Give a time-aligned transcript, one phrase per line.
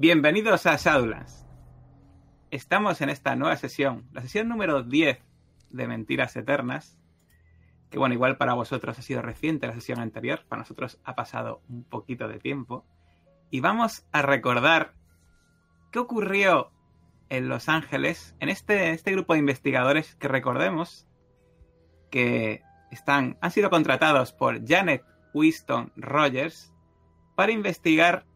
[0.00, 1.44] Bienvenidos a Shadowlands.
[2.52, 5.18] Estamos en esta nueva sesión, la sesión número 10
[5.70, 6.96] de Mentiras Eternas.
[7.90, 11.62] Que bueno, igual para vosotros ha sido reciente la sesión anterior, para nosotros ha pasado
[11.68, 12.86] un poquito de tiempo.
[13.50, 14.94] Y vamos a recordar
[15.90, 16.70] qué ocurrió
[17.28, 21.08] en Los Ángeles, en este, este grupo de investigadores que recordemos
[22.12, 22.62] que
[22.92, 25.02] están, han sido contratados por Janet
[25.34, 26.72] Winston Rogers
[27.34, 28.27] para investigar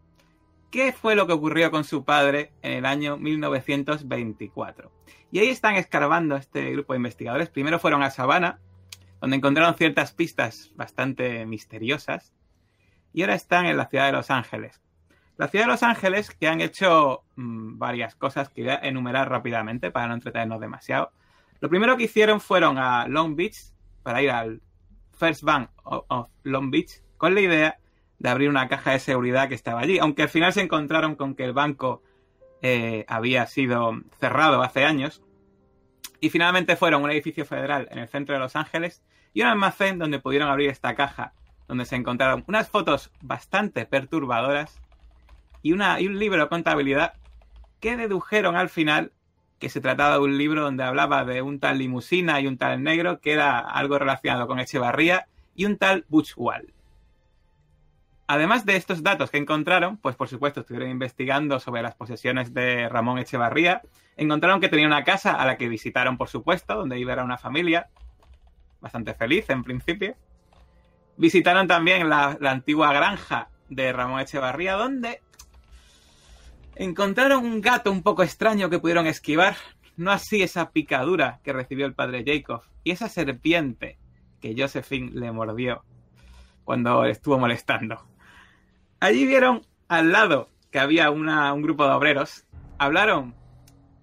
[0.72, 4.90] qué fue lo que ocurrió con su padre en el año 1924.
[5.30, 7.50] Y ahí están escarbando este grupo de investigadores.
[7.50, 8.58] Primero fueron a Savannah,
[9.20, 12.32] donde encontraron ciertas pistas bastante misteriosas.
[13.12, 14.80] Y ahora están en la ciudad de Los Ángeles.
[15.36, 19.28] La ciudad de Los Ángeles, que han hecho mmm, varias cosas que voy a enumerar
[19.28, 21.12] rápidamente para no entretenernos demasiado.
[21.60, 23.58] Lo primero que hicieron fueron a Long Beach,
[24.02, 24.62] para ir al
[25.12, 27.78] First Bank of Long Beach, con la idea
[28.22, 29.98] de abrir una caja de seguridad que estaba allí.
[29.98, 32.04] Aunque al final se encontraron con que el banco
[32.62, 35.22] eh, había sido cerrado hace años.
[36.20, 39.02] Y finalmente fueron a un edificio federal en el centro de Los Ángeles
[39.34, 41.32] y un almacén donde pudieron abrir esta caja,
[41.66, 44.80] donde se encontraron unas fotos bastante perturbadoras
[45.60, 47.14] y, una, y un libro de contabilidad
[47.80, 49.10] que dedujeron al final
[49.58, 52.84] que se trataba de un libro donde hablaba de un tal limusina y un tal
[52.84, 56.72] negro, que era algo relacionado con Echevarría, y un tal Wall.
[58.26, 62.88] Además de estos datos que encontraron, pues por supuesto estuvieron investigando sobre las posesiones de
[62.88, 63.82] Ramón Echevarría.
[64.16, 67.38] Encontraron que tenía una casa a la que visitaron, por supuesto, donde iba era una
[67.38, 67.88] familia
[68.80, 70.16] bastante feliz en principio.
[71.16, 75.20] Visitaron también la, la antigua granja de Ramón Echevarría, donde
[76.76, 79.56] encontraron un gato un poco extraño que pudieron esquivar.
[79.96, 83.98] No así esa picadura que recibió el padre Jacob y esa serpiente
[84.40, 85.84] que Josephine le mordió
[86.64, 88.11] cuando estuvo molestando.
[89.02, 92.46] Allí vieron al lado que había una, un grupo de obreros.
[92.78, 93.34] Hablaron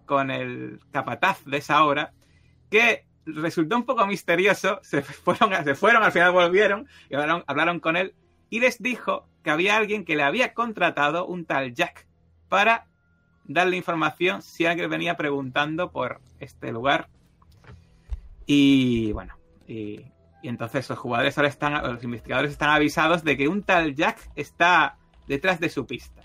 [0.05, 2.11] con el capataz de esa obra,
[2.69, 4.81] que resultó un poco misterioso.
[4.83, 8.13] Se fueron, se fueron al final volvieron y hablaron, hablaron con él
[8.49, 12.05] y les dijo que había alguien que le había contratado, un tal Jack,
[12.49, 12.85] para
[13.45, 17.07] darle información si alguien venía preguntando por este lugar.
[18.45, 20.07] Y bueno, y,
[20.41, 24.29] y, entonces los jugadores ahora están, los investigadores están avisados de que un tal Jack
[24.35, 26.21] está detrás de su pista.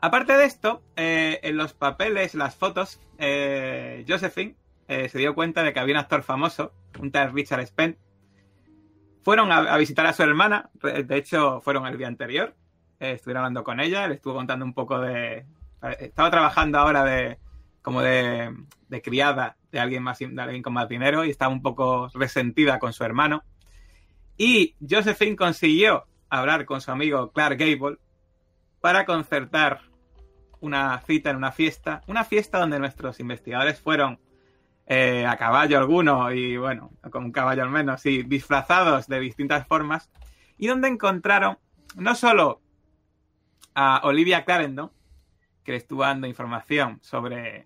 [0.00, 4.56] Aparte de esto, eh, en los papeles, las fotos, eh, Josephine
[4.88, 7.98] eh, se dio cuenta de que había un actor famoso, un tal Richard Spence.
[9.22, 12.54] Fueron a, a visitar a su hermana, de hecho fueron el día anterior,
[13.00, 15.44] estuvieron hablando con ella, le estuvo contando un poco de...
[15.98, 17.38] Estaba trabajando ahora de
[17.86, 18.52] como de,
[19.04, 22.92] criada de alguien, más, de alguien con más dinero y estaba un poco resentida con
[22.92, 23.44] su hermano.
[24.36, 27.98] Y Josephine consiguió hablar con su amigo Clark Gable
[28.80, 29.82] para concertar
[30.58, 34.18] una cita en una fiesta, una fiesta donde nuestros investigadores fueron
[34.88, 39.64] eh, a caballo alguno y bueno, con un caballo al menos, y disfrazados de distintas
[39.68, 40.10] formas,
[40.58, 41.56] y donde encontraron
[41.94, 42.60] no solo
[43.76, 44.90] a Olivia Clarendon,
[45.62, 47.64] que le estuvo dando información sobre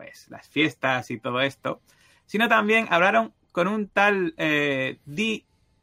[0.00, 1.82] pues las fiestas y todo esto,
[2.24, 4.98] sino también hablaron con un tal eh.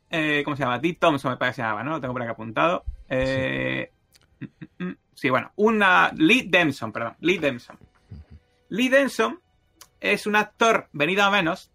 [0.09, 0.79] Eh, ¿Cómo se llama?
[0.79, 0.97] D.
[0.99, 1.91] Thompson, me parece que se llamaba, ¿no?
[1.91, 2.83] Lo tengo por aquí apuntado.
[3.09, 3.91] Eh,
[4.39, 4.49] sí.
[5.13, 5.29] sí.
[5.29, 6.11] bueno, una.
[6.15, 7.17] Lee Denson, perdón.
[7.19, 7.77] Lee Denson.
[8.69, 9.39] Lee Denson
[9.99, 11.71] es un actor venido a menos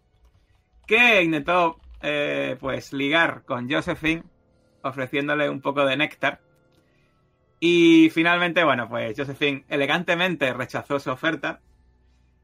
[0.87, 4.23] que intentó, eh, pues, ligar con Josephine
[4.81, 6.41] ofreciéndole un poco de néctar
[7.65, 11.61] y finalmente, bueno, pues Josephine elegantemente rechazó su oferta.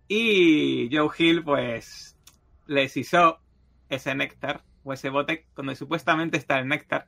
[0.10, 2.18] Y Joe Hill, pues,
[2.66, 3.40] le sisó
[3.88, 7.08] ese néctar, o ese bote donde supuestamente está el néctar.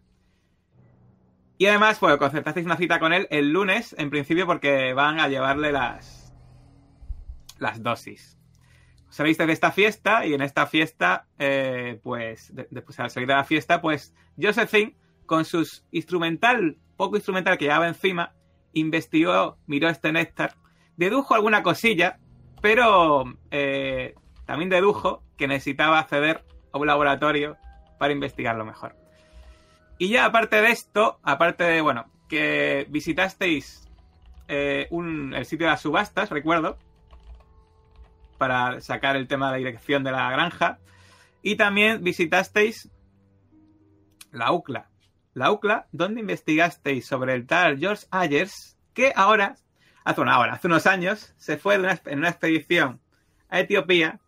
[1.58, 5.28] Y además, pues, concertasteis una cita con él el lunes, en principio, porque van a
[5.28, 6.34] llevarle las,
[7.60, 8.38] las dosis.
[9.10, 13.36] Salisteis de esta fiesta, y en esta fiesta, eh, pues, después de, al salir de
[13.36, 14.96] la fiesta, pues, Josephine,
[15.26, 18.36] con sus instrumental poco instrumental que llevaba encima,
[18.74, 20.54] investigó, miró este néctar,
[20.98, 22.20] dedujo alguna cosilla,
[22.62, 24.16] pero eh,
[24.46, 27.58] también dedujo que necesitaba acceder a un laboratorio
[27.98, 28.96] para investigarlo mejor.
[29.98, 33.88] Y ya aparte de esto, aparte de, bueno, que visitasteis
[34.48, 36.78] eh, un, el sitio de las subastas, recuerdo,
[38.38, 40.80] para sacar el tema de la dirección de la granja,
[41.44, 42.90] y también visitasteis
[44.32, 44.90] la UCLA,
[45.34, 49.56] la UCLA, donde investigasteis sobre el tal George Ayers, que ahora,
[50.04, 53.00] hace una hora, hace unos años, se fue en una expedición
[53.50, 54.20] a Etiopía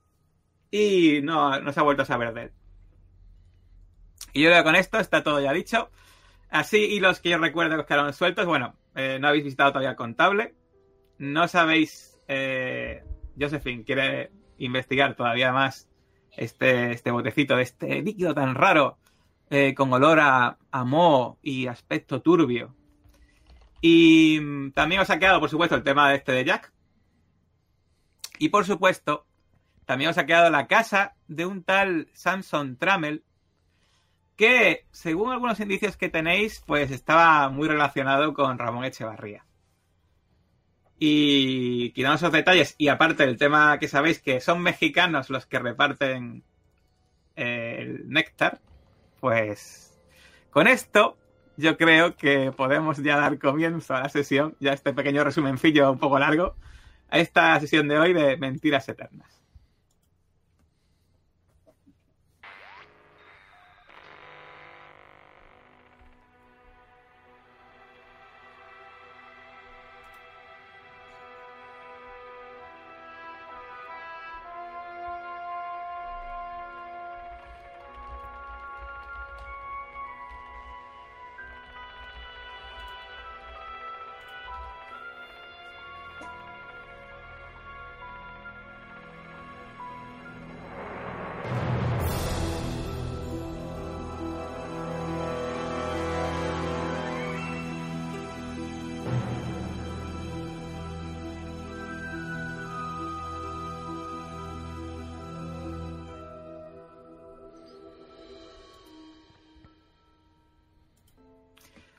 [0.71, 2.51] y no, no, se ha vuelto a saber de él.
[4.33, 5.89] Y yo creo que con esto está todo ya dicho.
[6.49, 9.91] Así, y los que yo recuerdo que quedaron sueltos, bueno, eh, no habéis visitado todavía
[9.91, 10.55] el contable,
[11.17, 13.03] no sabéis, eh,
[13.39, 15.89] Josephine quiere investigar todavía más
[16.31, 18.97] este, este botecito de este líquido tan raro,
[19.49, 22.75] eh, con olor a, a moho y aspecto turbio.
[23.85, 26.71] Y mm, también os ha quedado, por supuesto, el tema de este de Jack.
[28.39, 29.27] Y por supuesto,
[29.85, 33.25] también os ha quedado la casa de un tal Samson Trammell,
[34.37, 39.45] que, según algunos indicios que tenéis, pues estaba muy relacionado con Ramón Echevarría.
[40.97, 45.59] Y quitando esos detalles, y aparte del tema que sabéis que son mexicanos los que
[45.59, 46.45] reparten
[47.35, 48.61] eh, el néctar,
[49.19, 49.99] pues
[50.51, 51.17] con esto
[51.57, 55.99] yo creo que podemos ya dar comienzo a la sesión, ya este pequeño resumencillo un
[55.99, 56.55] poco largo,
[57.09, 59.42] a esta sesión de hoy de Mentiras Eternas.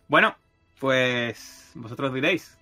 [0.09, 0.37] Bueno,
[0.81, 2.59] pues vosotros diréis.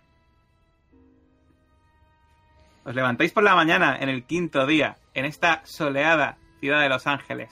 [2.84, 7.06] Os levantáis por la mañana en el quinto día, en esta soleada ciudad de Los
[7.06, 7.50] Ángeles.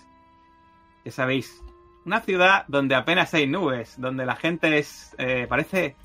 [1.04, 1.62] Ya sabéis,
[2.04, 5.96] una ciudad donde apenas hay nubes, donde la gente es eh, parece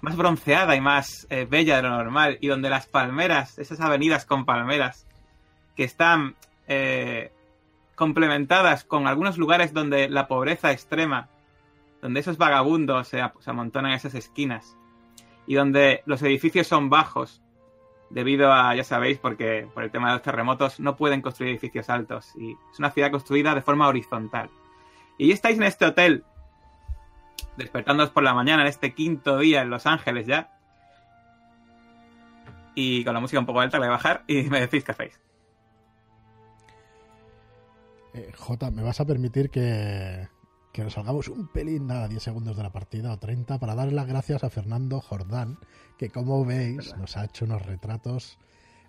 [0.00, 4.26] más bronceada y más eh, bella de lo normal, y donde las palmeras, esas avenidas
[4.26, 5.06] con palmeras,
[5.76, 6.34] que están
[6.68, 7.32] eh,
[7.94, 11.28] complementadas con algunos lugares donde la pobreza extrema
[12.04, 14.76] donde esos vagabundos se, amontonan en esas esquinas
[15.46, 17.40] y donde los edificios son bajos
[18.10, 21.88] debido a, ya sabéis, porque por el tema de los terremotos no pueden construir edificios
[21.88, 24.50] altos y es una ciudad construida de forma horizontal.
[25.16, 26.24] Y estáis en este hotel,
[27.56, 30.52] despertándoos por la mañana en este quinto día en Los Ángeles ya,
[32.74, 34.92] y con la música un poco alta le voy a bajar y me decís qué
[34.92, 35.18] hacéis.
[38.12, 40.28] Eh, J, ¿me vas a permitir que,
[40.74, 43.94] que nos salgamos un pelín, nada, 10 segundos de la partida o 30, para darle
[43.94, 45.56] las gracias a Fernando Jordán,
[45.96, 48.38] que como veis nos ha hecho unos retratos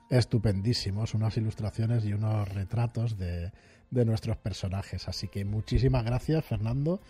[0.09, 3.51] estupendísimos, unas ilustraciones y unos retratos de,
[3.91, 5.07] de nuestros personajes.
[5.07, 7.01] Así que muchísimas gracias, Fernando.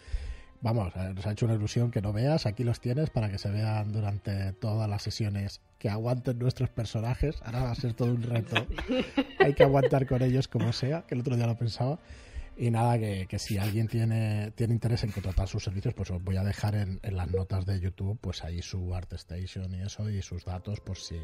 [0.60, 2.46] Vamos, eh, nos ha hecho una ilusión que no veas.
[2.46, 7.42] Aquí los tienes para que se vean durante todas las sesiones que aguanten nuestros personajes.
[7.46, 8.68] Ahora va a ser todo un reto.
[9.40, 12.00] Hay que aguantar con ellos como sea, que el otro día lo pensaba.
[12.58, 16.24] Y nada, que, que, si alguien tiene, tiene interés en contratar sus servicios, pues os
[16.24, 20.10] voy a dejar en, en, las notas de YouTube, pues ahí su ArtStation y eso,
[20.10, 21.20] y sus datos, por si,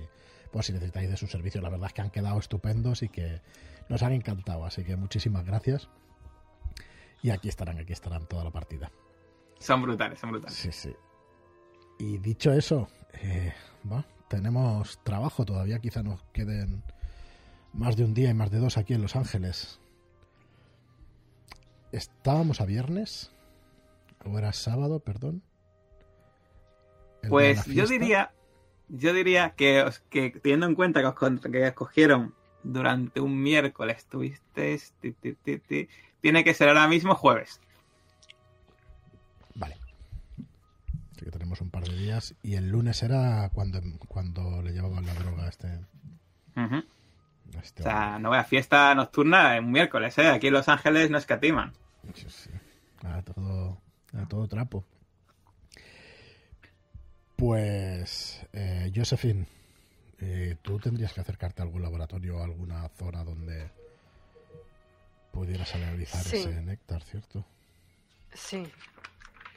[0.52, 1.64] por si necesitáis de sus servicios.
[1.64, 3.42] La verdad es que han quedado estupendos y que
[3.88, 5.88] nos han encantado, así que muchísimas gracias.
[7.22, 8.92] Y aquí estarán, aquí estarán toda la partida.
[9.60, 10.58] Son brutales, son brutales.
[10.58, 10.94] Sí, sí.
[11.98, 12.90] Y dicho eso,
[13.22, 13.54] eh,
[14.28, 16.84] tenemos trabajo todavía, quizá nos queden
[17.74, 19.81] más de un día y más de dos aquí en Los Ángeles
[21.92, 23.32] estábamos a viernes
[24.26, 25.42] o era sábado, perdón.
[27.28, 28.32] Pues yo diría,
[28.90, 32.34] yo diría que, os, que teniendo en cuenta que os, que escogieron
[32.64, 37.60] durante un miércoles, tuviste, ti, ti, ti, tiene que ser ahora mismo jueves.
[39.56, 39.78] Vale.
[41.16, 45.06] Así que tenemos un par de días y el lunes era cuando, cuando le llevaban
[45.06, 45.68] la droga a este.
[46.56, 46.86] Uh -huh.
[47.62, 50.30] Este o sea, no a fiesta nocturna en miércoles, ¿eh?
[50.30, 51.74] Aquí en Los Ángeles no escatiman.
[52.14, 52.50] Sí, sí.
[53.04, 53.78] A todo,
[54.14, 54.84] a todo trapo.
[57.36, 59.48] Pues, eh, Josephine,
[60.20, 63.72] eh, tú tendrías que acercarte a algún laboratorio o alguna zona donde
[65.32, 66.38] pudieras analizar sí.
[66.38, 67.44] ese néctar, ¿cierto?
[68.34, 68.64] Sí,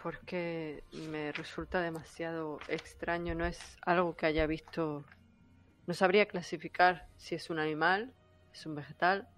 [0.02, 5.04] porque me resulta demasiado extraño, no es algo que haya visto,
[5.86, 8.12] no sabría clasificar si es un animal,
[8.52, 9.28] es un vegetal,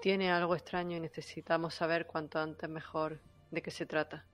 [0.00, 4.24] tiene algo extraño y necesitamos saber cuanto antes mejor de qué se trata.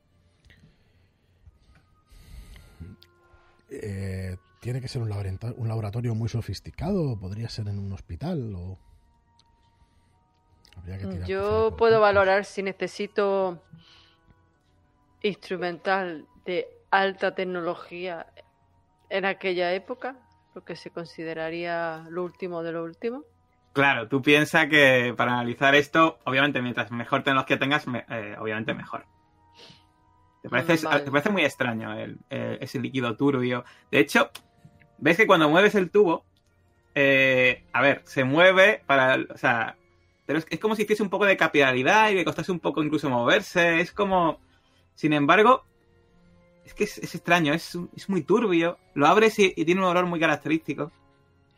[3.71, 7.13] Eh, ¿Tiene que ser un laboratorio, un laboratorio muy sofisticado?
[7.13, 8.55] ¿O podría ser en un hospital?
[8.55, 8.79] O...
[11.27, 13.63] Yo puedo valorar si necesito
[15.23, 18.27] instrumental de alta tecnología
[19.11, 20.17] en aquella época,
[20.59, 23.23] lo que se consideraría lo último de lo último.
[23.73, 29.05] Claro, tú piensas que para analizar esto, obviamente, mientras mejor tecnología tengas, eh, obviamente mejor.
[30.43, 31.05] ¿Te parece, Mm, vale.
[31.05, 33.65] te parece muy extraño el- eh, ese líquido turbio?
[33.93, 34.31] De hecho,
[34.99, 36.25] ves que cuando mueves el tubo,
[36.97, 39.77] eh, a ver, se mueve para, o sea,
[40.27, 42.83] pero es, es como si hiciese un poco de capilaridad y le costase un poco
[42.83, 43.79] incluso moverse.
[43.81, 44.41] Es como,
[44.97, 45.63] sin embargo,
[46.69, 48.79] es que es, es extraño, es, es muy turbio.
[48.95, 50.93] Lo abres y, y tiene un olor muy característico.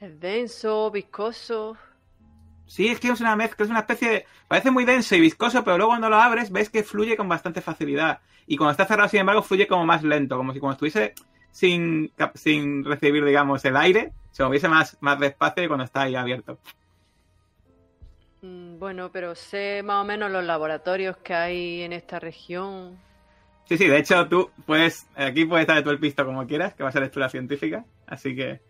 [0.01, 1.77] Es denso, viscoso.
[2.67, 4.27] Sí, es que es una mezcla, es una especie de...
[4.49, 7.61] Parece muy denso y viscoso, pero luego cuando lo abres ves que fluye con bastante
[7.61, 8.21] facilidad.
[8.47, 11.15] Y cuando está cerrado, sin embargo, fluye como más lento, como si cuando estuviese
[11.51, 16.15] sin, sin recibir, digamos, el aire, se moviese más, más despacio que cuando está ahí
[16.15, 16.61] abierto.
[18.43, 22.99] Mm, Bueno, pero sé más o menos los laboratorios que hay en esta región.
[23.71, 25.07] Sí, sí, de hecho tú puedes...
[25.15, 27.85] Aquí puedes darle tú el pisto como quieras, que va a ser lectura científica.
[28.05, 28.61] Así que...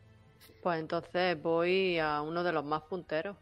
[0.62, 3.34] Pues entonces voy a uno de los más punteros.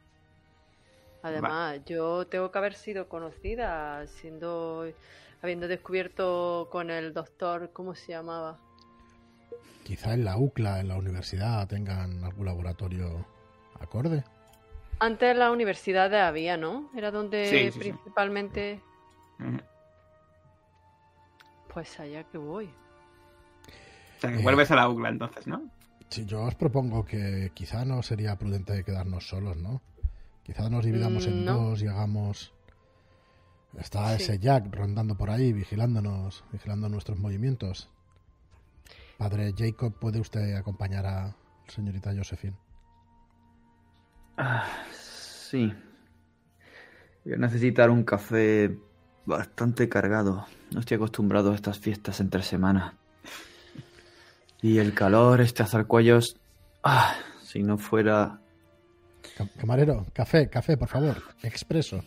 [1.20, 4.86] Además, yo tengo que haber sido conocida siendo
[5.42, 8.56] habiendo descubierto con el doctor, ¿cómo se llamaba?
[9.82, 13.26] Quizá en la UCLA, en la universidad, tengan algún laboratorio
[13.80, 14.22] acorde.
[15.00, 16.88] Antes en la universidad había, ¿no?
[16.96, 17.78] Era donde Sí, sí, sí.
[17.80, 18.80] principalmente...
[19.38, 19.58] mm,
[21.72, 22.66] Pues allá que voy.
[22.66, 24.42] O sea, que Eh.
[24.42, 25.62] vuelves a la UCLA entonces, ¿no?
[26.08, 29.82] Sí, yo os propongo que quizá no sería prudente quedarnos solos, ¿no?
[30.42, 31.54] Quizá nos dividamos en no.
[31.54, 32.52] dos y hagamos...
[33.76, 34.22] Está Sí.
[34.22, 37.90] ese Jack rondando por ahí, vigilándonos, vigilando nuestros movimientos.
[39.18, 42.56] Padre Jacob, ¿puede usted acompañar a señorita Josephine?
[44.38, 45.72] Ah, sí.
[47.24, 48.78] Voy a necesitar un café
[49.28, 50.46] bastante cargado.
[50.72, 52.94] No estoy acostumbrado a estas fiestas entre semana.
[54.62, 56.36] Y el calor, este azarcuellos.
[56.82, 58.40] Ah, si no fuera.
[59.36, 61.22] Ca- Camarero, café, café, por favor.
[61.42, 62.02] Expreso.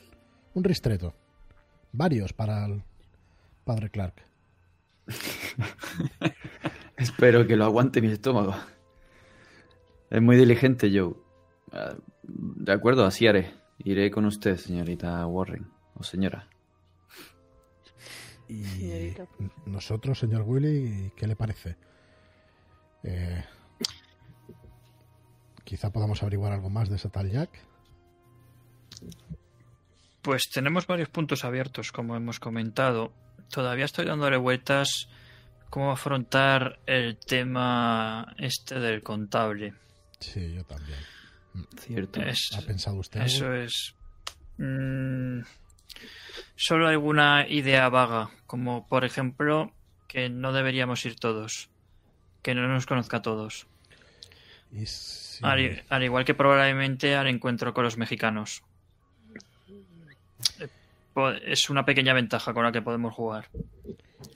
[0.53, 1.13] Un ristreto.
[1.93, 2.83] Varios para el
[3.63, 4.15] padre Clark.
[6.97, 8.55] Espero que lo aguante mi estómago.
[10.09, 11.13] Es muy diligente, Joe.
[11.71, 13.53] Ah, de acuerdo, así haré.
[13.83, 15.67] Iré con usted, señorita Warren.
[15.95, 16.47] O señora.
[18.51, 19.27] Y Señorita.
[19.65, 21.77] nosotros, señor Willy, ¿qué le parece?
[23.03, 23.43] Eh,
[25.63, 27.49] quizá podamos averiguar algo más de ese tal Jack.
[30.21, 33.13] Pues tenemos varios puntos abiertos, como hemos comentado.
[33.49, 35.07] Todavía estoy dándole vueltas
[35.69, 39.73] cómo afrontar el tema este del contable.
[40.19, 40.99] Sí, yo también.
[41.79, 42.21] Cierto.
[42.21, 43.31] Es- ¿Ha pensado usted algo?
[43.33, 43.95] eso es.
[44.57, 45.39] mm,
[46.55, 49.71] solo alguna idea vaga, como por ejemplo
[50.07, 51.69] que no deberíamos ir todos,
[52.41, 53.67] que no nos conozca a todos.
[55.41, 58.63] Al, igual que probablemente al encuentro con los mexicanos.
[60.59, 60.67] Eh,
[61.45, 63.49] Es una pequeña ventaja con la que podemos jugar.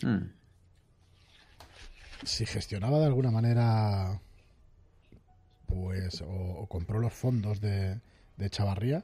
[0.01, 0.31] Hmm.
[2.24, 4.19] si gestionaba de alguna manera,
[5.67, 8.00] pues, o, o compró los fondos de,
[8.38, 9.03] de Chavarría,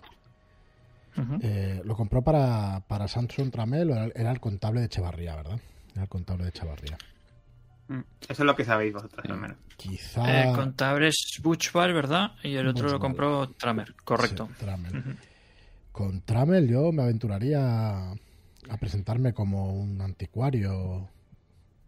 [1.41, 5.59] Eh, lo compró para, para Samson Tramel o era, era el contable de Chavarría, ¿verdad?
[5.93, 6.97] Era el contable de Chavarría.
[7.87, 9.57] Mm, Eso es lo que sabéis vosotros, al menos.
[9.75, 10.43] Quizá...
[10.43, 12.31] El contable es Butchball, ¿verdad?
[12.43, 14.47] Y el otro lo compró Tramer, correcto.
[14.47, 14.97] Sí, Tramel.
[14.97, 15.15] Ujú.
[15.91, 21.09] Con Tramel yo me aventuraría a presentarme como un anticuario,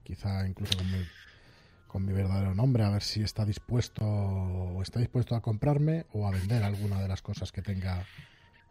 [0.03, 1.07] quizá incluso con mi,
[1.87, 6.27] con mi verdadero nombre, a ver si está dispuesto o está dispuesto a comprarme o
[6.27, 8.05] a vender alguna de las cosas que tenga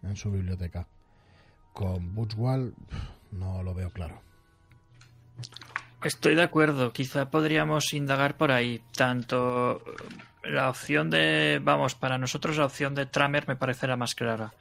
[0.03, 0.87] en su biblioteca.
[1.73, 2.75] Con Butchwall
[3.33, 4.21] no lo veo claro.
[6.05, 8.83] Estoy de acuerdo, quizá podríamos indagar por ahí.
[8.97, 9.83] Tanto
[10.45, 14.53] la opción de, vamos, para nosotros la opción de Tramer me parece la más clara.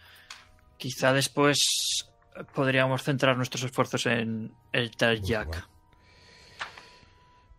[0.77, 2.05] Quizá después
[2.53, 5.47] podríamos centrar nuestros esfuerzos en el tal Jack.
[5.47, 5.65] Butchwall.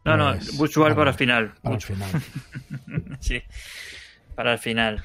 [0.04, 1.54] No, no, Pues, Butchwall para para- el final.
[1.62, 2.10] Para el final.
[3.20, 3.40] Sí,
[4.34, 5.02] para el final.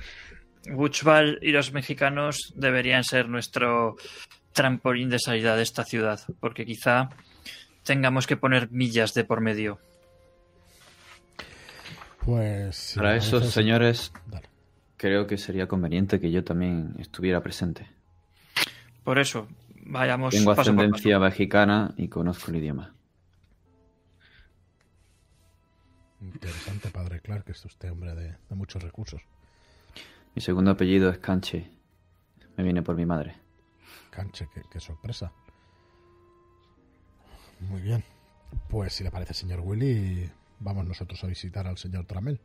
[0.74, 3.96] Butchwall y los mexicanos deberían ser nuestro
[4.54, 7.10] trampolín de salida de esta ciudad, porque quizá
[7.84, 9.80] tengamos que poner millas de por medio.
[12.26, 14.50] Pues Para esos parece- señores, Dale.
[14.98, 17.88] creo que sería conveniente que yo también estuviera presente.
[19.04, 19.48] Por eso,
[19.86, 22.94] vayamos Tengo paso por ascendencia mexicana y conozco el idioma.
[26.20, 29.22] Interesante, padre Clark, que es usted hombre de, de muchos recursos.
[30.38, 31.68] Mi segundo apellido es Canche.
[32.58, 33.38] Me viene por mi madre.
[34.12, 35.32] Canche, qué, qué sorpresa.
[37.62, 38.04] Muy bien.
[38.70, 40.30] Pues si le parece, señor Willy,
[40.60, 42.40] vamos nosotros a visitar al señor Tramel.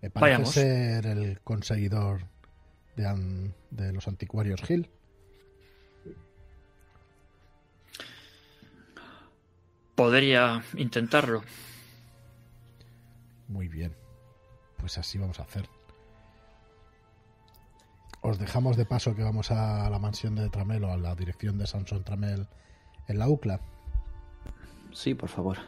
[0.00, 0.50] ¿Le parece Vayamos.
[0.54, 2.22] ser el conseguidor
[2.96, 4.88] de, an- de los anticuarios Hill?
[9.94, 11.42] Podría intentarlo.
[13.48, 13.94] Muy bien.
[14.82, 15.68] Pues así vamos a hacer.
[18.20, 21.56] Os dejamos de paso que vamos a la mansión de Tramel o a la dirección
[21.56, 22.48] de Samson Tramel
[23.06, 23.60] en la UCLA.
[24.92, 25.58] Sí, por favor.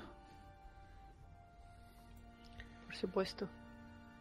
[2.87, 3.49] Por supuesto.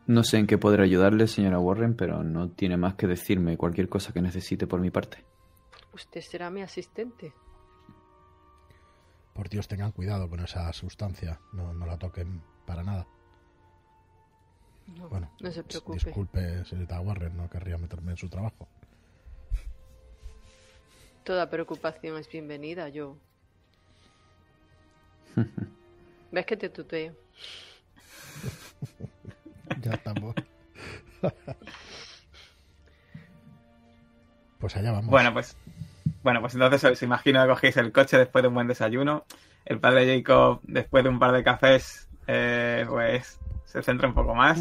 [0.06, 3.90] No sé en qué poder ayudarle, señora Warren, pero no tiene más que decirme cualquier
[3.90, 5.26] cosa que necesite por mi parte.
[5.92, 7.34] Usted será mi asistente.
[9.34, 11.40] Por Dios, tengan cuidado con esa sustancia.
[11.52, 13.08] No, no la toquen para nada.
[14.88, 16.00] No, Bueno, no se s- preocupe.
[16.06, 18.68] disculpe, señorita Warren, no querría meterme en su trabajo.
[21.24, 23.18] Toda preocupación es bienvenida, yo.
[26.32, 27.14] ¿Ves que te tuteo?
[29.82, 30.36] Ya estamos.
[34.60, 35.10] pues allá vamos.
[35.10, 35.56] Bueno, pues.
[36.24, 39.26] Bueno, pues entonces os imagino que cogéis el coche después de un buen desayuno.
[39.66, 43.40] El padre Jacob, después de un par de cafés, eh, pues
[43.74, 44.60] se centra un poco más.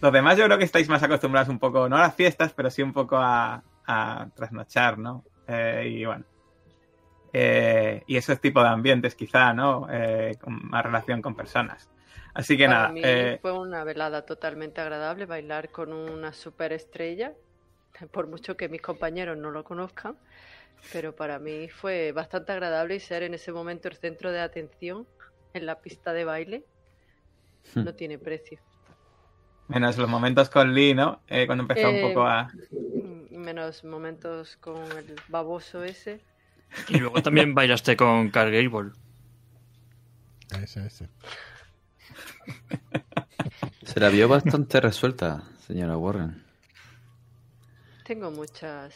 [0.00, 2.70] Los demás yo creo que estáis más acostumbrados un poco, no a las fiestas, pero
[2.70, 5.24] sí un poco a, a trasnochar, ¿no?
[5.48, 6.24] Eh, y bueno.
[7.32, 9.88] Eh, y esos tipos de ambientes quizá, ¿no?
[9.90, 11.90] Eh, con más relación con personas.
[12.32, 12.88] Así que Para nada.
[12.90, 17.32] mí eh, fue una velada totalmente agradable bailar con una superestrella,
[18.12, 20.16] por mucho que mis compañeros no lo conozcan,
[20.92, 25.08] pero para mí fue bastante agradable y ser en ese momento el centro de atención
[25.54, 26.64] en la pista de baile.
[27.74, 28.58] No tiene precio.
[29.68, 31.20] menos los momentos con Lee, ¿no?
[31.28, 32.50] Eh, cuando empezó un Eh, poco a...
[32.70, 36.20] Mm, Menos momentos con el baboso ese.
[36.88, 38.92] Y luego también bailaste con Carl Gable.
[40.62, 41.08] Ese, ese.
[43.84, 46.44] Se la vio bastante resuelta, señora Warren.
[48.04, 48.94] Tengo muchos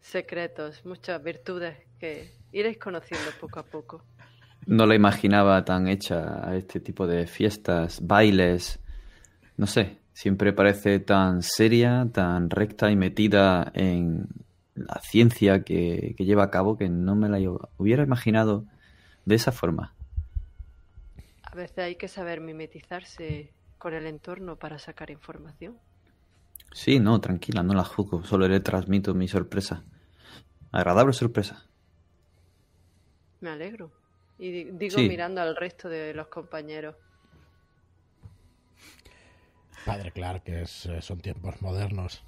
[0.00, 4.02] secretos, muchas virtudes que iréis conociendo poco a poco.
[4.66, 8.78] No la imaginaba tan hecha a este tipo de fiestas, bailes.
[9.56, 14.28] No sé, siempre parece tan seria, tan recta y metida en
[14.74, 17.38] la ciencia que, que lleva a cabo que no me la
[17.78, 18.64] hubiera imaginado
[19.24, 19.94] de esa forma.
[21.42, 25.78] A veces hay que saber mimetizarse con el entorno para sacar información.
[26.72, 29.82] Sí, no, tranquila, no la juzgo, solo le transmito mi sorpresa.
[30.70, 31.66] Agradable sorpresa.
[33.40, 33.90] Me alegro.
[34.40, 35.06] Y di- digo Sí.
[35.08, 36.96] mirando al resto de los compañeros.
[39.84, 42.22] Padre Clark, que es, eh, son tiempos modernos.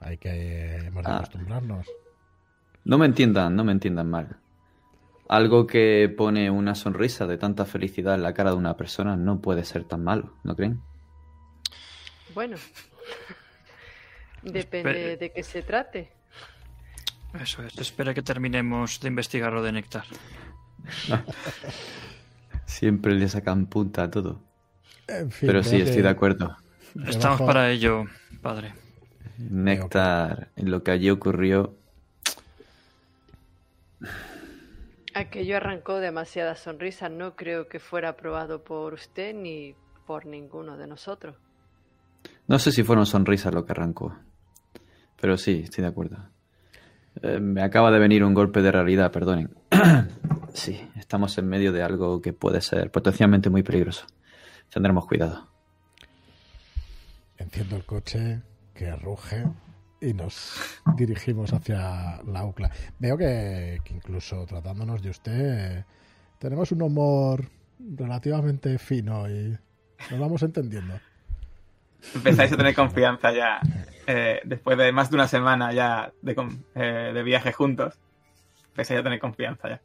[0.00, 1.16] Hay que hemos de Ah.
[1.16, 1.86] acostumbrarnos.
[2.84, 4.36] No me entiendan, no me entiendan mal.
[5.28, 9.40] Algo que pone una sonrisa de tanta felicidad en la cara de una persona no
[9.40, 10.80] puede ser tan malo, ¿no creen?
[12.34, 12.56] Bueno,
[14.42, 15.16] depende Espere.
[15.16, 16.12] de qué se trate.
[17.40, 17.76] Eso es.
[17.78, 20.04] Espera que terminemos de investigar lo de Néctar.
[22.64, 24.40] Siempre le sacan punta a todo.
[25.08, 26.56] En fin, Pero sí, estoy de acuerdo.
[27.06, 28.04] Estamos para ello,
[28.42, 28.74] padre.
[29.38, 31.76] Néctar, en lo que allí ocurrió,
[35.14, 37.10] Aquello arrancó demasiadas sonrisas.
[37.10, 39.74] No creo que fuera aprobado por usted ni
[40.06, 41.36] por ninguno de nosotros.
[42.46, 44.14] no sé si fueron sonrisas lo que arrancó.
[45.18, 46.18] Pero sí, estoy de acuerdo.
[47.22, 49.54] Eh, me acaba de venir un golpe de realidad, perdonen.
[50.54, 54.06] sí, estamos en medio de algo que puede ser potencialmente muy peligroso.
[54.70, 55.48] Tendremos cuidado.
[57.38, 58.42] Enciendo el coche,
[58.74, 59.44] que ruge,
[60.00, 62.70] y nos dirigimos hacia la UCLA.
[62.98, 65.84] Veo que, que incluso tratándonos de usted,
[66.38, 67.48] tenemos un humor
[67.78, 69.56] relativamente fino y
[70.10, 70.94] nos vamos entendiendo.
[72.14, 73.60] Empezáis a tener confianza ya.
[74.08, 76.36] eh, después de más de una semana ya de,
[76.76, 77.98] eh, de viaje juntos.
[78.68, 79.80] Empezáis a tener confianza ya.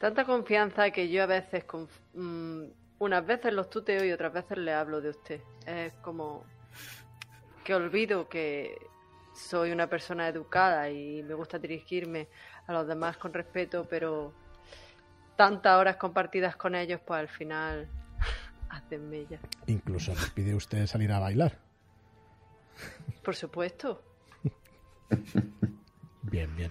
[0.00, 2.64] Tanta confianza que yo a veces, conf- mm,
[2.98, 5.40] unas veces los tuteo y otras veces le hablo de usted.
[5.66, 6.44] Es como
[7.64, 8.76] que olvido que
[9.34, 12.28] soy una persona educada y me gusta dirigirme
[12.66, 14.32] a los demás con respeto, pero
[15.36, 17.88] tantas horas compartidas con ellos, pues al final
[18.70, 19.38] hacen mella.
[19.66, 21.58] Incluso nos pide usted salir a bailar.
[23.22, 24.02] Por supuesto.
[26.22, 26.70] Bien, bien.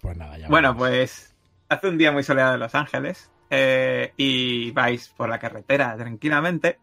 [0.00, 0.80] Pues nada, ya Bueno, vamos.
[0.88, 1.34] pues
[1.68, 6.78] hace un día muy soleado en Los Ángeles eh, y vais por la carretera tranquilamente.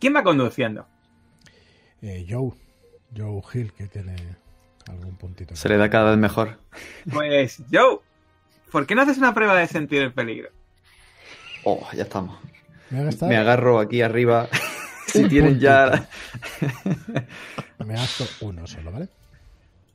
[0.00, 0.86] ¿Quién va conduciendo?
[2.02, 2.52] Eh, Joe,
[3.16, 4.16] Joe Hill, que tiene
[4.88, 5.54] Algún puntito.
[5.54, 6.58] Se le da cada vez mejor.
[7.12, 7.98] Pues, Joe,
[8.72, 10.48] ¿por qué no haces una prueba de sentir el peligro?
[11.64, 12.38] Oh, ya estamos.
[12.90, 14.48] Me agarro aquí arriba.
[15.06, 16.08] si tienen ya.
[17.84, 19.08] Me gasto uno solo, ¿vale?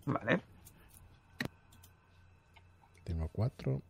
[0.05, 0.41] Vale.
[3.03, 3.81] Tengo cuatro.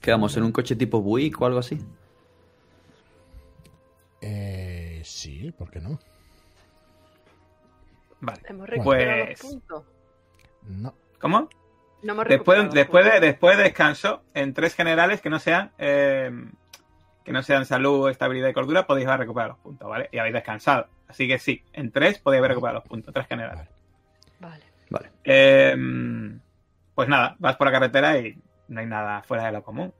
[0.00, 1.78] Quedamos en un coche tipo Buick o algo así.
[4.20, 5.98] Eh, sí, ¿por qué no?
[8.20, 8.40] Vale.
[8.48, 9.84] Hemos recuperado Pues- los puntos.
[10.68, 10.94] No.
[11.20, 11.48] ¿Cómo?
[12.04, 15.72] No hemos Después, recuperado después, de, después de descanso, en tres generales que no sean
[15.78, 16.30] eh,
[17.24, 20.08] que no sean salud, estabilidad y cordura, podéis recuperar los puntos, ¿vale?
[20.12, 20.88] Y habéis descansado.
[21.08, 23.66] Así que sí, en tres podéis haber recuperado los puntos, tres generales.
[24.38, 24.64] Vale.
[24.90, 25.08] Vale.
[25.08, 25.10] Vale.
[25.24, 25.74] Eh,
[26.94, 28.38] pues nada, vas por la carretera y
[28.68, 29.92] no hay nada fuera de lo común.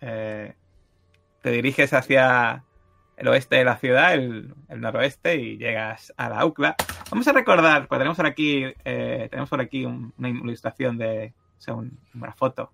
[0.00, 0.54] Eh,
[1.42, 2.63] te diriges hacia
[3.16, 6.74] el oeste de la ciudad, el, noroeste, y llegas a la UCLA.
[7.10, 11.32] Vamos a recordar, pues tenemos por aquí, eh, tenemos por aquí un- una ilustración de,
[11.58, 12.72] o sea, un- una foto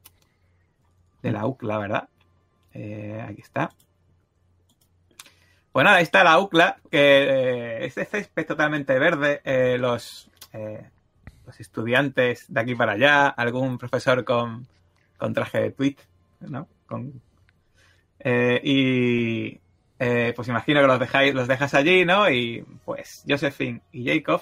[1.22, 2.08] de la UCLA, ¿verdad?
[2.72, 3.70] Eh, aquí está.
[5.72, 9.40] Pues nada, ahí está la UCLA, que eh, es totalmente verde.
[9.44, 10.88] eh, los, eh,
[11.46, 14.66] los estudiantes de aquí para allá, algún profesor con,
[15.16, 15.96] con traje de tweet,
[16.40, 16.66] ¿no?
[16.86, 17.20] Con,
[18.62, 19.60] y
[20.00, 22.28] eh, pues imagino que los dejáis, los dejas allí, ¿no?
[22.30, 24.40] Y pues Josephine y Jacob,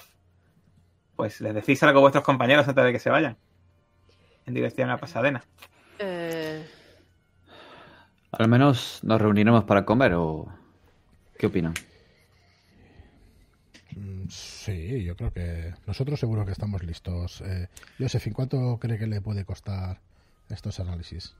[1.17, 3.37] pues les decís algo a vuestros compañeros antes de que se vayan.
[4.45, 5.43] En dirección a Pasadena.
[5.99, 6.65] Eh,
[8.31, 10.47] Al menos nos reuniremos para comer o.
[11.37, 11.73] ¿Qué opinan?
[13.95, 17.41] Mm, Sí, yo creo que nosotros seguro que estamos listos.
[17.41, 17.67] Eh,
[17.99, 19.99] Josephine, ¿cuánto cree que le puede costar
[20.49, 21.35] estos análisis?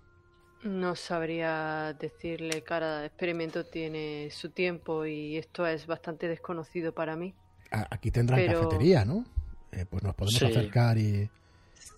[0.64, 7.34] No sabría decirle, cada experimento tiene su tiempo y esto es bastante desconocido para mí.
[7.72, 9.26] Aquí tendrán Pero- cafetería, ¿no?
[9.72, 10.46] Eh, pues nos podemos Sí.
[10.46, 11.30] acercar y,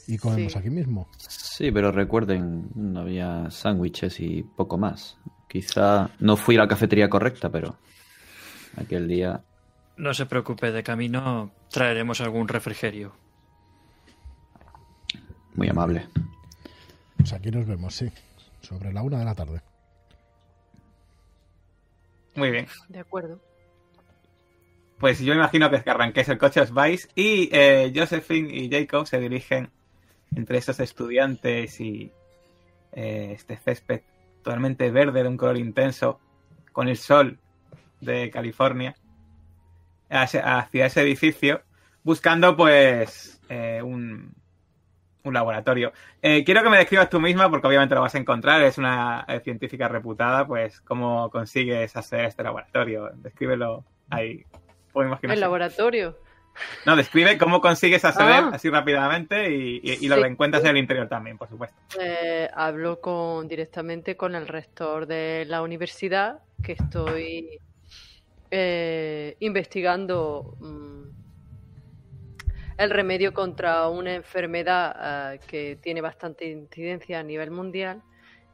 [0.07, 0.59] y comemos Sí.
[0.59, 1.07] aquí mismo.
[1.17, 5.17] Sí, pero recuerden, no había sándwiches y poco más.
[5.47, 7.75] Quizá no fui a la cafetería correcta, pero
[8.77, 9.41] aquel día
[9.97, 13.13] No se preocupe, de camino traeremos algún refrigerio.
[15.55, 16.07] muy amable.
[17.17, 18.09] Pues aquí nos vemos, sí.
[18.61, 19.61] Sobre la una de la tarde.
[22.35, 22.67] Muy bien.
[22.87, 23.39] De acuerdo.
[24.99, 28.69] Pues yo imagino que es que arranquéis el coche, os vais y eh, Josephine y
[28.69, 29.71] Jacob se dirigen
[30.35, 32.11] entre esos estudiantes y
[32.93, 34.01] eh, este césped
[34.43, 36.19] totalmente verde de un color intenso
[36.71, 37.39] con el sol
[37.99, 38.95] de California
[40.09, 41.61] hacia, hacia ese edificio
[42.03, 44.33] buscando pues eh, un,
[45.23, 45.91] un laboratorio.
[46.21, 49.23] Eh, quiero que me describas tú misma porque obviamente lo vas a encontrar, es una
[49.27, 53.09] eh, científica reputada, pues cómo consigues hacer este laboratorio.
[53.15, 54.43] Descríbelo ahí.
[55.21, 56.17] El laboratorio.
[56.85, 58.51] No, describe cómo consigues acceder Ah.
[58.53, 60.21] así rápidamente y, y- y lo Sí.
[60.23, 61.77] que encuentras en el interior también, por supuesto.
[61.97, 67.59] Eh, hablo con, directamente con el rector de la universidad, que estoy
[68.51, 71.01] eh, investigando mm,
[72.83, 78.01] el remedio contra una enfermedad ah, que tiene bastante incidencia a nivel mundial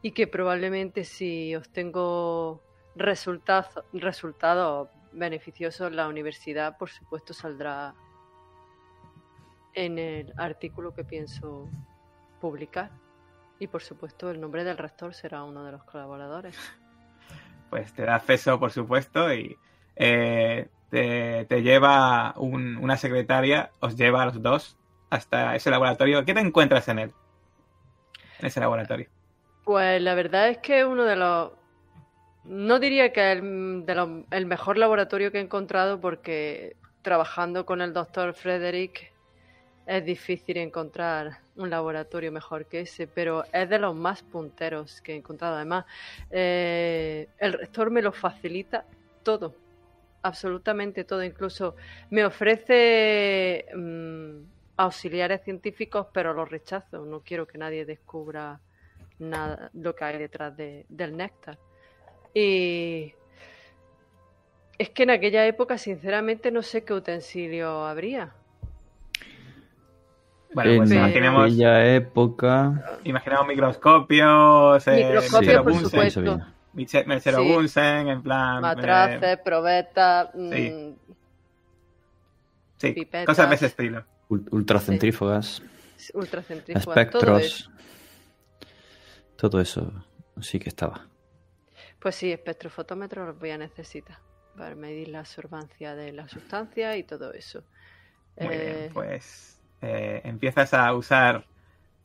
[0.01, 2.61] y que probablemente si obtengo
[2.95, 7.95] resultados resultados beneficiosos, la universidad, por supuesto, saldrá
[9.73, 11.69] en el artículo que pienso
[12.39, 12.91] publicar.
[13.59, 16.55] Y por supuesto el nombre del rector será uno de los colaboradores.
[17.69, 19.57] Pues te da acceso, por supuesto, y
[19.97, 24.77] eh, te, lleva un- una secretaria, os lleva a los dos
[25.09, 26.25] hasta ese laboratorio.
[26.25, 27.13] ¿Qué te encuentras en él?
[28.39, 29.07] En ese laboratorio.
[29.63, 31.51] Pues la verdad es que uno de los...
[32.45, 37.93] No diría que el, de el mejor laboratorio que he encontrado porque trabajando con el
[37.93, 39.11] doctor Frederick
[39.85, 45.13] es difícil encontrar un laboratorio mejor que ese, pero es de los más punteros que
[45.13, 45.55] he encontrado.
[45.55, 45.85] Además,
[46.29, 48.85] eh, el rector me lo facilita
[49.23, 49.55] todo,
[50.27, 51.23] absolutamente todo.
[51.23, 51.75] Incluso
[52.09, 54.37] me ofrece mm,
[54.77, 57.05] auxiliares científicos, pero los rechazo.
[57.05, 58.59] No quiero que nadie descubra
[59.19, 61.57] nada lo que hay detrás de- del néctar.
[62.33, 63.13] Y
[64.77, 68.31] es que en aquella época, sinceramente, no sé qué utensilio habría.
[70.53, 72.99] Bueno, en pues Pero- imaginemos, aquella época.
[73.03, 76.39] imaginemos microscopios, eh, Microscopios, por supuesto.
[76.77, 77.51] Michero Sí.
[77.53, 78.57] Bunsen, en plan...
[78.57, 80.95] eh, Matraces, probetas, mm, sí.
[82.77, 83.25] sí, pipetas.
[83.25, 84.05] cosas de ese estilo.
[84.29, 85.61] Ul- Ultracentrífugas,
[86.13, 87.55] ultracentrífugas, todo eso.
[87.55, 87.71] espectros.
[89.35, 89.91] Todo eso
[90.41, 91.07] sí que estaba.
[91.99, 94.19] Pues sí, espectrofotómetro los voy a necesitar
[94.57, 97.63] para medir la absorbancia de la sustancia y todo eso.
[98.39, 101.45] Muy Eh, bien, pues eh, empiezas a usar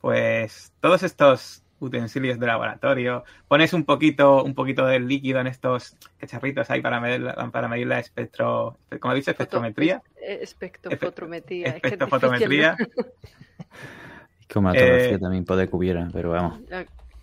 [0.01, 5.95] pues todos estos utensilios de laboratorio, pones un poquito, un poquito de líquido en estos
[6.17, 10.01] cacharritos ahí para medir, la- para medir la espectro, dicho, espectrometría.
[10.21, 11.67] Eh, Espectrofotometría.
[11.67, 12.77] es que es Espectrofotometría.
[14.47, 16.59] Cromatografía Eh, también puede que hubiera, pero vamos.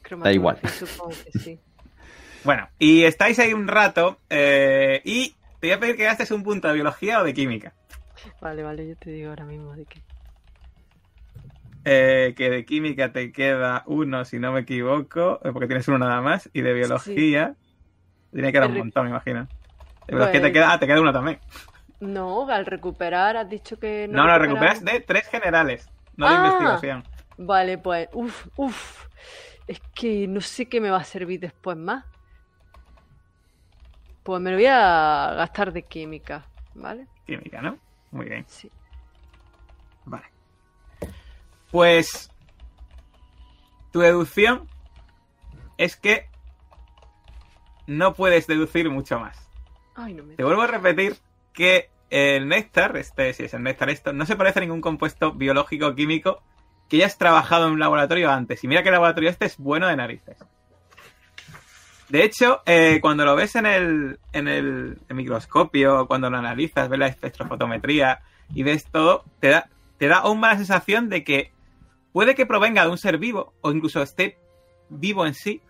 [0.03, 0.59] cromatografía, igual.
[0.79, 1.59] Supongo que sí.
[2.43, 6.43] Bueno, y estáis ahí un rato eh, y te voy a pedir que gastes un
[6.43, 7.75] punto de biología o de química.
[8.41, 10.01] Vale, vale, yo te digo ahora mismo de qué.
[11.85, 15.99] Eh, que de química te queda uno, si no me equivoco, eh, porque tienes uno
[15.99, 17.55] nada más, y de biología
[18.33, 19.49] tiene que dar un montón, me imagino.
[20.07, 21.39] De biología te Pues- queda, ah, te queda uno también.
[22.01, 24.23] No, al recuperar has dicho que no.
[24.25, 26.39] No, no, recuperas de tres generales, no de Ah.
[26.39, 27.05] investigación.
[27.39, 29.07] Vale, pues, uff, uff.
[29.67, 32.05] Es que no sé qué me va a servir después más.
[34.23, 37.07] Pues me lo voy a gastar de química, ¿vale?
[37.27, 37.79] Química, ¿no?
[38.11, 38.71] Muy bien, Sí.
[40.05, 40.25] vale.
[41.71, 42.31] Pues
[43.93, 44.69] tu deducción
[45.79, 46.29] es que
[47.87, 49.49] no puedes deducir mucho más.
[49.95, 50.35] Ay, no me.
[50.35, 51.17] Te vuelvo a repetir
[51.53, 55.33] que el néctar, este, si es el néctar esto, no se parece a ningún compuesto
[55.33, 56.43] biológico o químico
[56.89, 58.63] que hayas trabajado en un laboratorio antes.
[58.65, 60.39] Y mira que el laboratorio este es bueno de narices.
[62.09, 66.99] De hecho, eh, cuando lo ves en el, en el microscopio, cuando lo analizas, ves
[66.99, 68.21] la espectrofotometría
[68.53, 71.53] y ves todo, te da, te da aún más la sensación de que
[72.13, 74.39] puede que provenga de un ser vivo, o incluso esté
[74.89, 75.61] vivo en sí,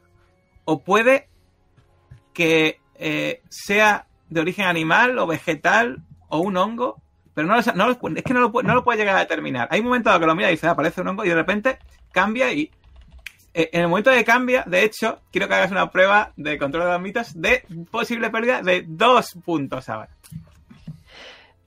[0.65, 1.29] o puede
[2.33, 7.01] que eh, sea de origen animal o vegetal o un hongo,
[7.35, 9.69] pero no, no es que no lo, puede llegar a determinar.
[9.71, 11.79] Hay un momento que lo mira y dice, "Ah, parece un hongo, y de repente
[12.13, 12.71] cambia y
[13.53, 16.93] eh, en el momento de cambia, de hecho, quiero que hagas una prueba de control
[16.93, 20.11] de mitos de posible pérdida de dos puntos ahora.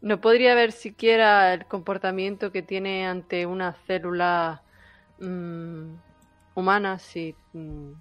[0.04, 4.62] No podría ver siquiera el comportamiento que tiene ante una célula
[5.18, 5.96] mm,
[6.56, 7.34] humana si.
[7.54, 7.94] mm,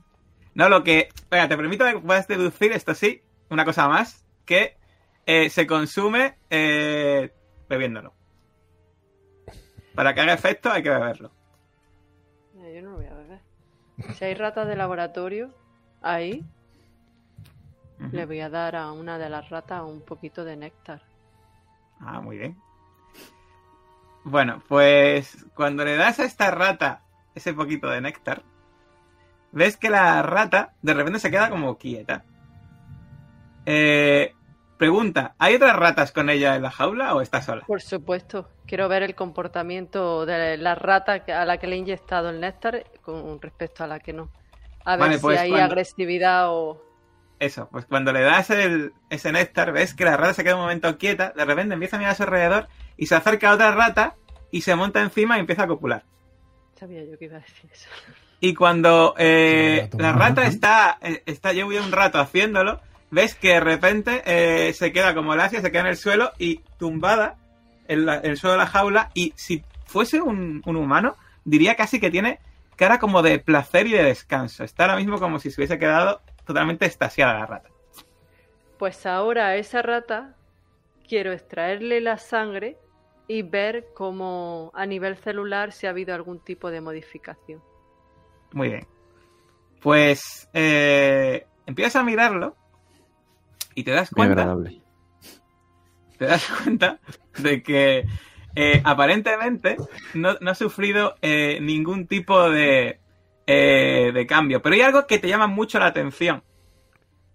[0.57, 1.11] No, lo que.
[1.31, 4.77] Venga, te permito que puedas deducir, esto sí, una cosa más, que
[5.27, 7.33] eh, se consume eh,
[7.69, 8.13] bebiéndolo.
[9.95, 11.31] Para que haga efecto hay que beberlo.
[12.55, 13.41] yo no lo voy a beber.
[14.15, 15.55] Si hay ratas de laboratorio
[16.01, 16.45] ahí,
[18.11, 21.12] le voy a dar a una de las ratas un poquito de néctar.
[22.05, 22.57] Ah, muy bien.
[24.25, 27.03] Bueno, pues cuando le das a esta rata
[27.35, 28.43] ese poquito de néctar,
[29.51, 32.25] ves que la rata de repente se queda como quieta.
[33.67, 34.35] Eh,
[34.79, 37.65] pregunta, ¿hay otras ratas con ella en la jaula o está sola?
[37.67, 42.31] Por supuesto, quiero ver el comportamiento de la rata a la que le he inyectado
[42.31, 44.31] el néctar con respecto a la que no.
[44.85, 46.83] A ver Vale, si pues hay cuando- agresividad o...
[47.39, 50.63] Eso, pues cuando le das el- ese néctar, ves que la rata se queda un
[50.63, 53.73] momento quieta, de repente empieza a mirar a su alrededor y se acerca a otra
[53.73, 54.15] rata
[54.53, 56.05] y se monta encima y empieza a copular.
[56.79, 57.89] Sabía yo que iba a decir eso.
[58.41, 63.49] Y cuando eh, la rata está, eh, está llevo ya un rato haciéndolo, ves que
[63.55, 67.37] de repente eh, se queda como lacia, se queda en el suelo y tumbada
[67.89, 69.11] en, la- en el suelo de la jaula.
[69.15, 72.39] Y si fuese un, un humano, diría casi que tiene
[72.77, 74.65] cara como de placer y de descanso.
[74.65, 77.69] Está ahora mismo como si se hubiese quedado totalmente estasiada la rata.
[78.79, 80.37] Pues ahora a esa rata
[81.09, 82.77] quiero extraerle la sangre
[83.29, 87.63] y ver cómo a nivel celular si ha habido algún tipo de modificación.
[88.53, 88.87] Muy bien.
[89.81, 92.57] Pues eh, empiezas a mirarlo
[93.75, 94.83] y te das Muy cuenta agradable.
[96.19, 97.01] te das cuenta
[97.39, 98.05] de que
[98.55, 99.77] eh, aparentemente
[100.15, 103.01] no, no ha sufrido eh, ningún tipo de,
[103.47, 104.63] eh, de cambio.
[104.63, 106.43] Pero hay algo que te llama mucho la atención.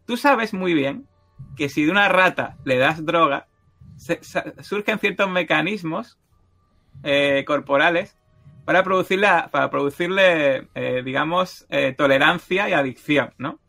[0.06, 1.08] Tú sabes muy bien
[1.56, 3.48] que si de una rata le das droga,
[4.62, 6.18] surgen ciertos mecanismos
[7.04, 8.18] eh, corporales
[8.66, 13.60] para producirle, para producirle eh, digamos, eh, tolerancia y adicción, ¿no?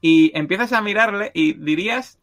[0.00, 2.18] Y empiezas a mirarle y dirías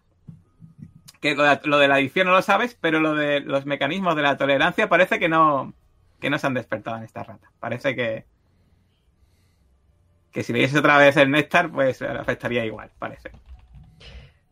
[1.22, 4.16] que lo de, lo de la adicción no lo sabes, pero lo de los mecanismos
[4.16, 5.74] de la tolerancia parece que no,
[6.20, 7.52] que no se han despertado en esta rata.
[7.60, 8.26] Parece que,
[10.32, 13.32] que si le dieses otra vez el néctar, pues le afectaría igual, parece.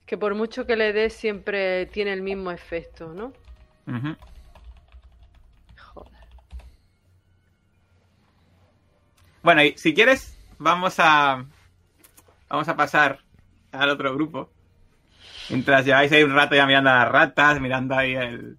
[0.06, 3.34] Que por mucho que le des siempre tiene el mismo efecto, ¿no?
[5.78, 6.12] Joder.
[9.44, 11.46] Bueno, y si quieres, vamos a,
[12.50, 13.20] vamos a pasar
[13.72, 14.50] al otro grupo.
[15.50, 18.58] Mientras lleváis ahí un rato ya mirando a las ratas, mirando ahí el,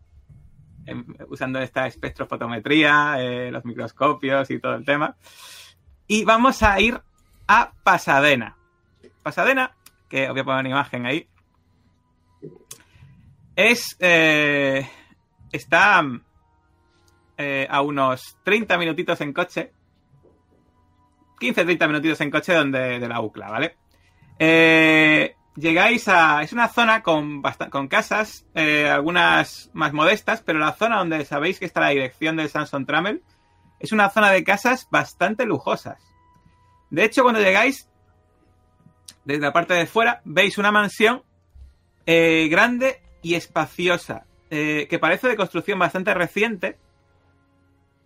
[0.87, 5.17] em, usando esta espectrofotometría, eh, los microscopios y todo el tema.
[6.07, 7.01] Y vamos a ir
[7.49, 8.57] a Pasadena.
[9.23, 9.75] Pasadena,
[10.09, 11.29] que os voy a poner una imagen ahí,
[13.57, 13.97] es.
[13.99, 14.89] eh,
[15.51, 16.03] está.
[17.37, 19.73] eh, a unos 30 minutitos en coche.
[21.41, 23.77] 15-30 minutitos en coche donde, de la UCLA, ¿vale?
[24.41, 26.43] Eh, llegáis a...
[26.43, 31.61] Es una zona con, con casas, eh, algunas más modestas, pero la zona donde sabéis
[31.61, 33.23] que está la dirección del Samson Trammell
[33.79, 36.03] es una zona de casas bastante lujosas.
[36.91, 37.89] De hecho, cuando llegáis,
[39.25, 41.23] desde la parte de fuera, veis una mansión
[42.07, 46.79] eh, grande y espaciosa, eh, que parece de construcción bastante reciente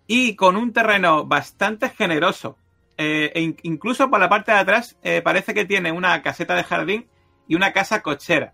[0.07, 2.59] y con un terreno bastante generoso.
[2.99, 6.65] Eh, e in- incluso por la parte de atrás parece que tiene una caseta de
[6.65, 7.09] jardín
[7.49, 8.53] y una casa cochera.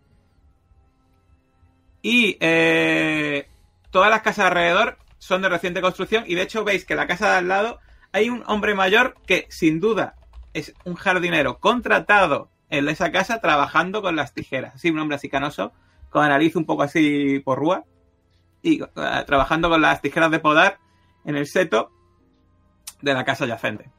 [2.02, 2.34] Y
[3.90, 7.30] todas las casas alrededor son de reciente construcción y de hecho veis que la casa
[7.32, 7.80] de al lado
[8.12, 10.14] hay un hombre mayor que sin duda
[10.54, 14.74] es un jardinero contratado en esa casa trabajando con las tijeras.
[14.74, 15.72] Así, un hombre así canoso,
[16.11, 17.84] con la nariz un poco así porrúa
[18.62, 18.87] y eh,
[19.26, 20.78] trabajando con las tijeras de podar
[21.24, 21.90] en el seto
[23.00, 23.90] de la casa yacente.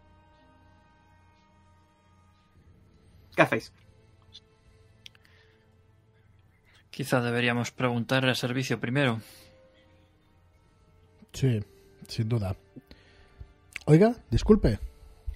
[3.36, 3.72] ¿Qué hacéis?
[6.90, 9.22] Quizá deberíamos preguntar al servicio primero.
[11.32, 11.64] Sí,
[12.08, 12.56] sin duda.
[13.86, 14.80] Oiga, disculpe.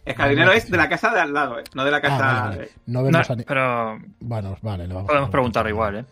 [0.06, 1.64] El jardinero Vale, es de la casa de al lado, ¿eh?
[1.76, 2.18] no de la Ah, casa.
[2.18, 2.70] vale, vale.
[2.88, 5.64] No No, vemos a ni- pero Bueno, vale, le vamos a podemos preguntar.
[5.64, 6.06] preguntar igual, ¿eh?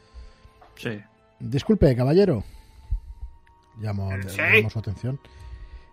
[0.76, 1.02] Sí.
[1.40, 2.44] Disculpe, caballero.
[3.80, 4.38] Llamo, Sí.
[4.42, 5.20] le llamo su atención.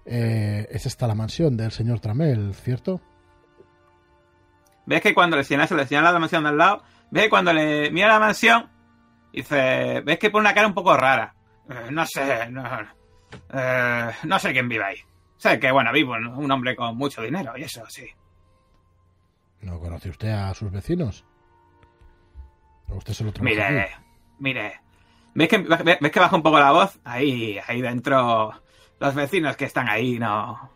[0.06, 3.00] Eh, es esta la mansión del señor Tramel, ¿cierto?
[4.86, 6.82] ¿Ves que cuando le señalas, le señala la mansión de al lado?
[7.10, 8.68] ¿Ves que cuando le mira la mansión?
[9.32, 11.34] Dice, ¿ves que pone una cara un poco rara?
[11.68, 12.64] Eh, no sé, no,
[13.52, 14.96] eh, no sé quién vive ahí.
[15.38, 18.06] Sé que, bueno, vivo un hombre con mucho dinero y eso, sí.
[19.62, 21.24] ¿No conoce usted a sus vecinos?
[22.88, 23.94] ¿O usted se lo Mire, aquí?
[24.40, 24.80] mire.
[25.34, 26.98] ¿Ves que, ves que baja un poco la voz?
[27.04, 28.52] Ahí, ahí dentro,
[28.98, 30.70] los vecinos que están ahí, no...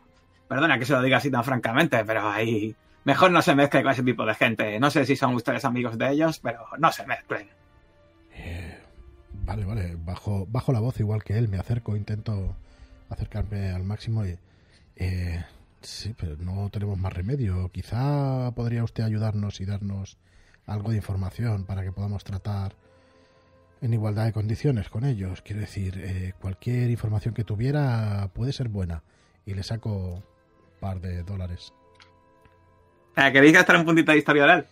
[0.47, 2.75] Perdona que se lo diga así tan francamente, pero ahí...
[3.05, 4.79] Mejor no se mezcle con ese tipo de gente.
[4.79, 7.49] No sé si son ustedes amigos de ellos, pero no se mezclen.
[8.35, 8.81] Eh,
[9.33, 9.97] vale, vale.
[9.99, 11.49] Bajo, bajo la voz igual que él.
[11.49, 12.55] Me acerco, intento
[13.09, 14.39] acercarme al máximo y...
[14.97, 15.45] eh,
[15.81, 17.71] sí, pero no tenemos más remedio.
[17.71, 20.19] Quizá podría usted ayudarnos y darnos
[20.67, 22.75] algo de información para que podamos tratar
[23.81, 25.43] en igualdad de condiciones con ellos.
[25.43, 29.03] Quiero decir, eh, cualquier información que tuviera puede ser buena.
[29.45, 30.23] Y le saco un
[30.81, 31.73] par de dólares.
[33.15, 34.67] ¿Queréis gastar un puntito de historia oral?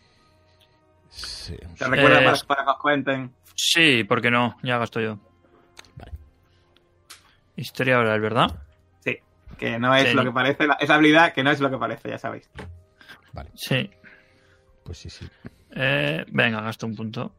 [1.08, 1.90] Sí, un ¿Te sí.
[1.90, 3.34] recuerda Eh, para, para que os cuenten?
[3.56, 4.56] Sí, ¿por qué no?
[4.62, 5.18] Ya gasto yo.
[5.96, 6.12] Vale.
[7.56, 8.62] Historia oral, ¿verdad?
[9.58, 10.14] Que no es Sí.
[10.14, 10.66] lo que parece.
[10.66, 12.48] la- es la habilidad que no es lo que parece, ya sabéis.
[13.32, 13.90] Vale, Sí.
[14.84, 15.28] pues sí, sí.
[15.74, 17.32] Eh, venga, gasto un punto.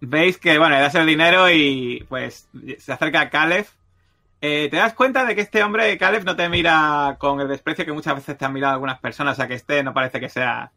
[0.00, 3.66] Veis que, bueno, le das el dinero y pues se acerca a Caleb.
[4.40, 7.84] Eh, te das cuenta de que este hombre, Caleb, no te mira con el desprecio
[7.84, 9.32] que muchas veces te han mirado algunas personas.
[9.32, 10.70] O sea, que este no parece que sea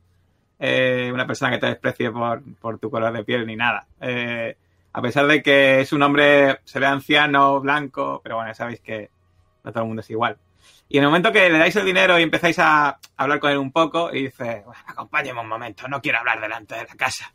[0.59, 3.87] eh, una persona que te desprecie por, por tu color de piel ni nada.
[3.99, 4.55] Eh,
[4.93, 8.79] a pesar de que es un hombre, se ve anciano, blanco, pero bueno, ya sabéis
[8.81, 9.09] que
[9.63, 10.37] no todo el mundo es igual.
[10.91, 13.57] Y en el momento que le dais el dinero y empezáis a hablar con él
[13.59, 17.33] un poco, y dice, bueno, acompáñeme un momento, no quiero hablar delante de la casa.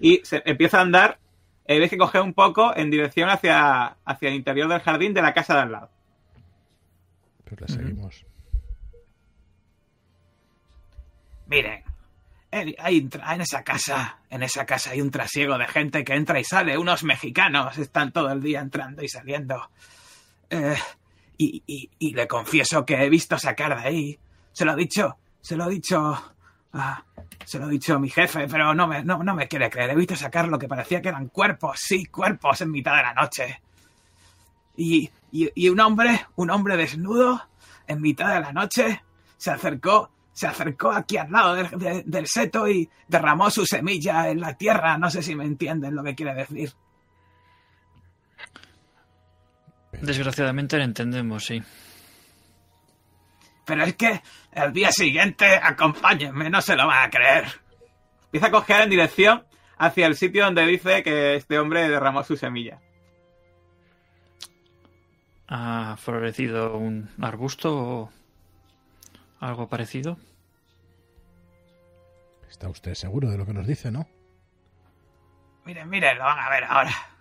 [0.00, 1.20] Y se empieza a andar,
[1.64, 5.22] eh, ves que coge un poco en dirección hacia, hacia el interior del jardín de
[5.22, 5.90] la casa de al lado.
[7.44, 8.26] Pues le seguimos.
[11.46, 11.84] Miren,
[12.50, 16.40] eh, hay, en esa casa, en esa casa hay un trasiego de gente que entra
[16.40, 16.76] y sale.
[16.76, 19.70] Unos mexicanos están todo el día entrando y saliendo.
[20.50, 20.74] Eh,
[21.38, 24.18] y, y- y le confieso que he visto sacar de ahí.
[24.52, 26.22] Se lo he dicho, se lo he dicho.
[27.44, 29.90] se lo he dicho a mi jefe, pero no me, no, no me quiere creer.
[29.90, 33.14] He visto sacar lo que parecía que eran cuerpos, sí, cuerpos en mitad de la
[33.14, 33.60] noche.
[34.76, 37.42] Y, y, y un hombre, un hombre desnudo,
[37.86, 39.02] en mitad de la noche,
[39.36, 44.30] se acercó, se acercó aquí al lado del, de- del seto y derramó su semilla
[44.30, 44.96] en la tierra.
[44.96, 46.72] No sé si me entienden lo que quiere decir.
[50.02, 51.62] Desgraciadamente lo entendemos, sí.
[53.64, 57.44] Pero es que el día siguiente, acompáñenme, no se lo van a creer.
[58.24, 59.44] Empieza a coger en dirección
[59.78, 62.80] hacia el sitio donde dice que este hombre derramó su semilla.
[65.46, 68.12] ¿Ha florecido un arbusto o
[69.38, 70.18] algo parecido?
[72.50, 74.08] ¿Está usted seguro de lo que nos dice, no?
[75.64, 77.11] Miren, miren, lo van a ver ahora.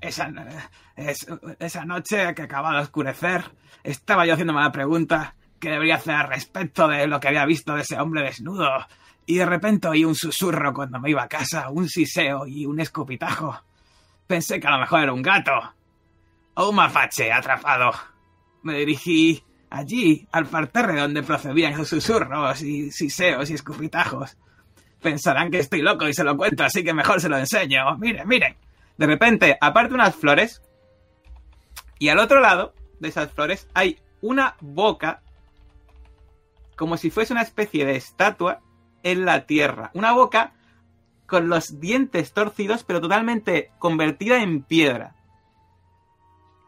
[0.00, 0.30] Esa,
[0.96, 1.26] es-
[1.58, 3.44] esa noche que acaba de oscurecer,
[3.82, 7.82] estaba yo haciéndome la pregunta que debería hacer respecto de lo que había visto de
[7.82, 8.86] ese hombre desnudo.
[9.26, 12.80] Y de repente oí un susurro cuando me iba a casa, un siseo y un
[12.80, 13.60] escupitajo.
[14.26, 15.52] Pensé que a lo mejor era un gato.
[16.54, 17.92] a un mafache atrapado.
[18.62, 24.36] Me dirigí allí, al parterre donde procedían los susurros y siseos y escupitajos.
[25.00, 27.96] Pensarán que estoy loco y se lo cuento, así que mejor se lo enseño.
[27.98, 28.56] Miren, miren.
[28.98, 30.60] De repente, aparte unas flores,
[31.98, 35.22] y al otro lado de esas flores hay una boca,
[36.76, 38.60] como si fuese una especie de estatua
[39.02, 39.90] en la tierra.
[39.94, 40.52] Una boca
[41.26, 45.14] con los dientes torcidos, pero totalmente convertida en piedra.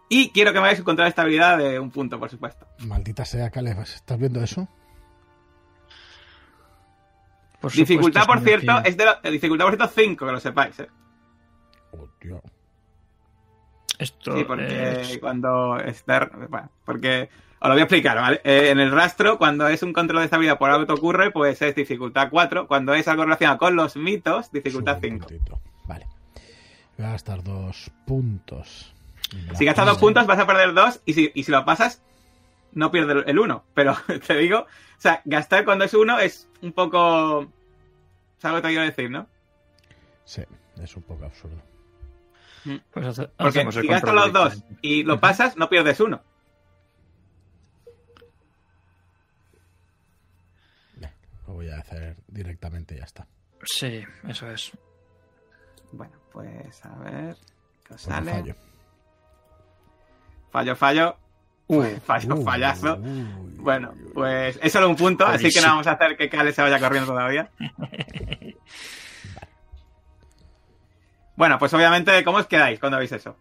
[0.09, 2.67] Y quiero que me hagáis un control de estabilidad de un punto, por supuesto.
[2.81, 4.69] Maldita sea, Caleb, ¿estás viendo eso?
[7.61, 10.79] Por dificultad, por cierto, es de lo- eh, dificultad, por cierto, 5, que lo sepáis.
[10.81, 10.89] ¿eh?
[13.99, 16.31] Esto Sí, porque es- cuando está...
[16.49, 17.29] Bueno, porque...
[17.63, 18.41] Os lo voy a explicar, ¿vale?
[18.43, 21.61] Eh, en el rastro, cuando es un control de estabilidad por algo que ocurre, pues
[21.61, 22.67] es dificultad 4.
[22.67, 25.27] Cuando es algo relacionado con los mitos, dificultad Sube un 5.
[25.29, 25.61] puntito.
[25.85, 26.07] Vale.
[26.97, 28.95] Voy a gastar dos puntos.
[29.47, 31.03] La Si gastas dos puntos, vas a perder dos.
[31.05, 32.03] Y si, y si lo pasas,
[32.73, 33.65] no pierdes el 1.
[33.75, 33.95] Pero
[34.27, 34.67] te digo, o
[34.97, 37.47] sea, gastar cuando es 1 es un poco.
[38.39, 39.27] ¿Sabes lo que te quiero decir, no?
[40.25, 40.41] Sí,
[40.83, 41.61] es un poco absurdo.
[42.93, 46.23] Pues hace- Porque si gastas los dos y lo pasas, no pierdes uno.
[51.47, 53.27] Lo voy a hacer directamente y ya está.
[53.65, 54.71] Sí, eso es.
[55.93, 57.37] Bueno, pues a ver.
[57.87, 58.33] ¿Qué os Pues sale?
[58.33, 58.55] fallo.
[60.53, 61.17] Fallo, fallo.
[62.05, 62.97] fallo, Uh, fallazo.
[62.97, 63.27] uy,
[63.59, 64.11] Bueno, uy, uy.
[64.15, 66.79] pues es solo un punto, así que no vamos a hacer que Kale se vaya
[66.81, 67.51] corriendo todavía.
[71.41, 73.35] Bueno, pues obviamente, ¿cómo os quedáis cuando veis eso?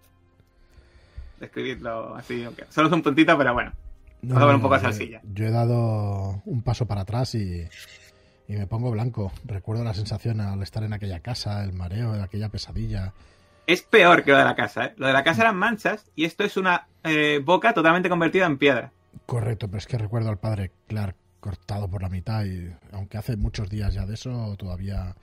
[1.37, 3.73] Describidlo así, solo es un puntito, pero bueno.
[4.21, 5.21] No, Vamos a ver un poco de salsilla.
[5.33, 7.67] Yo he dado un paso para atrás y,
[8.47, 9.33] y me pongo blanco.
[9.43, 13.11] Recuerdo la sensación al estar en aquella casa, el mareo, aquella pesadilla.
[13.67, 14.93] Es peor que lo de la casa, ¿eh?
[14.95, 18.57] Lo de la casa eran manchas y esto es una eh, boca totalmente convertida en
[18.57, 18.93] piedra.
[19.25, 23.35] Correcto, pero es que recuerdo al padre Clark cortado por la mitad y aunque hace
[23.35, 25.17] muchos días ya de eso, todavía...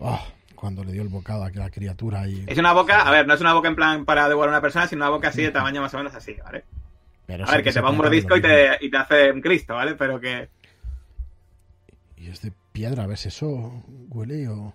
[0.00, 0.24] ah,
[0.56, 2.44] cuando le dio el bocado a aquella criatura y...
[2.46, 4.62] Es una boca, a ver, no es una boca en plan para devorar a una
[4.62, 6.64] persona, sino una boca así de tamaño más o menos así, ¿vale?
[7.26, 9.74] Pero A ver, que te va un mordisco y te, y te hace un Cristo,
[9.74, 9.94] ¿vale?
[9.94, 10.48] Pero que...
[12.16, 13.84] Y es de piedra, ¿ves eso?
[14.08, 14.74] Huele o...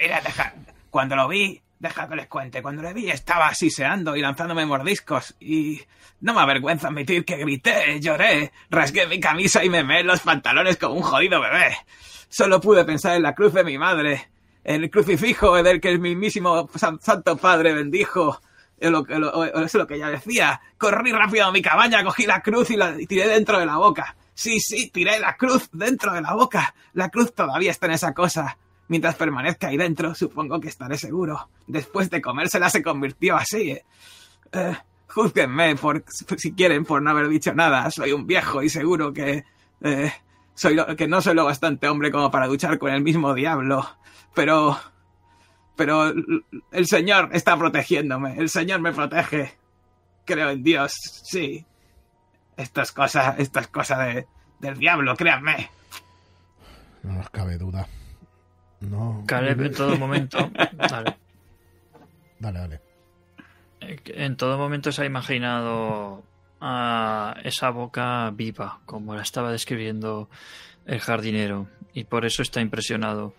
[0.00, 0.54] Mira, deja,
[0.90, 5.36] cuando lo vi, deja que les cuente, cuando lo vi estaba siseando y lanzándome mordiscos
[5.40, 5.80] y
[6.20, 10.76] no me avergüenza admitir que grité, lloré, rasgué mi camisa y me meé los pantalones
[10.76, 11.76] como un jodido bebé.
[12.28, 14.28] Solo pude pensar en la cruz de mi madre,
[14.74, 18.40] el crucifijo del que el mismísimo San- Santo Padre bendijo.
[18.80, 19.04] Lo,
[19.64, 20.60] es lo que ella decía.
[20.76, 24.14] Corrí rápido a mi cabaña, cogí la cruz y la tiré dentro de la boca.
[24.34, 26.74] Sí, sí, tiré la cruz dentro de la boca.
[26.92, 28.56] La cruz todavía está en esa cosa.
[28.86, 31.48] Mientras permanezca ahí dentro, supongo que estaré seguro.
[31.66, 33.70] Después de comérsela se convirtió así.
[33.72, 33.84] Eh,
[34.52, 34.76] Eh,
[35.08, 36.04] júzguenme por,
[36.36, 37.90] si quieren por no haber dicho nada.
[37.90, 39.44] Soy un viejo y seguro que
[39.82, 40.12] eh,
[40.58, 43.88] soy lo- que no soy lo bastante hombre como para luchar con el mismo diablo.
[44.34, 44.76] Pero
[45.76, 46.12] pero
[46.72, 48.36] el Señor está protegiéndome.
[48.36, 49.56] El Señor me protege.
[50.24, 50.92] Creo en Dios.
[51.24, 51.64] Sí.
[52.56, 54.26] Estas cosas, estas cosas de,
[54.58, 55.70] del diablo, créanme.
[57.04, 57.86] No nos cabe duda.
[58.80, 59.22] No...
[59.26, 60.50] Caleb en todo momento.
[60.90, 61.16] Vale.
[62.40, 62.80] Dale, dale.
[63.80, 66.24] Eh, En todo momento se ha imaginado
[66.60, 70.28] a esa boca viva, como la estaba describiendo
[70.86, 73.34] el jardinero, y por eso está impresionado.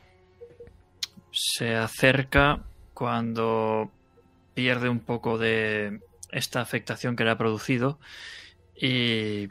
[1.31, 2.63] Se acerca
[2.93, 3.91] cuando
[4.53, 6.01] pierde un poco de
[6.31, 7.99] esta afectación que le ha producido
[8.75, 9.49] y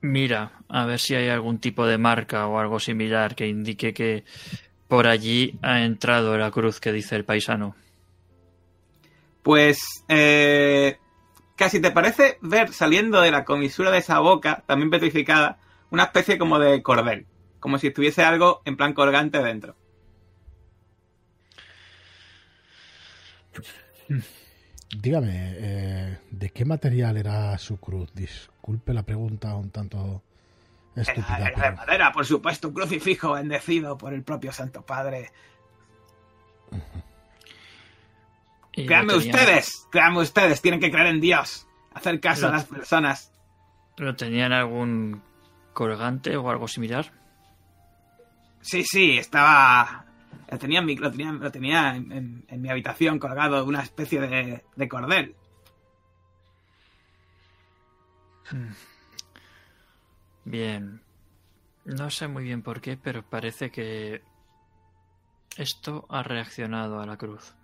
[0.00, 4.24] mira a ver si hay algún tipo de marca o algo similar que indique que
[4.86, 7.74] por allí ha entrado la cruz que dice el paisano.
[9.42, 10.98] Pues eh,
[11.56, 15.58] casi te parece ver saliendo de la comisura de esa boca, también petrificada,
[15.90, 17.26] una especie como de cordel,
[17.60, 19.76] como si estuviese algo en plan colgante dentro.
[24.96, 28.12] Dígame, eh, ¿de qué material era su cruz?
[28.14, 30.22] Disculpe la pregunta un tanto
[30.96, 31.38] estúpida.
[31.38, 35.30] Era, era de madera, por supuesto, un crucifijo bendecido por el propio Santo Padre.
[38.86, 43.32] Créanme tenía- ustedes, créanme ustedes, tienen que creer en Dios, hacer caso a las personas.
[43.96, 45.22] ¿Lo tenían algún
[45.72, 47.12] colgante o algo similar?
[48.60, 50.04] Sí, sí, estaba.
[50.50, 53.82] Lo tenía en mi, lo tenía, lo tenía en, en- en mi habitación colgado una
[53.82, 55.34] especie de, de cordel.
[60.44, 61.02] Bien.
[61.84, 64.22] No sé muy bien por qué, pero parece que
[65.56, 67.54] esto ha reaccionado a la cruz.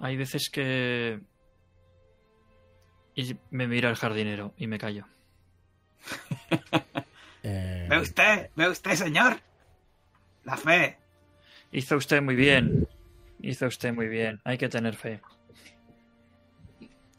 [0.00, 1.20] Hay veces que...
[3.14, 5.04] Y me mira el jardinero y me callo.
[7.44, 8.50] Eh, ¿Ve usted?
[8.56, 9.40] ¿Ve usted, señor?
[10.42, 10.98] La fe.
[11.70, 12.86] Hizo usted muy bien.
[13.40, 14.40] Hizo usted muy bien.
[14.44, 15.20] Hay que tener fe.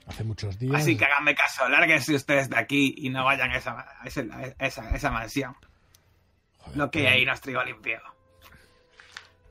[0.06, 0.76] hace muchos días.
[0.76, 4.30] Así que háganme caso, lárguense ustedes de aquí y no vayan a esa, a ese-
[4.60, 5.56] a esa, a esa mansión.
[6.58, 8.00] Joder, Lo que pero ahí nos trigo limpio.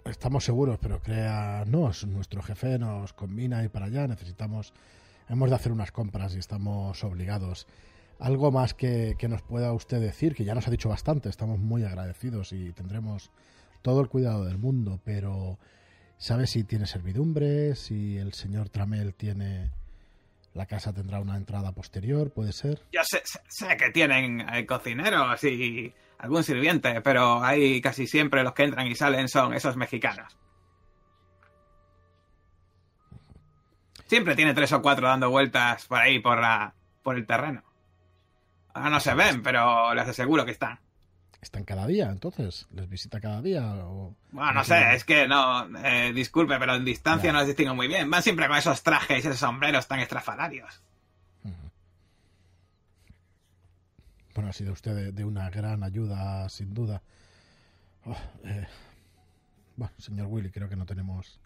[0.09, 4.72] Estamos seguros, pero créanos, nuestro jefe nos combina y para allá necesitamos.
[5.28, 7.66] Hemos de hacer unas compras y estamos obligados.
[8.18, 11.59] Algo más que, que nos pueda usted decir, que ya nos ha dicho bastante, estamos
[11.59, 13.30] muy agradecidos y tendremos
[13.82, 15.59] todo el cuidado del mundo, pero
[16.16, 17.74] ¿sabe si tiene servidumbre?
[17.76, 19.70] Si el señor Tramel tiene.
[20.54, 22.80] La casa tendrá una entrada posterior, puede ser.
[22.90, 28.42] Yo sé, sé- sé que tienen eh, cocineros y algún sirviente, pero ahí casi siempre
[28.42, 30.36] los que entran y salen son esos mexicanos.
[34.06, 37.62] Siempre tiene tres o cuatro dando vueltas por ahí, por, la, por el terreno.
[38.72, 40.78] Ahora no se ven, pero les aseguro que están.
[41.40, 42.66] ¿Están cada día entonces?
[42.72, 43.62] ¿Les visita cada día?
[43.84, 44.16] O...
[44.32, 47.32] Bueno, no sé, es que no, eh, disculpe, pero en distancia Ya.
[47.32, 48.10] no los distingo muy bien.
[48.10, 50.82] Van siempre con esos trajes y esos sombreros tan estrafalarios.
[54.39, 57.03] Bueno, ha sido usted de, de una gran ayuda, sin duda.
[58.05, 58.68] Oh, eh,
[59.74, 61.41] Bueno, señor Willy, creo que no tenemos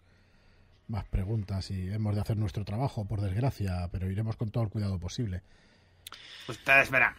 [0.87, 4.69] más preguntas y hemos de hacer nuestro trabajo, por desgracia, pero iremos con todo el
[4.69, 5.41] cuidado posible.
[6.47, 7.15] Ustedes verán.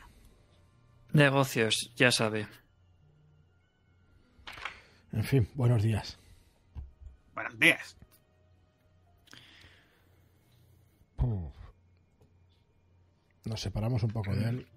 [1.13, 2.47] Negocios, ya sabe.
[5.11, 6.21] En fin, buenos días.
[7.35, 7.97] Buenos días.
[11.17, 11.53] Uf.
[13.45, 14.69] Nos separamos un poco de él.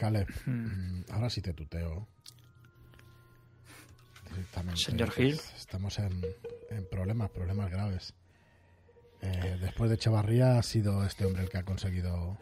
[0.00, 1.00] Caleb, Hmm.
[1.00, 2.08] mm, ahora sí te tuteo.
[4.30, 4.80] Directamente.
[4.80, 5.38] Señor Gil.
[5.56, 6.24] Estamos en,
[6.70, 8.14] en problemas, problemas graves.
[9.20, 12.38] Eh, después de Echevarría ha sido este hombre el que ha conseguido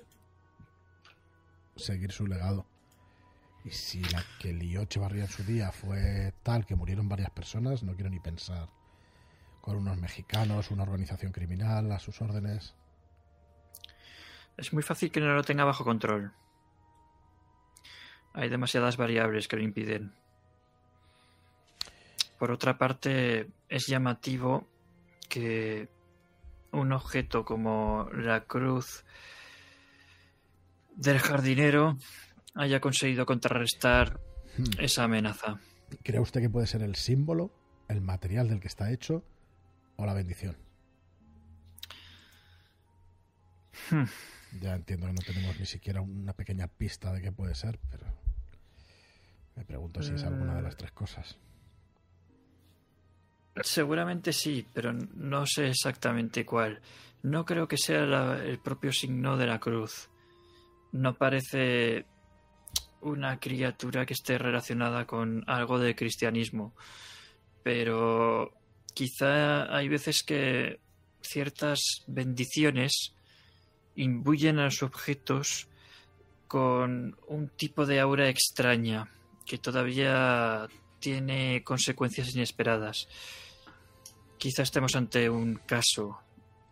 [1.74, 2.64] seguir su legado.
[3.64, 7.82] Y si la que lió Echevarría en su día fue tal que murieron varias personas,
[7.82, 8.68] no quiero ni pensar.
[9.60, 12.76] Con unos mexicanos, una organización criminal a sus órdenes.
[14.56, 16.32] Es muy fácil que no lo tenga bajo control.
[18.34, 20.12] Hay demasiadas variables que lo impiden.
[22.38, 24.66] Por otra parte, es llamativo
[25.28, 25.88] que
[26.72, 29.04] un objeto como la cruz
[30.94, 31.96] del jardinero
[32.54, 34.20] haya conseguido contrarrestar
[34.58, 34.64] Hmm.
[34.80, 35.60] esa amenaza.
[36.02, 37.52] ¿Cree usted que puede ser el símbolo,
[37.88, 39.22] el material del que está hecho
[39.96, 40.56] o la bendición?
[43.90, 44.04] Hmm.
[44.60, 48.06] Ya entiendo que no tenemos ni siquiera una pequeña pista de qué puede ser, pero
[49.56, 51.36] me pregunto si es alguna de las tres cosas.
[53.62, 56.80] Seguramente sí, pero no sé exactamente cuál.
[57.22, 60.08] No creo que sea la- el propio signo de la cruz.
[60.92, 62.06] No parece
[63.00, 66.74] una criatura que esté relacionada con algo de cristianismo.
[67.64, 68.52] Pero
[68.94, 70.80] quizá hay veces que
[71.20, 73.12] ciertas bendiciones
[73.98, 75.68] imbuyen a los objetos
[76.46, 79.10] con un tipo de aura extraña
[79.44, 80.68] que todavía
[81.00, 83.08] tiene consecuencias inesperadas.
[84.38, 86.20] Quizá estemos ante un caso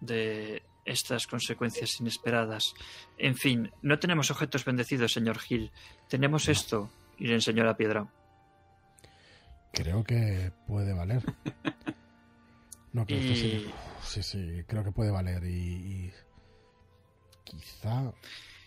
[0.00, 2.74] de estas consecuencias inesperadas.
[3.18, 5.72] En fin, no tenemos objetos bendecidos, señor Gil.
[6.08, 6.90] Tenemos esto.
[7.18, 8.06] Y le enseñó la piedra.
[9.72, 11.22] Creo que puede valer.
[12.92, 13.70] No, creo que sí.
[14.02, 16.12] Sí, sí, creo que puede valer y, y
[17.46, 18.12] quizá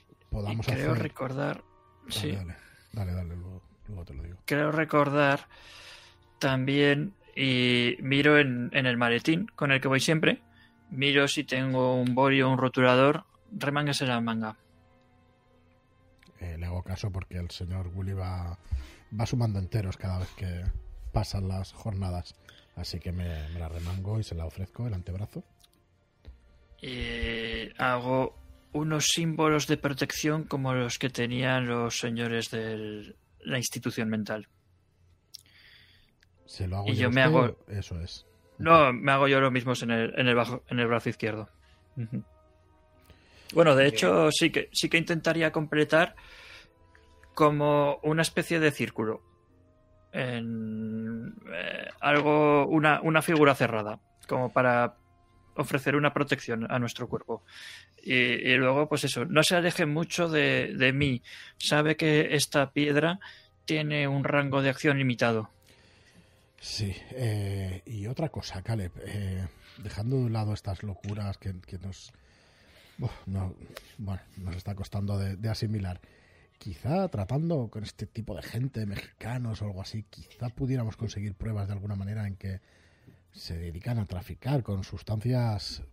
[0.10, 1.04] Y podamos creo hacer...
[1.04, 1.64] recordar.
[2.08, 2.56] Dale, Sí, dale,
[2.94, 4.38] dale, dale, luego, luego te lo digo.
[4.46, 5.48] creo recordar
[6.40, 7.14] también.
[7.36, 10.42] Y miro en, en el maletín con el que voy siempre.
[10.90, 13.26] Miro si tengo un boli o un rotulador.
[13.52, 14.58] Remángase la manga.
[16.40, 18.58] Eh, le hago caso porque el señor Willy va,
[19.18, 20.64] va sumando enteros cada vez que
[21.14, 22.36] pasan las jornadas.
[22.76, 25.44] Así que me, me la remango y se la ofrezco el antebrazo.
[26.82, 28.36] Y hago
[28.72, 34.48] unos símbolos de protección como los que tenían los señores de la institución mental.
[36.46, 38.26] Se lo hago Y yo me usted, hago- Eso es.
[38.58, 41.50] No, me hago yo lo mismo en el, en el, bajo, en el brazo izquierdo.
[43.54, 46.16] Bueno, de hecho, sí que, sí que intentaría completar
[47.34, 49.22] como una especie de círculo.
[50.12, 54.96] En eh, algo, una, una figura cerrada, como para
[55.60, 57.44] ofrecer una protección a nuestro cuerpo.
[58.04, 61.22] Y, y luego, pues eso, no se aleje mucho de, de mí.
[61.58, 63.20] Sabe que esta piedra
[63.66, 65.52] tiene un rango de acción limitado.
[66.60, 69.48] Sí, eh, y otra cosa, Caleb, eh,
[69.78, 72.12] dejando de un lado estas locuras que, nos,
[72.98, 73.56] bueno,
[74.38, 76.02] nos está costando de, de asimilar,
[76.58, 81.68] quizá tratando con este tipo de gente, mexicanos o algo así, quizá pudiéramos conseguir pruebas
[81.68, 82.60] de alguna manera en que
[83.32, 85.84] se dedican a traficar con sustancias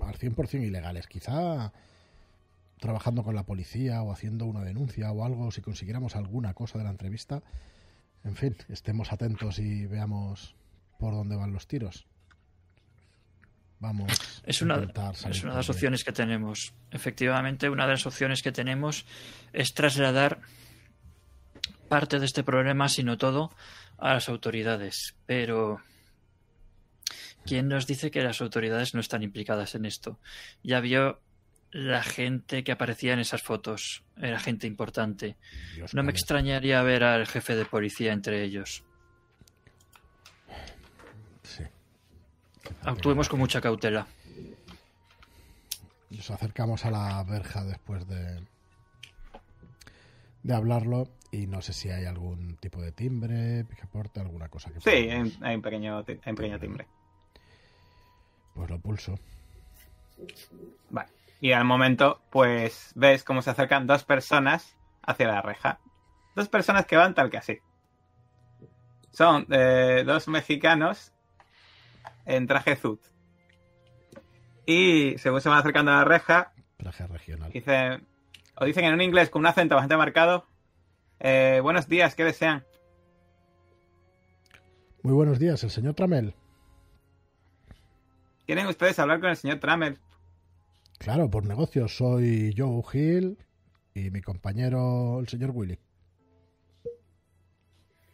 [0.00, 1.06] al 100% ilegales.
[1.06, 1.72] Quizá
[2.78, 6.84] trabajando con la policía o haciendo una denuncia o algo, si consiguiéramos alguna cosa de
[6.84, 7.42] la entrevista,
[8.24, 10.56] en fin, estemos atentos y veamos
[10.98, 12.06] por dónde van los tiros.
[13.78, 14.10] Vamos.
[14.44, 16.72] Es una, es una de las opciones que tenemos.
[16.90, 19.04] Efectivamente, una de las opciones que tenemos
[19.52, 20.40] es trasladar
[21.88, 23.50] parte de este problema, si no todo,
[23.98, 25.14] a las autoridades.
[25.26, 25.80] Pero,
[27.46, 30.18] ¿quién nos dice que las autoridades no están implicadas en esto?
[30.62, 31.20] Ya vio
[31.72, 34.02] la gente que aparecía en esas fotos.
[34.16, 35.36] Era gente importante.
[35.74, 38.82] Dios, No me extrañaría ver al jefe de policía entre ellos.
[41.42, 41.64] Sí.
[42.82, 44.06] Actuemos con mucha cautela.
[46.10, 48.40] Nos acercamos a la verja después de,
[50.42, 54.80] de hablarlo y no sé si hay algún tipo de timbre, picaporte, alguna cosa que
[54.80, 56.86] Sí, hay, un- hay un pequeño, hay un pequeño timbre.
[58.56, 59.14] Pues lo pulso.
[60.90, 61.10] Vale.
[61.40, 65.78] Y al momento, pues ves cómo se acercan dos personas hacia la reja.
[66.34, 67.58] Dos personas que van tal que así.
[69.12, 71.12] Son eh, dos mexicanos
[72.24, 73.00] en traje zut.
[74.64, 77.52] Y según se van acercando a la reja, Traje regional.
[77.52, 78.06] dicen,
[78.56, 80.46] o dicen en un inglés con un acento bastante marcado,
[81.20, 82.64] eh, buenos días, ¿qué desean?
[85.02, 86.34] Muy buenos días, el señor Tramel.
[88.46, 89.98] ¿Quieren ustedes hablar con el señor Trammell?
[90.98, 91.96] Claro, por negocios.
[91.96, 93.38] Soy Joe Hill
[93.92, 95.78] y mi compañero, el señor Willy.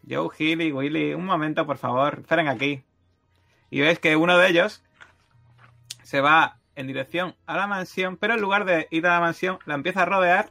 [0.08, 2.82] Joe, Hill y Willy, un momento, por favor, esperen aquí.
[3.70, 4.82] Y ves que uno de ellos
[6.02, 9.58] se va en dirección a la mansión, pero en lugar de ir a la mansión,
[9.66, 10.50] la empieza a rodear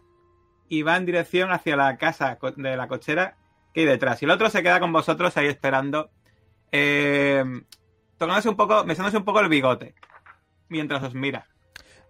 [0.70, 3.36] y va en dirección hacia la casa de la cochera
[3.74, 4.22] que hay detrás.
[4.22, 6.12] Y el otro se queda con vosotros ahí esperando,
[6.72, 7.44] eh,
[8.22, 9.96] tocándose un poco, mesándose un poco el bigote,
[10.70, 11.48] mientras os mira.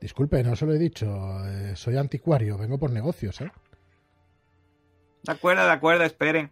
[0.02, 1.06] Disculpe, no se lo he dicho.
[1.48, 3.50] eh, soy anticuario, vengo por negocios, ¿eh?
[5.24, 6.52] De acuerdo, de acuerdo, esperen.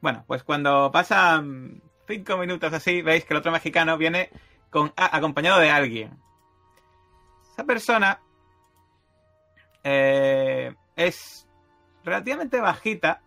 [0.00, 4.30] Bueno, pues cuando pasan cinco minutos así, veis que el otro mexicano viene
[4.70, 6.18] con, a- acompañado de alguien.
[7.52, 8.20] Esa persona
[9.82, 11.46] eh, es
[12.04, 13.20] relativamente bajita,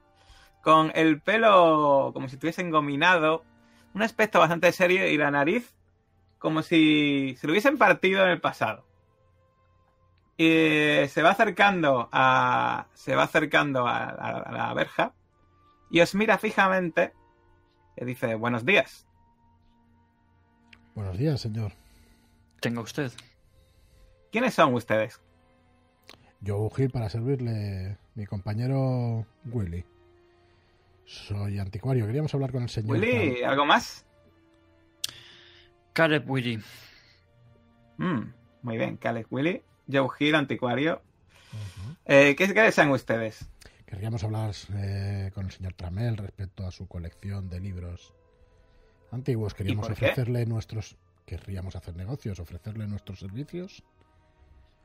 [0.64, 3.44] con el pelo como si estuviese engominado,
[3.98, 5.74] un aspecto bastante serio y la nariz
[6.39, 8.86] como si se lo hubiesen partido en el pasado.
[10.38, 12.86] Y se va acercando a.
[12.93, 15.14] Se va acercando a, a- a la verja.
[15.89, 17.12] Y os mira fijamente.
[17.95, 19.08] Y dice, buenos días.
[20.93, 21.72] Buenos días, señor.
[22.62, 23.12] Tenga usted.
[24.32, 25.20] ¿Quiénes son ustedes?
[26.45, 29.84] Joe Hill para servirle mi compañero Willy.
[31.08, 32.05] Soy anticuario.
[32.05, 32.97] Queríamos hablar con el señor.
[32.97, 34.05] Willy, ¿algo más?
[35.93, 36.60] Caleb Willy.
[37.97, 38.22] Mm,
[38.62, 39.64] muy bien, Caleb Willy.
[39.91, 41.01] Joe Hill, anticuario.
[42.05, 43.49] Eh, ¿Qué desean ustedes?
[43.86, 48.14] Querríamos hablar eh, con el señor Tramel respecto a su colección de libros
[49.12, 49.53] antiguos.
[49.53, 50.05] Queríamos por qué?
[50.05, 50.97] ofrecerle nuestros.
[51.26, 53.84] Querríamos hacer negocios, ofrecerle nuestros servicios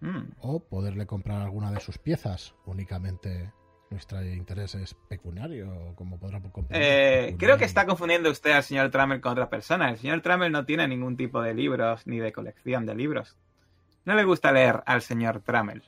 [0.02, 2.54] Mm, o poderle comprar alguna de sus piezas.
[2.66, 3.52] Únicamente
[3.92, 7.30] nuestro interés es pecuniario, como podrá comprender.
[7.30, 9.90] eh, creo que está confundiendo usted al señor Trammell con otra persona.
[9.90, 13.36] El señor Trammell no tiene ningún tipo de libros ni de colección de libros.
[14.04, 15.82] No le gusta leer al señor Trammell.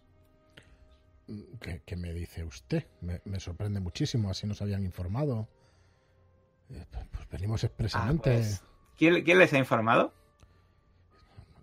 [1.61, 2.87] ¿Qué, qué me dice usted?
[3.01, 5.49] Me, me sorprende muchísimo, así nos habían informado.
[6.71, 8.31] Eh, Pues venimos Ah, expresamente.
[8.31, 8.63] pues,
[8.99, 10.13] ¿quién, quién les ha informado?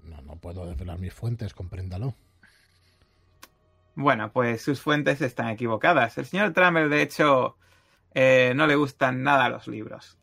[0.04, 2.16] No, no puedo desvelar mis fuentes, compréndalo.
[4.02, 6.18] Bueno, pues sus fuentes están equivocadas.
[6.18, 7.58] El señor Trammell, de hecho,
[8.14, 10.18] eh, no le gustan nada los libros.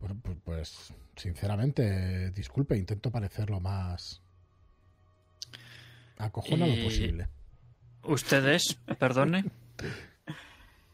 [0.00, 4.22] Bueno, pues, pues, sinceramente, disculpe, intento parecer lo más
[6.18, 7.28] acojonado Y- posible.
[8.04, 8.78] ¿Ustedes?
[8.98, 9.44] Perdone.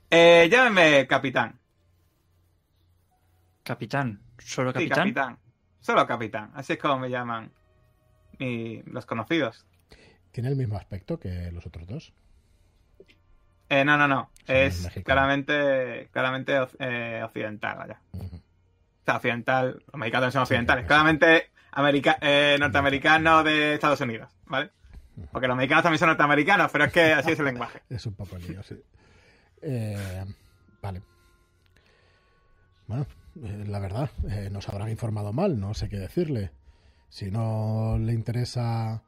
[0.09, 1.59] Eh, llámeme capitán.
[3.65, 4.21] Capitán.
[4.39, 4.99] ¿Solo Sí, capitán?
[4.99, 5.39] capitán.
[5.81, 6.51] Solo capitán.
[6.55, 7.51] Así es como me llaman
[8.39, 9.67] los conocidos.
[10.33, 12.13] ¿Tiene el mismo aspecto que los otros dos?
[13.69, 14.31] Eh, no, no, no.
[14.47, 17.97] Son Es claramente, claramente eh, occidental.
[18.13, 18.37] Ujú.
[18.37, 19.83] O sea, occidental.
[19.87, 20.85] Los mexicanos son occidentales.
[20.85, 20.89] sí.
[20.89, 24.71] Claramente america- eh, norteamericano de Estados Unidos, ¿vale?
[25.33, 27.81] Porque los mexicanos también son norteamericanos, pero es que así es el lenguaje.
[27.89, 28.77] Es un poco lío, sí.
[29.63, 30.25] Eh,
[30.83, 31.03] vale.
[32.87, 33.07] Bueno,
[33.43, 34.11] eh, la verdad,
[34.53, 36.51] nos habrán informado mal, no sé qué decirle.
[37.09, 39.03] Si no le interesa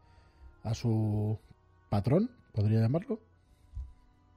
[0.69, 1.39] a su
[1.89, 3.21] patrón, podría llamarlo.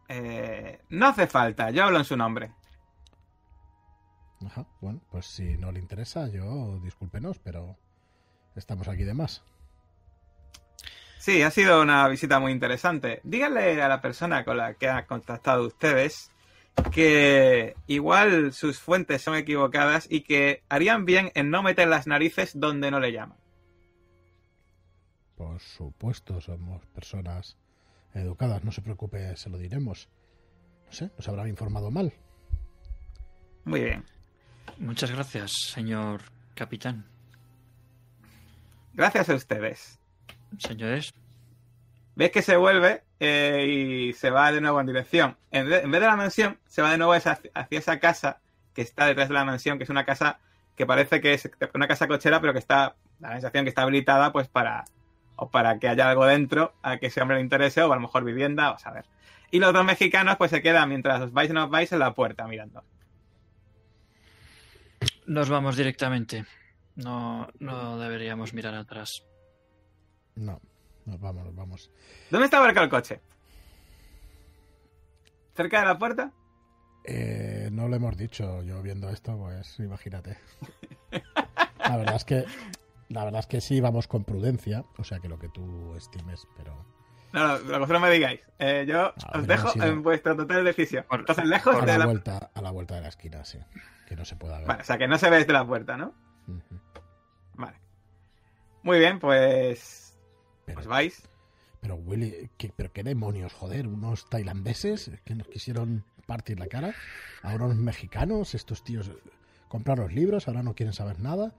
[0.08, 2.52] Eh, no hace falta, yo hablo en su nombre.
[4.46, 7.78] Ajá, bueno, pues si no le interesa, yo discúlpenos, pero
[8.56, 9.44] estamos aquí de más.
[11.20, 13.22] Sí, ha sido una visita muy interesante.
[13.24, 16.32] Díganle a la persona con la que ha contactado ustedes
[16.92, 22.60] que igual sus fuentes son equivocadas y que harían bien en no meter las narices
[22.60, 23.38] donde no le llaman.
[25.42, 27.58] Por supuesto, somos personas
[28.14, 30.08] educadas, no se preocupe, se lo diremos.
[30.86, 32.14] No sé, nos habrán informado mal.
[33.66, 34.06] Muy bien.
[34.78, 36.22] Muchas gracias, señor
[36.54, 37.08] capitán.
[38.94, 40.00] Gracias a ustedes.
[40.60, 41.12] Señores,
[42.16, 45.38] Ves que se vuelve eh, y se va de nuevo en dirección.
[45.50, 48.42] En vez, en vez de la mansión, se va de nuevo hacia, hacia esa casa
[48.76, 50.38] que está detrás de la mansión, que es una casa
[50.76, 54.32] que parece que es una casa cochera, pero que está, la sensación que está habilitada
[54.32, 54.86] pues para,
[55.42, 58.02] o para que haya algo dentro a que ese hombre le interese, o a lo
[58.02, 59.06] mejor vivienda, o saber.
[59.50, 61.98] Y los dos mexicanos pues se quedan mientras os vais y no os vais en
[61.98, 62.84] la puerta mirando.
[65.26, 66.46] nos vamos directamente.
[66.96, 69.24] No, no deberíamos mirar atrás.
[70.36, 70.62] No,
[71.08, 71.92] nos vamos, nos vamos.
[72.30, 73.20] ¿Dónde está aparcado el coche?
[75.56, 76.32] ¿Cerca de la puerta?
[77.04, 80.38] Eh, no lo hemos dicho, yo viendo esto, pues imagínate.
[81.80, 82.46] La verdad es que
[83.12, 86.48] la verdad es que sí vamos con prudencia, o sea que lo que tú estimes,
[86.58, 86.86] pero
[87.34, 88.42] No, no, lo que no me digáis.
[88.60, 91.06] Eh, yo os habría dejo sido- en vuestra total decisión.
[91.10, 92.06] Por- Entonces, lejos a de la la...
[92.06, 93.58] vuelta a la vuelta de la esquina, sí,
[94.08, 94.68] que no se pueda ver.
[94.68, 96.14] Vale, o sea, que no se ve desde la puerta, ¿no?
[97.56, 97.78] Vale.
[98.84, 100.18] Muy bien, pues...
[100.66, 101.30] Pero, Pues vais.
[101.82, 106.94] pero Willy, ¿qué, pero qué demonios, joder, unos tailandeses que nos quisieron partir la cara,
[107.44, 109.12] ahora unos mexicanos, estos tíos
[109.68, 111.54] compraron los libros, ahora no quieren saber nada.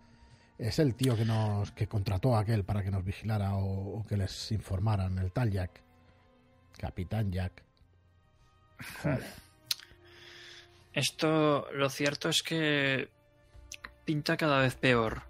[0.63, 4.17] Es el tío que nos que contrató a aquel para que nos vigilara o, que
[4.17, 5.83] les informaran, el tal Jack.
[6.79, 7.65] Capitán Jack.
[10.93, 13.09] Esto, lo cierto es que
[14.05, 15.25] pinta cada vez peor.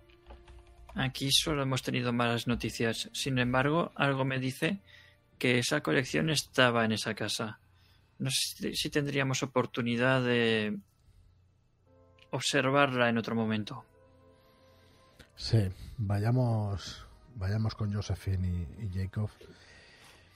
[0.96, 3.08] Aquí solo hemos tenido malas noticias.
[3.14, 4.80] Sin embargo, algo me dice
[5.38, 7.58] que esa colección estaba en esa casa.
[8.18, 10.78] No sé si tendríamos oportunidad de
[12.30, 13.86] observarla en otro momento.
[15.36, 15.68] Sí,
[15.98, 19.30] vayamos, vayamos con Josephine y, y Jacob.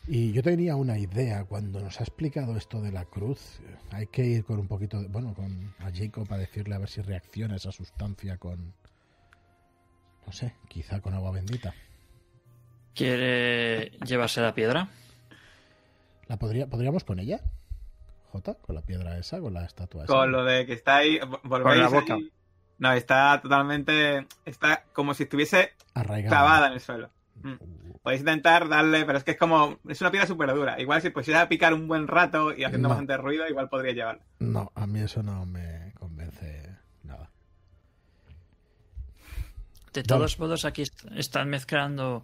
[0.08, 3.60] Y yo tenía una idea cuando nos ha explicado esto de la cruz.
[3.90, 6.88] Hay que ir con un poquito, de, bueno, con a Jacob a decirle a ver
[6.88, 8.72] si reacciona esa sustancia con,
[10.24, 11.74] no sé, quizá con agua bendita.
[12.94, 14.88] ¿Quiere llevarse la piedra?
[16.28, 17.40] ¿La podría, podríamos con ella?
[18.30, 20.12] Jota, con la piedra esa, con la estatua esa.
[20.12, 21.18] Con lo de que está ahí...
[21.42, 22.14] Volvéis la boca.
[22.14, 22.32] ahí.
[22.78, 24.26] No, está totalmente...
[24.44, 26.28] Está como si estuviese Arraigada.
[26.36, 27.10] clavada en el suelo.
[27.42, 27.52] Mm.
[27.52, 29.78] Uh, Podéis intentar darle, pero es que es como...
[29.88, 30.80] Es una piedra súper dura.
[30.80, 32.90] Igual si pusiera a picar un buen rato y haciendo No.
[32.90, 34.22] bastante ruido, igual podría llevarla.
[34.38, 37.30] No, a mí eso no me convence nada.
[39.92, 42.22] De todos modos, aquí est- están mezclando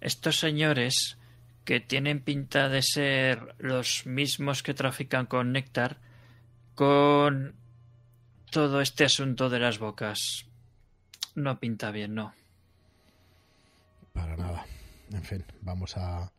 [0.00, 1.18] estos señores
[1.64, 5.98] que tienen pinta de ser los mismos que trafican con néctar
[6.74, 7.54] con
[8.50, 10.46] todo este asunto de las bocas.
[11.34, 12.32] No pinta bien, no.
[14.12, 14.66] Para nada.
[15.12, 16.30] En fin, vamos a.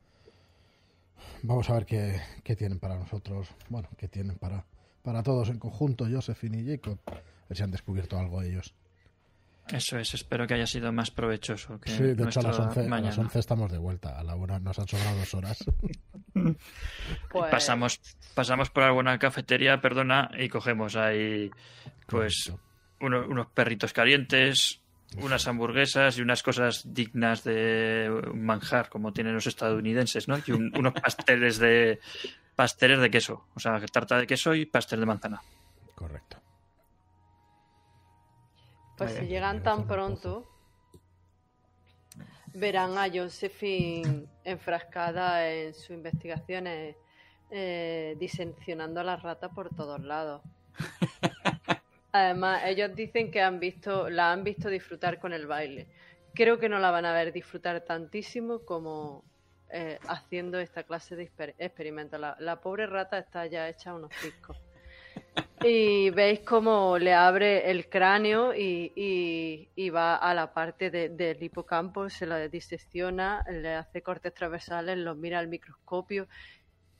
[1.41, 3.47] Vamos a ver qué, qué tienen para nosotros.
[3.69, 4.65] Bueno, qué tienen para,
[5.03, 6.99] para todos en conjunto, Josephine y Jacob.
[7.07, 7.13] A
[7.47, 8.73] ver si han descubierto algo ellos.
[9.71, 12.63] Eso es, espero que haya sido más provechoso que Sí, de hecho a las, nuestra
[12.67, 13.15] 11, a las mañana.
[13.21, 14.19] 11 estamos de vuelta.
[14.19, 15.63] A la una nos han sobrado dos horas.
[17.29, 17.99] Pues, Pasamos,
[18.33, 21.51] pasamos por alguna cafetería, perdona, y cogemos ahí
[22.07, 22.51] pues
[23.01, 24.79] uno- unos perritos calientes,
[25.17, 30.37] unas hamburguesas y unas cosas dignas de manjar, como tienen los estadounidenses, ¿no?
[30.45, 31.99] Y un- unos pasteles de
[32.55, 35.41] pasteles de queso, o sea, tarta de queso y pastel de manzana.
[35.95, 36.38] Correcto.
[38.99, 40.45] Pues si llegan tan pronto,
[42.53, 46.97] verán a Josephine enfrascada en sus investigaciones,
[47.49, 50.41] eh, disensionando a la rata por todos lados.
[52.11, 55.87] Además, ellos dicen que han visto, la han visto disfrutar con el baile.
[56.33, 59.23] Creo que no la van a ver disfrutar tantísimo como
[59.69, 62.19] eh, haciendo esta clase de exper- experimentos.
[62.19, 64.57] La, la pobre rata está ya hecha unos piscos.
[65.61, 72.09] Y veis cómo le abre el cráneo y, va a la parte de- del hipocampo,
[72.09, 76.27] se lo disecciona, le hace cortes transversales, los mira al microscopio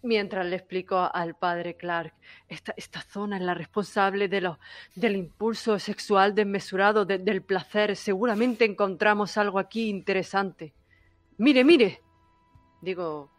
[0.02, 2.14] Mientras le explico al padre Clark,
[2.48, 4.58] esta, esta zona es la responsable de lo,
[4.96, 7.98] del impulso sexual desmesurado, de- del placer.
[7.98, 10.74] Seguramente encontramos algo aquí interesante.
[11.38, 12.02] Mire, mire.
[12.82, 13.30] Digo,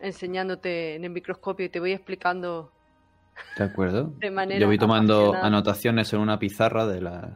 [0.00, 2.72] enseñándote en el microscopio y te voy explicando
[3.56, 4.14] ¿De acuerdo?
[4.18, 4.60] de manera.
[4.60, 5.46] Yo voy tomando apasionada.
[5.46, 7.30] anotaciones en una pizarra de las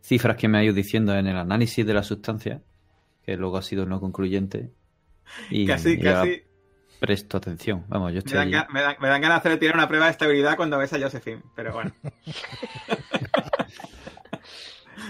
[0.00, 2.60] cifras que me ha ido diciendo en el análisis de la sustancia,
[3.24, 4.72] que luego ha sido no concluyente.
[5.50, 6.42] Y, Casi, y casi.
[7.00, 7.84] presto atención.
[7.88, 8.54] Vamos, yo Me estoy dan, allí.
[8.56, 10.92] ga- me, dan, me dan ganas de hacer tirar una prueba de estabilidad cuando ves
[10.92, 11.92] a Josephine, pero bueno.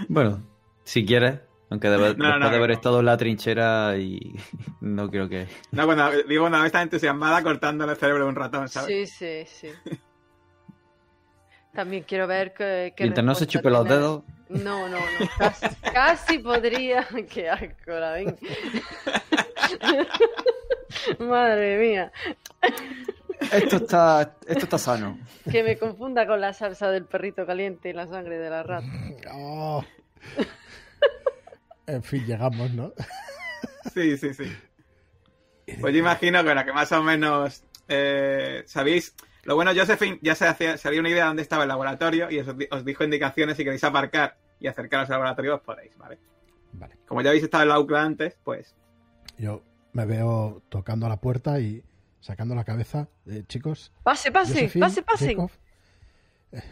[0.08, 0.42] Bueno,
[0.84, 2.74] si quieres, aunque de- después no, de haber no.
[2.74, 4.34] estado en la trinchera y
[4.80, 5.46] no creo que...
[5.72, 9.08] No, cuando digo cuando ves tan entusiasmada cortando el cerebro de un ratón, ¿sabes?
[9.08, 9.68] Sí, sí, sí.
[11.74, 12.94] También quiero ver que.
[12.98, 15.28] Mientras no se chupe los dedos, No, no, no.
[15.38, 17.06] Casi, casi podría.
[17.30, 18.36] Qué asco, la ven.
[21.18, 22.12] Madre mía.
[23.52, 25.18] esto está, esto está sano.
[25.50, 28.86] Que me confunda con la salsa del perrito caliente y la sangre de la rata.
[29.32, 29.84] Oh.
[31.86, 32.92] En fin, llegamos, ¿no?
[33.92, 34.44] Sí, sí, sí.
[35.80, 39.14] Pues yo imagino que, bueno, que más o menos eh, sabéis.
[39.44, 42.38] Lo bueno, Josephine ya se, hacía, se una idea de dónde estaba el laboratorio y
[42.40, 46.18] os, di- os dijo indicaciones si queréis aparcar y acercaros al laboratorio, os podéis, ¿vale?
[46.72, 46.96] Vale.
[47.06, 48.74] Como ya habéis estado en la UCLA antes, pues
[49.38, 51.82] Yo me veo tocando a la puerta y
[52.20, 53.08] sacando la cabeza.
[53.26, 55.26] Eh, chicos, Pase, pase, Josephine, pase, pase.
[55.34, 55.50] Jacob,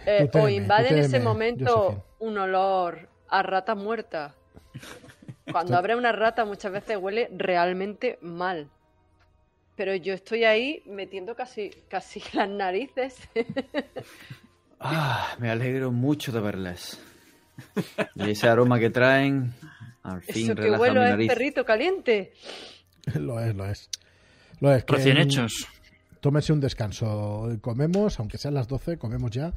[0.07, 2.03] Eh, o invade en ese momento Josephine.
[2.20, 4.35] un olor a rata muerta.
[5.53, 8.68] Cuando abre una rata muchas veces huele realmente mal.
[9.77, 13.16] Pero yo estoy ahí metiendo casi, casi las narices.
[14.79, 17.01] Ah, me alegro mucho de verles.
[18.16, 19.55] Y ese aroma que traen,
[20.03, 22.33] al fin Eso que mi huelo es perrito caliente.
[23.14, 23.89] lo es, lo es.
[24.61, 24.85] Lo es.
[24.85, 25.68] que, Recién hechos.
[26.20, 27.49] Tómense un descanso.
[27.61, 29.53] Comemos, aunque sean las 12, comemos ya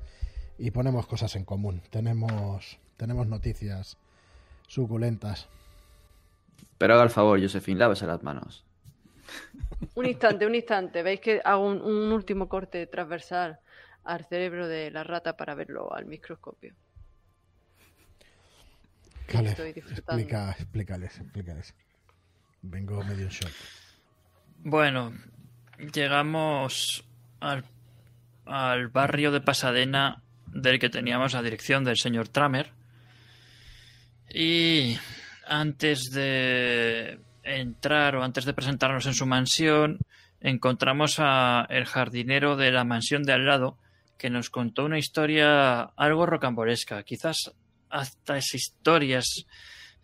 [0.57, 1.81] y ponemos cosas en común.
[1.89, 3.97] Tenemos, tenemos noticias
[4.67, 5.47] suculentas.
[6.77, 8.64] Pero haga el favor, Josephine, lávese las manos.
[9.95, 11.03] Un instante, un instante.
[11.03, 13.59] Veis que hago un, un último corte transversal
[14.03, 16.73] al cerebro de la rata para verlo al microscopio.
[19.33, 20.21] Vale, Estoy disfrutando.
[20.21, 21.73] explica, explícales, explícales.
[22.61, 23.51] Vengo medio en shock.
[24.59, 25.13] Bueno,
[25.93, 27.03] llegamos
[27.39, 27.63] al,
[28.45, 32.71] al barrio de Pasadena del que teníamos la dirección del señor Tramer.
[34.29, 34.97] Y
[35.47, 39.99] antes de entrar o antes de presentarnos en su mansión,
[40.41, 43.77] encontramos a el jardinero de la mansión de al lado
[44.17, 47.03] que nos contó una historia algo rocambolesca.
[47.03, 47.53] Quizás
[47.89, 49.45] hasta las historias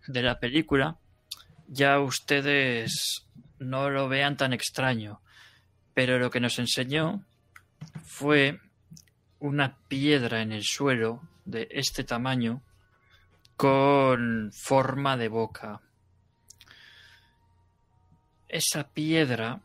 [0.08, 0.98] de la película
[1.68, 3.26] ya ustedes
[3.60, 5.22] no lo vean tan extraño.
[5.94, 7.26] Pero lo que nos enseñó
[8.04, 8.60] fue
[9.40, 12.62] una piedra en el suelo de este tamaño
[13.56, 15.82] con forma de boca.
[18.52, 19.62] Esa piedra,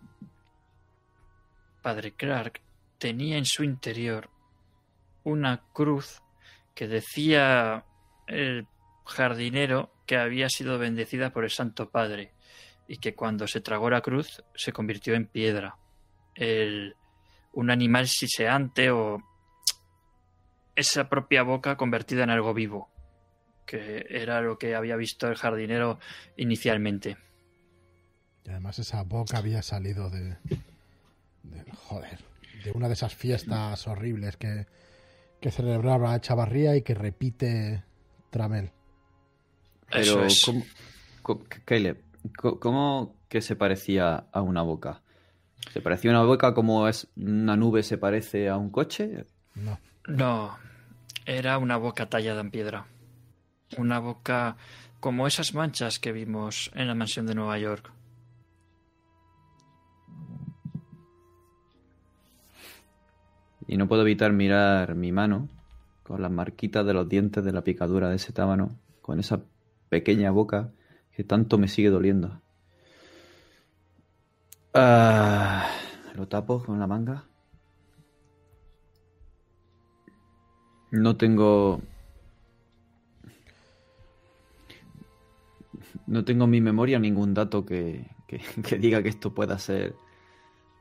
[1.83, 2.61] Padre Clark,
[2.99, 4.31] tenía en su interior
[5.25, 6.23] una cruz
[6.73, 7.85] que decía
[8.29, 8.69] el
[9.05, 12.33] jardinero que había sido bendecida por el Santo Padre
[12.87, 15.77] y que cuando se tragó la cruz se convirtió en piedra.
[16.37, 16.95] El,
[17.55, 19.21] un animal siseante o
[20.77, 22.89] esa propia boca convertida en algo vivo,
[23.67, 25.99] que era lo que había visto el jardinero
[26.37, 27.17] inicialmente.
[28.47, 30.37] Y además esa boca había salido de,
[31.43, 32.19] de- joder,
[32.65, 34.67] de una de esas fiestas horribles que,
[35.41, 37.83] que celebraba Chavarría y que repite
[38.31, 38.71] Tramel.
[39.91, 40.43] Pero, es.
[40.45, 40.65] ¿cómo,
[41.23, 42.01] co- Caleb,
[42.37, 45.03] co- ¿cómo que se parecía a una boca?
[45.73, 49.25] ¿Se parecía a una boca como es una nube se parece a un coche?
[49.57, 50.57] No, No,
[51.25, 52.87] era una boca tallada en piedra.
[53.77, 54.57] Una boca
[55.01, 57.91] como esas manchas que vimos en la mansión de Nueva York.
[63.69, 65.49] Y no puedo evitar mirar mi mano
[66.03, 69.43] con las marquitas de los dientes de la picadura de ese tábano, con esa
[69.89, 70.71] pequeña boca
[71.13, 72.41] que tanto me sigue doliendo.
[74.75, 75.69] Ah,
[76.15, 77.25] lo tapo con la manga.
[80.91, 81.81] No tengo...
[86.07, 89.95] No tengo en mi memoria ningún dato que, que- que diga que esto pueda ser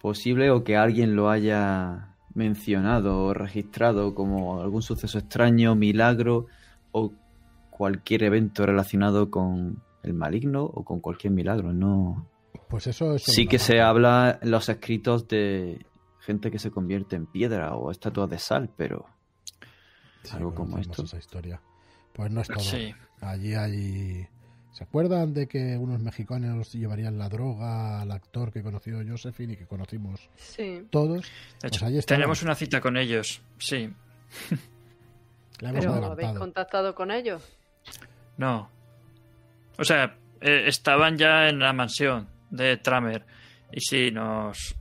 [0.02, 6.46] posible o que alguien lo haya mencionado o registrado como algún suceso extraño, milagro
[6.92, 7.12] o
[7.70, 11.74] cualquier evento relacionado con el maligno o con cualquier milagro.
[11.74, 12.28] No.
[12.70, 13.24] pues eso es...
[13.24, 15.86] Sí que se habla en los escritos de
[16.20, 19.06] gente que se convierte en piedra o estatuas de sal, pero
[20.24, 21.04] Sí, algo como esto.
[21.04, 21.62] esa historia.
[22.14, 22.60] Pues no es todo.
[22.60, 22.94] Sí.
[23.22, 24.28] Allí hay...
[24.76, 29.56] ¿Se acuerdan de que unos mexicanos llevarían la droga al actor que conoció Josephine y
[29.56, 31.22] que conocimos Sí, todos?
[31.62, 33.42] De Pues hecho, tenemos una cita con ellos.
[33.58, 33.90] Sí.
[35.62, 37.42] La hemos pero ¿habéis contactado con ellos?
[38.36, 38.70] No.
[39.80, 43.26] O sea, eh, estaban ya en la mansión de Tramer.
[43.72, 44.76] Y sí, nos.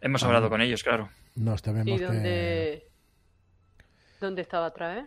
[0.00, 0.26] Hemos Ah.
[0.26, 1.08] hablado con ellos, claro.
[1.36, 2.88] Nos tememos ¿Y que dónde,
[4.20, 5.06] dónde estaba otra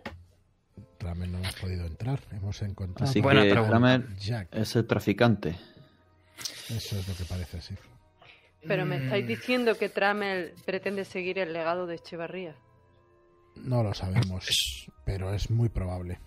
[1.04, 2.20] no hemos podido entrar.
[2.32, 3.68] Hemos encontrado Así que pregunta.
[3.68, 4.47] Kramer Jack.
[4.51, 5.56] es el traficante.
[6.70, 7.76] Eso es lo que parece, sí.
[8.66, 12.56] Pero me estáis diciendo que Tramel pretende seguir el legado de Echevarría.
[13.56, 16.20] No lo sabemos, pero es muy probable.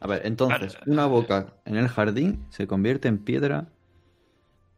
[0.00, 3.68] A ver, entonces, una boca en el jardín se convierte en piedra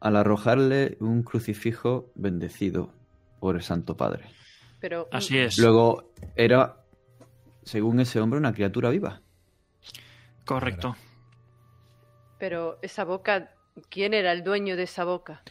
[0.00, 2.92] al arrojarle un crucifijo bendecido
[3.40, 4.24] por el Santo Padre.
[4.80, 5.58] Pero Así es.
[5.58, 6.83] Luego era,
[7.64, 9.20] según ese hombre, una criatura viva.
[10.44, 10.96] Correcto.
[12.38, 13.54] Pero esa boca,
[13.88, 15.42] ¿quién era el dueño de esa boca?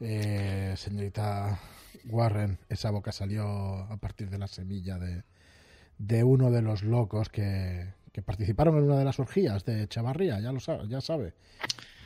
[0.00, 1.58] Eh, señorita
[2.04, 5.24] Warren, esa boca salió a partir de la semilla de,
[5.98, 10.40] de uno de los locos que, que participaron en una de las orgías de Chavarría,
[10.40, 11.34] ya lo sabe, ya sabe.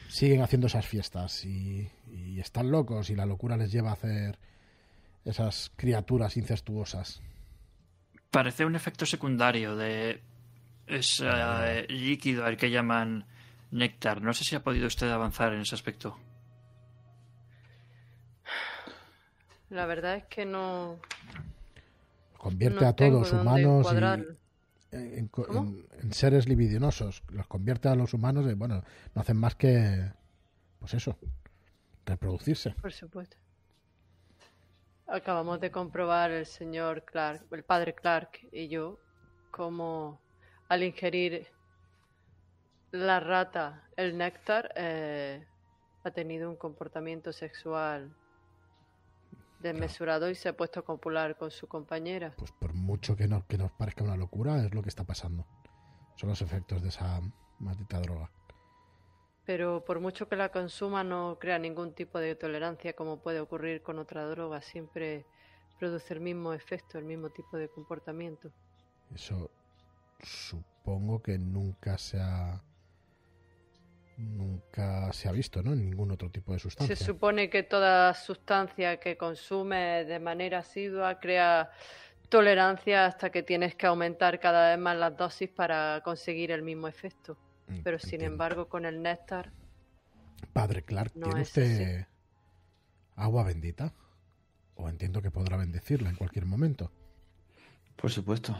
[0.09, 4.39] Siguen haciendo esas fiestas y, y están locos y la locura les lleva a hacer
[5.25, 7.23] esas criaturas incestuosas.
[8.33, 10.21] Parece un efecto secundario de
[10.87, 13.27] ese eh, líquido al que llaman
[13.71, 14.23] néctar.
[14.23, 16.19] No sé si ha podido usted avanzar en ese aspecto.
[19.71, 20.99] La verdad es que no,
[22.39, 25.29] Convierte no a todos humanos en-
[26.03, 27.23] en seres libidinosos.
[27.29, 28.83] Los convierte a los humanos y bueno,
[29.15, 30.11] no hacen más que,
[30.81, 31.19] pues eso,
[32.07, 32.71] reproducirse.
[32.81, 33.37] Por supuesto.
[35.13, 38.99] Acabamos de comprobar el señor Clark, el padre Clark y yo,
[39.51, 40.23] cómo
[40.71, 41.49] al ingerir
[42.93, 45.47] la rata el néctar eh,
[46.03, 48.17] ha tenido un comportamiento sexual
[49.61, 52.33] desmesurado y se ha puesto a copular con su compañera.
[52.39, 55.47] Pues por mucho que nos, que nos parezca una locura, es lo que está pasando.
[56.17, 57.21] Son los efectos de esa
[57.59, 58.31] maldita droga.
[59.45, 63.83] Pero por mucho que la consuma no crea ningún tipo de tolerancia como puede ocurrir
[63.83, 65.27] con otra droga, siempre
[65.79, 68.53] produce el mismo efecto, el mismo tipo de comportamiento.
[69.15, 69.51] Eso
[70.21, 72.63] supongo que nunca se ha
[74.17, 75.73] nunca se ha visto, ¿no?
[75.73, 76.97] En ningún otro tipo de Se sustancia.
[76.97, 81.71] supone que toda sustancia que consume de manera asidua crea
[82.29, 86.89] tolerancia hasta que tienes que aumentar cada vez más las dosis para conseguir el mismo
[86.89, 87.37] efecto.
[87.73, 89.51] Mm, Pero sin embargo con el néctar
[90.53, 92.07] Padre Clark, No ¿tiene es usted
[93.17, 93.95] agua bendita?
[94.77, 96.91] O entiendo que podrá bendecirla en cualquier momento.
[97.97, 98.57] Por supuesto,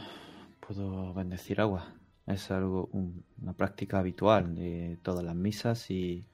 [0.65, 1.93] puedo bendecir agua.
[2.25, 6.25] Es algo, un- una práctica habitual de todas las misas y,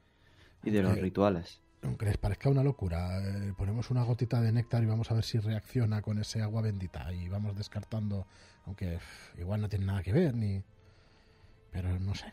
[0.64, 1.62] y de los rituales.
[1.82, 5.24] Aunque les parezca una locura, eh, ponemos una gotita de néctar y vamos a ver
[5.24, 7.12] si reacciona con ese agua bendita.
[7.14, 8.28] Y vamos descartando,
[8.66, 10.64] aunque pff, igual no tiene nada que ver, ni.
[11.72, 12.32] Pero no sé.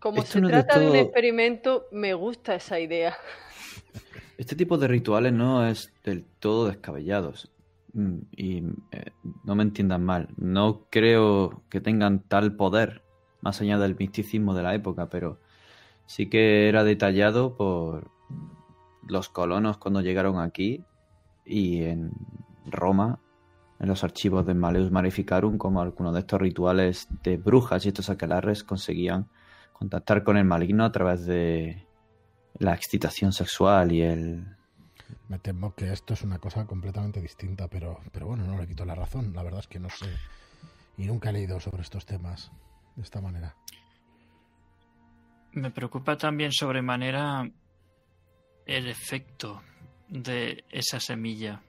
[0.00, 3.14] Como Esto se no es de trata de un experimento, me gusta esa idea.
[4.38, 7.50] Este tipo de rituales no es del todo descabellados.
[7.92, 8.58] Mm, Y
[8.90, 9.12] eh,
[9.44, 13.02] no me entiendan mal, no creo que tengan tal poder,
[13.42, 15.38] más allá del misticismo de la época, pero
[16.06, 18.10] sí que era detallado por
[19.06, 20.84] los colonos cuando llegaron aquí
[21.44, 22.12] y en
[22.64, 23.18] Roma,
[23.78, 28.08] en los archivos de Maleus Maleficarum, como algunos de estos rituales de brujas y estos
[28.08, 29.28] aquelarres conseguían
[29.80, 31.86] contactar con el maligno a través de
[32.58, 34.44] la excitación sexual y el...
[35.28, 38.84] Me temo que esto es una cosa completamente distinta, pero, pero bueno, no le quito
[38.84, 39.32] la razón.
[39.32, 40.14] La verdad es que no sé.
[40.98, 42.52] Y nunca he leído sobre estos temas
[42.94, 43.56] de esta manera.
[45.52, 47.50] Me preocupa también sobremanera
[48.66, 49.62] el efecto
[50.08, 51.62] de esa semilla.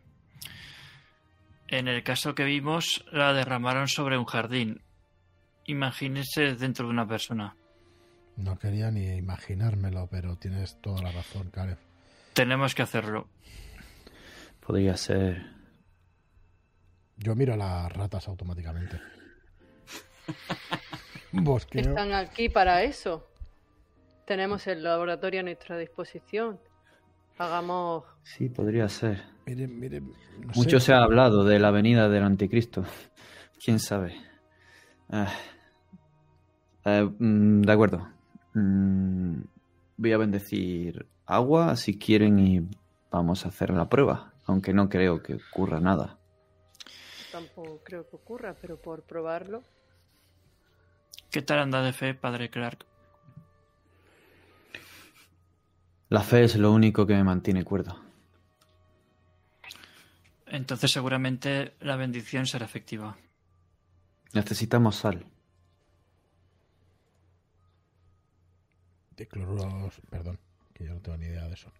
[1.70, 4.82] En el caso que vimos, la derramaron sobre un jardín.
[5.66, 7.56] Imagínese dentro de una persona.
[8.38, 11.78] No quería ni imaginármelo, pero tienes toda la razón, Caleb.
[12.34, 13.28] Tenemos que hacerlo.
[14.66, 15.46] Podría ser...
[17.18, 19.00] Yo miro a las ratas automáticamente.
[21.32, 21.82] Bosqueo.
[21.82, 23.28] Están aquí para eso.
[24.26, 26.60] Tenemos el laboratorio a nuestra disposición.
[27.38, 29.24] Hagamos Sí, podría ser.
[29.46, 30.12] Miren, miren.
[30.40, 30.88] no Mucho sé.
[30.88, 32.84] se ha hablado de la venida del anticristo.
[33.64, 34.16] ¿Quién sabe?
[35.10, 35.32] Ah.
[36.86, 38.08] Eh, mm, de acuerdo.
[38.54, 39.42] Mm,
[39.98, 42.68] voy a bendecir agua si quieren y
[43.12, 46.18] vamos a hacer la prueba, aunque no creo que ocurra nada.
[47.32, 49.64] Tampoco creo que ocurra, pero por probarlo.
[51.30, 52.86] ¿Qué tal anda de fe, padre Clark?
[56.10, 57.98] La fe es lo único que me mantiene cuerdo.
[60.48, 63.18] Entonces seguramente la bendición será efectiva.
[64.34, 65.26] Necesitamos sal.
[69.22, 70.40] De cloruros, perdón,
[70.74, 71.72] que yo no tengo ni idea de eso.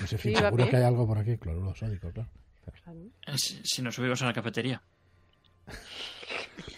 [0.00, 2.28] No sé, Sí, seguro que hay algo por aquí, cloruro sódico, claro.
[2.88, 4.82] Eh, Si, si nos subimos a la cafetería.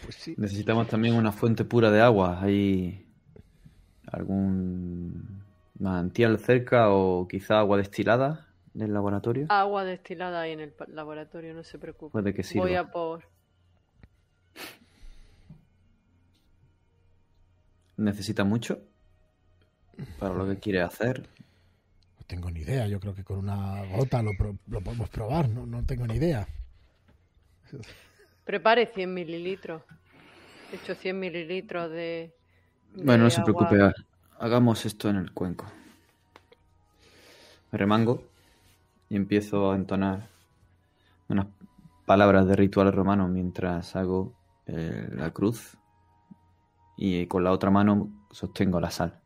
[0.02, 0.34] Pues sí.
[0.36, 2.38] Necesitamos también una fuente pura de agua.
[2.42, 3.06] ¿Hay
[4.12, 5.42] algún
[5.78, 9.46] manantial cerca o quizá agua destilada del laboratorio?
[9.48, 12.12] Agua destilada ahí en el laboratorio, no se preocupe.
[12.12, 12.66] Puede que sirva.
[12.66, 13.24] Voy a por.
[17.96, 18.82] ¿Necesita mucho?
[20.18, 21.28] Para lo que quiere hacer.
[22.18, 25.48] No tengo ni idea, yo creo que con una gota lo, pro- lo podemos probar,
[25.48, 26.46] no, no tengo ni idea.
[28.44, 29.82] Prepare 100 mililitros.
[30.72, 32.32] He hecho 100 mililitros de.
[32.94, 33.52] de Bueno, no se agua.
[33.68, 33.92] preocupe, ha-
[34.44, 35.66] hagamos esto en el cuenco.
[37.70, 38.22] Me remango
[39.10, 40.28] y empiezo a entonar
[41.28, 41.46] unas
[42.06, 44.32] palabras de ritual romano mientras hago
[44.66, 45.76] eh, la cruz
[46.96, 49.20] y con la otra mano sostengo la sal.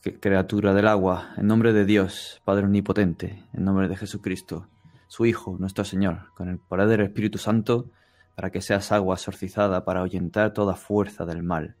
[0.00, 4.70] Que- criatura del agua, en nombre de Dios, Padre Omnipotente, en nombre de Jesucristo,
[5.06, 7.90] su Hijo, nuestro Señor, con el poder del Espíritu Santo,
[8.34, 11.76] para que seas agua exorcizada para ahuyentar toda fuerza del mal,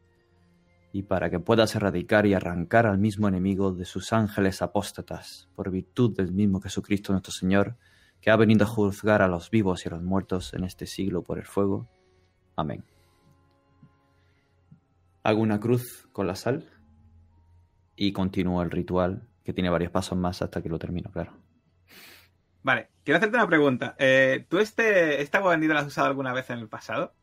[0.92, 5.70] y para que puedas erradicar y arrancar al mismo enemigo de sus ángeles apóstatas, por
[5.70, 7.78] virtud del mismo Jesucristo nuestro Señor,
[8.20, 11.22] que ha venido a juzgar a los vivos y a los muertos en este siglo
[11.22, 11.88] por el fuego.
[12.56, 12.84] Amén.
[15.22, 16.75] Hago una cruz con la sal
[17.96, 21.32] y continúo el ritual, que tiene varios pasos más hasta que lo termino, claro.
[22.62, 23.94] Vale, quiero hacerte una pregunta.
[23.98, 27.14] Eh, ¿Tú este, esta agua bendita la has usado alguna vez en el pasado?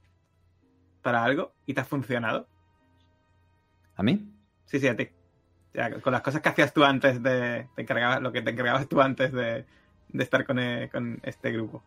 [1.01, 1.53] ¿Para algo?
[1.65, 2.47] ¿Y te ha funcionado?
[3.95, 4.25] ¿A mí?
[4.65, 5.09] Sí, sí, a ti.
[5.73, 7.67] Ya, con las cosas que hacías tú antes de...
[7.75, 9.65] Te encargabas, lo que te encargabas tú antes de,
[10.07, 11.83] de estar con, eh, con este grupo.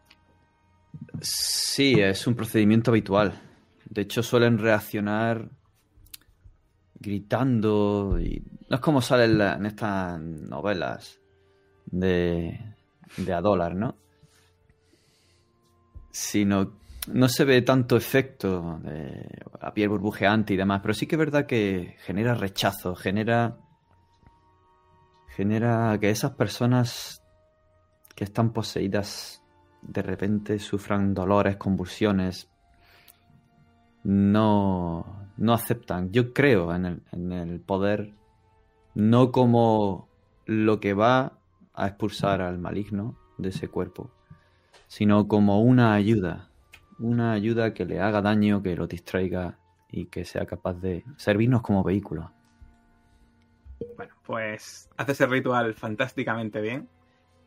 [1.21, 3.41] Sí, es un procedimiento habitual.
[3.87, 5.49] De hecho, suelen reaccionar
[6.99, 11.21] gritando y no es como sale en, estas novelas
[11.87, 12.75] de,
[13.17, 13.97] de a dólar, ¿no?
[16.11, 16.79] Sino
[17.09, 19.29] no se ve tanto efecto de
[19.61, 23.59] la piel burbujeante y demás, pero sí que es verdad que genera rechazo, genera
[25.37, 27.23] genera que esas personas
[28.15, 29.43] que están poseídas
[29.83, 32.49] de repente sufran dolores, convulsiones,
[34.03, 36.13] no, no aceptan.
[36.13, 38.15] Yo creo en el, en el poder,
[38.95, 40.09] no como
[40.47, 41.39] lo que va
[41.75, 44.11] a expulsar al maligno de ese cuerpo,
[44.87, 46.51] sino como una ayuda,
[46.99, 49.59] una ayuda que le haga daño, que lo distraiga
[49.91, 52.33] y que sea capaz de servirnos como vehículo.
[53.97, 56.89] Bueno, pues haces el ritual fantásticamente bien.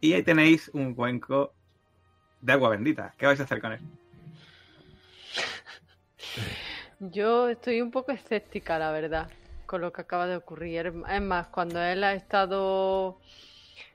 [0.02, 1.54] Y ahí tenéis un cuenco
[2.42, 3.14] de agua bendita.
[3.18, 3.80] ¿Qué vais a hacer con él?
[7.00, 9.30] Yo estoy un poco escéptica, la verdad,
[9.66, 10.94] con lo que acaba de ocurrir.
[11.10, 13.20] Es más, cuando él ha estado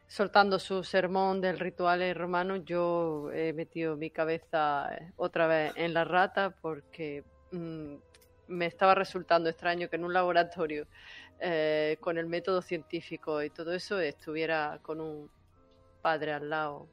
[0.07, 5.92] soltando su sermón del ritual romano, yo he metido mi cabeza eh, otra vez en
[5.92, 7.95] la rata porque mm,
[8.49, 10.87] me estaba resultando extraño que en un laboratorio
[11.41, 15.29] eh, con el método científico y todo eso estuviera con un
[16.00, 16.88] padre al lado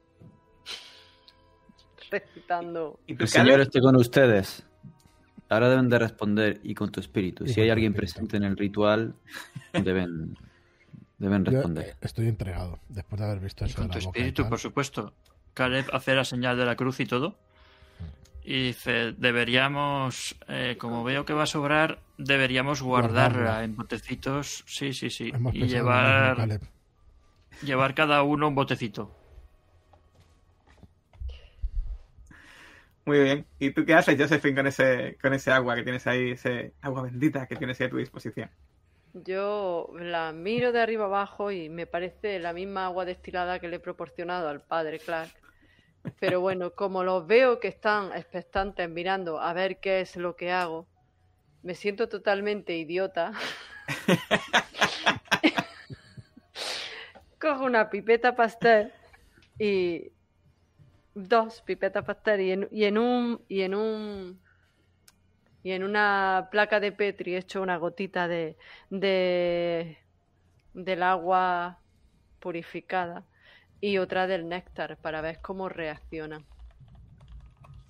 [2.12, 3.00] recitando.
[3.08, 4.66] ¿Y tú, El Señor esté con ustedes.
[5.52, 7.44] Ahora deben de responder y con tu espíritu.
[7.44, 9.14] Y Si hay alguien presente en el ritual,
[9.74, 10.38] deben,
[11.18, 11.96] deben responder.
[12.00, 15.14] estoy entregado después de haber visto Y eso con de tu boca espíritu, por supuesto.
[15.54, 17.36] Caleb hace la señal de la cruz y todo.
[18.46, 23.64] Y dice, deberíamos, eh, como veo que va a sobrar, deberíamos guardarla Guardarla.
[23.66, 24.64] en botecitos.
[24.68, 25.32] Sí, sí, sí.
[25.34, 26.60] Hemos Y llevar,
[27.62, 29.14] llevar cada uno un botecito.
[33.06, 33.46] Muy bien.
[33.60, 37.04] ¿Y tú qué haces, Josephine, con ese, con ese agua que tienes ahí, ese agua
[37.04, 38.50] bendita que tienes ahí a tu disposición?
[39.14, 43.78] Yo la miro de arriba abajo y me parece la misma agua destilada que le
[43.78, 45.32] he proporcionado al padre Clark.
[46.20, 50.52] Pero bueno, como los veo que están expectantes mirando a ver qué es lo que
[50.52, 50.88] hago,
[51.64, 53.34] me siento totalmente idiota.
[57.40, 58.94] Cojo una pipeta pastel
[59.60, 60.12] y
[61.16, 64.42] dos pipetas pastel y en, y en un y en un
[65.64, 68.58] y en una placa de Petri he hecho una gotita de,
[68.90, 69.98] de
[70.74, 71.80] del agua
[72.40, 73.26] purificada
[73.80, 76.46] y otra del néctar para ver cómo reaccionan.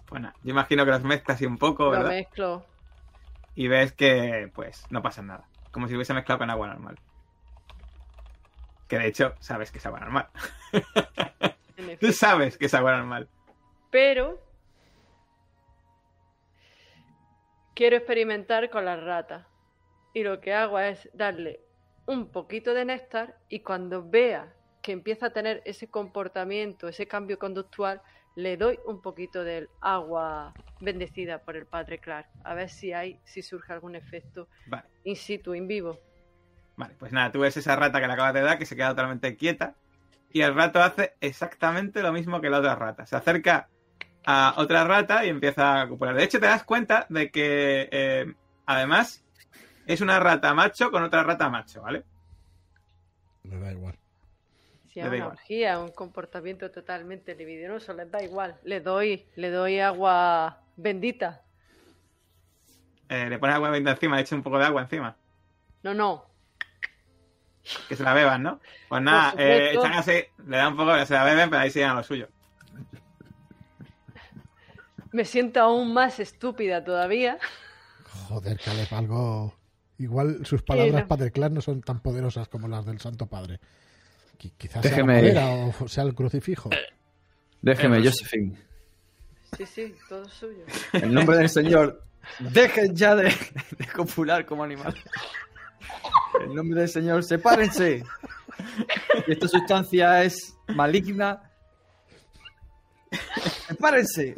[0.10, 2.10] Bueno, yo imagino que los mezclas así un poco, Lo ¿verdad?
[2.10, 2.65] mezclo.
[3.56, 5.45] Y ves que, pues, no pasa nada.
[5.72, 6.99] Como si hubiese mezclado con agua normal.
[8.88, 10.27] Que de hecho, sabes que es agua normal.
[11.99, 13.27] Tú sabes que es agua normal.
[13.89, 14.39] Pero
[17.75, 19.45] quiero experimentar con las ratas.
[20.13, 21.61] Y lo que hago es darle
[22.05, 27.37] un poquito de néctar y cuando vea que empieza a tener ese comportamiento, ese cambio
[27.39, 28.01] conductual,
[28.35, 32.27] le doy un poquito del agua bendecida por el padre Clark.
[32.43, 35.99] A ver si hay, si surge algún efecto Vale, in situ, in vivo.
[36.75, 36.95] vale.
[36.97, 39.35] Pues nada, tú ves esa rata que le acabas de dar, que se queda totalmente
[39.37, 39.75] quieta.
[40.33, 43.05] Y el rato hace exactamente lo mismo que la otra rata.
[43.05, 43.67] Se acerca
[44.25, 46.15] a otra rata y empieza a copular.
[46.15, 48.33] De hecho, te das cuenta de que, eh,
[48.65, 49.23] además,
[49.87, 52.03] es una rata macho con otra rata macho, ¿vale?
[53.43, 53.95] Me da igual.
[54.93, 58.59] Si es una orgía, un comportamiento totalmente libidinoso, les da igual.
[58.63, 61.41] Le doy, le doy agua bendita.
[63.07, 65.15] Eh, le pones agua bendita encima, le echa un poco de agua encima.
[65.83, 66.30] No, no,
[67.88, 68.59] Que se la beban, ¿no?
[68.89, 70.13] Pues nada, eh, así,
[70.47, 72.27] le dan un poco, se la beben, pero ahí siguen a lo suyo.
[75.11, 77.38] Me siento aún más estúpida todavía.
[78.27, 79.53] Joder, Caleb, algo.
[79.97, 81.07] Igual sus palabras no.
[81.07, 83.59] Padre Clark no son tan poderosas como las del Santo Padre.
[84.39, 86.69] Qui- Quizás sea Déjeme- la madera o sea el crucifijo.
[87.61, 88.57] Déjeme, Josephine.
[89.57, 90.63] Sí, sí, todo suyo.
[90.93, 92.03] En nombre del Señor,
[92.39, 93.25] dejen ya de,
[93.77, 94.95] de copular como animal.
[96.41, 98.03] En nombre del Señor, sepárense.
[99.27, 101.41] Y esta sustancia es maligna.
[103.67, 104.35] Sepárense.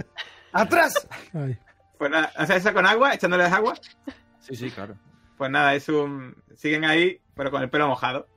[0.51, 1.07] ¡Atrás!
[1.33, 1.57] Ay,
[1.97, 3.73] Pues nada, o sea, eso con agua, echándoles agua.
[4.39, 4.95] Sí, sí, claro.
[5.37, 6.35] Pues nada, es un.
[6.55, 8.27] Siguen ahí, pero con el pelo mojado.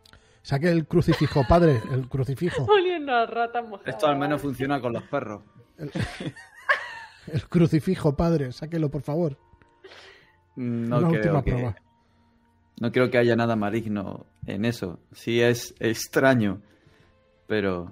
[0.43, 2.65] saque el crucifijo, padre, el crucifijo.
[2.65, 3.95] Oliendo a ratas mojadas.
[3.95, 5.43] Esto al menos funciona con los perros.
[7.27, 9.37] El crucifijo, padre, sáquelo, por favor.
[10.55, 11.77] No Una creo última que, prueba.
[12.81, 14.99] No creo que haya nada maligno en eso.
[15.13, 16.61] Sí es extraño,
[17.47, 17.91] pero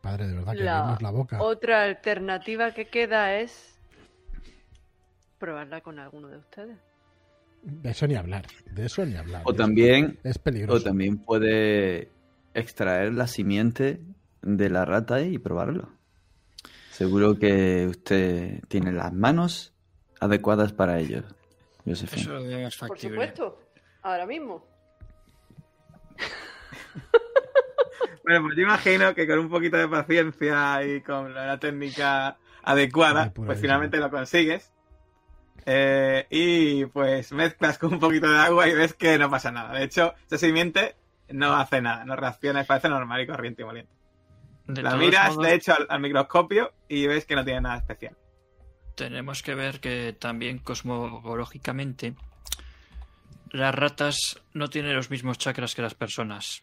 [0.00, 1.42] Padre, de verdad, que La abrimos la boca.
[1.42, 3.74] Otra alternativa que queda es
[5.38, 6.78] probarla con alguno de ustedes.
[7.62, 8.46] De eso ni hablar.
[8.70, 9.42] De eso ni hablar.
[9.44, 10.84] o también Es o peligroso.
[10.84, 12.10] también puede
[12.52, 14.00] extraer la simiente
[14.42, 15.88] de la rata y probarlo.
[16.90, 19.72] Seguro que usted tiene las manos
[20.20, 21.22] adecuadas para ello,
[21.84, 22.22] Josephine.
[22.22, 23.60] Eso lo veo más Por supuesto,
[24.02, 24.66] ahora mismo.
[28.24, 33.30] Bueno, pues yo imagino que con un poquito de paciencia y con la técnica adecuada,
[33.34, 34.72] pues finalmente lo consigues.
[35.66, 39.78] Eh, y pues mezclas con un poquito de agua y ves que no pasa nada.
[39.78, 40.96] De hecho, esa simiente
[41.28, 43.92] no hace nada, no reacciona, parece normal y corriente y moliente.
[44.66, 47.76] De La miras, modos, de hecho, al, al microscopio y ves que no tiene nada
[47.76, 48.16] especial.
[48.94, 52.14] Tenemos que ver que también cosmológicamente
[53.50, 56.62] las ratas no tienen los mismos chakras que las personas.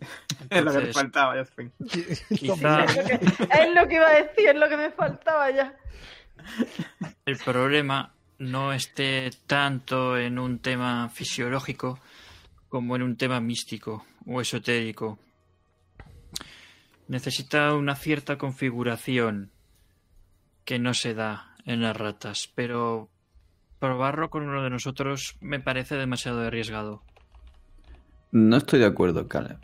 [0.50, 1.70] Es lo que Entonces, faltaba, Josephine.
[2.36, 5.76] quizá Es lo que iba a decir, es lo que me faltaba ya.
[7.24, 12.00] el problema no esté tanto en un tema fisiológico
[12.68, 15.20] como en un tema místico o esotérico.
[17.06, 19.52] Necesita una cierta configuración
[20.64, 23.08] que no se da en las ratas, pero
[23.78, 27.02] probarlo con uno de nosotros me parece demasiado arriesgado.
[28.30, 29.58] No estoy de acuerdo, Caleb.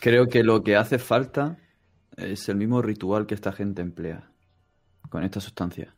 [0.00, 1.56] Creo que lo que hace falta
[2.16, 4.30] es el mismo ritual que esta gente emplea
[5.08, 5.94] con esta sustancia.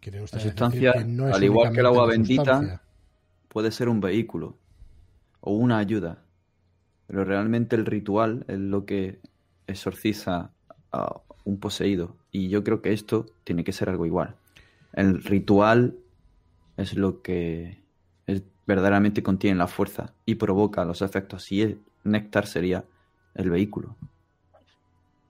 [0.00, 2.82] ¿Quiere usted La sustancia, que no es al igual que el agua bendita?
[3.48, 4.58] Puede ser un vehículo
[5.40, 6.22] o una ayuda,
[7.06, 9.20] pero realmente el ritual es lo que
[9.66, 10.52] exorciza
[10.92, 12.16] a un poseído.
[12.38, 14.36] Y yo creo que esto tiene que ser algo igual.
[14.92, 15.96] El ritual
[16.76, 17.80] es lo que
[18.26, 21.50] es- verdaderamente contiene la fuerza y provoca los efectos.
[21.50, 22.84] Y el néctar sería
[23.34, 23.96] el vehículo.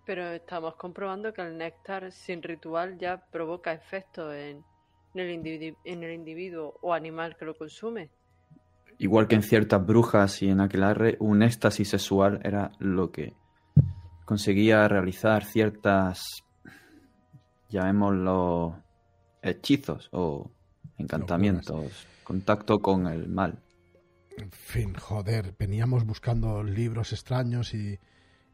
[0.04, 4.64] Pero estamos comprobando que el néctar sin ritual ya provoca efectos en,
[5.14, 8.10] en el individu- en el individuo o animal que lo consume.
[8.98, 13.34] Igual que en ciertas brujas y en aquelarre, un éxtasis sexual era lo que
[14.24, 16.42] conseguía realizar ciertas,
[17.76, 18.82] llamémoslo,
[19.42, 20.50] hechizos o
[20.98, 23.62] encantamientos, contacto con el mal.
[24.36, 27.98] En fin, joder, veníamos buscando libros extraños y,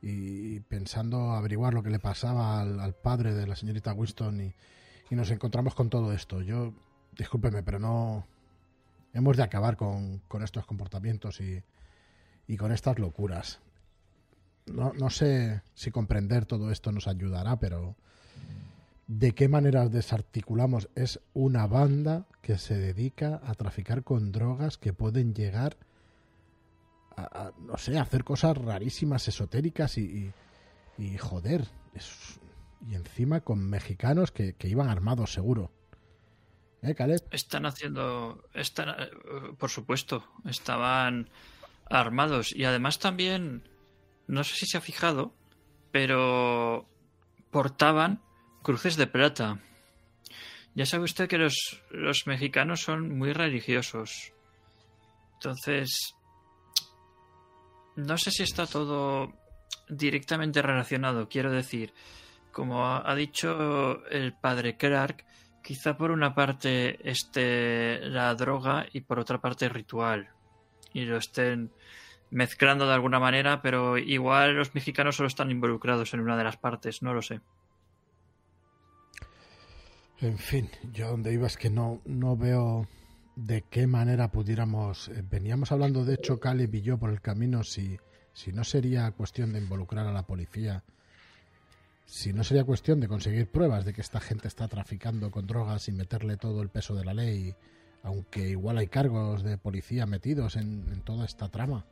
[0.01, 4.55] y pensando averiguar lo que le pasaba al, al padre de la señorita Winston y,
[5.11, 6.43] y nos encontramos con todo esto.
[6.43, 6.73] Yo,
[7.17, 8.27] discúlpeme, pero no...
[9.15, 11.63] Hemos de acabar con, con estos comportamientos y,
[12.47, 13.61] y con estas locuras.
[14.67, 17.97] No, no sé si comprender todo esto nos ayudará, pero
[19.07, 20.89] ¿de qué manera desarticulamos?
[20.95, 25.77] Es una banda que se dedica a traficar con drogas que pueden llegar
[27.17, 30.33] a, no sé, a hacer cosas rarísimas, esotéricas y,
[30.99, 31.67] y, joder,
[32.89, 35.71] y encima con mexicanos que, iban armados seguro.
[36.83, 36.97] ¿Eh?
[37.31, 38.43] Están haciendo.
[38.55, 39.11] Están, eh,
[39.57, 41.31] por supuesto, estaban
[41.89, 42.55] armados.
[42.55, 43.69] Y además también.
[44.27, 45.35] No sé si se ha fijado,
[45.91, 46.89] pero
[47.51, 48.23] portaban
[48.63, 49.61] cruces de plata.
[50.75, 54.33] Ya sabe usted que los, los mexicanos son muy religiosos.
[55.35, 56.15] Entonces.
[57.95, 59.35] No sé si está todo
[59.89, 61.93] directamente relacionado, quiero decir.
[62.53, 65.25] Como ha dicho el padre Clark,
[65.63, 70.29] Quizá por una parte esté la droga y por otra parte el ritual.
[70.93, 71.71] Y lo estén
[72.31, 76.57] mezclando de alguna manera, pero igual los mexicanos solo están involucrados en una de las
[76.57, 77.41] partes, no lo sé.
[80.23, 82.87] En fin, yo donde iba es que no, no veo
[83.35, 85.09] de qué manera pudiéramos...
[85.09, 87.99] eh, Veníamos hablando, de hecho, Caleb y yo por el camino, si,
[88.33, 90.85] si no sería cuestión de involucrar a la policía,
[92.07, 95.89] si no sería cuestión de conseguir pruebas de que esta gente está traficando con drogas
[95.89, 97.57] y meterle todo el peso de la ley,
[98.05, 101.85] aunque igual hay cargos de policía metidos en, en toda esta trama.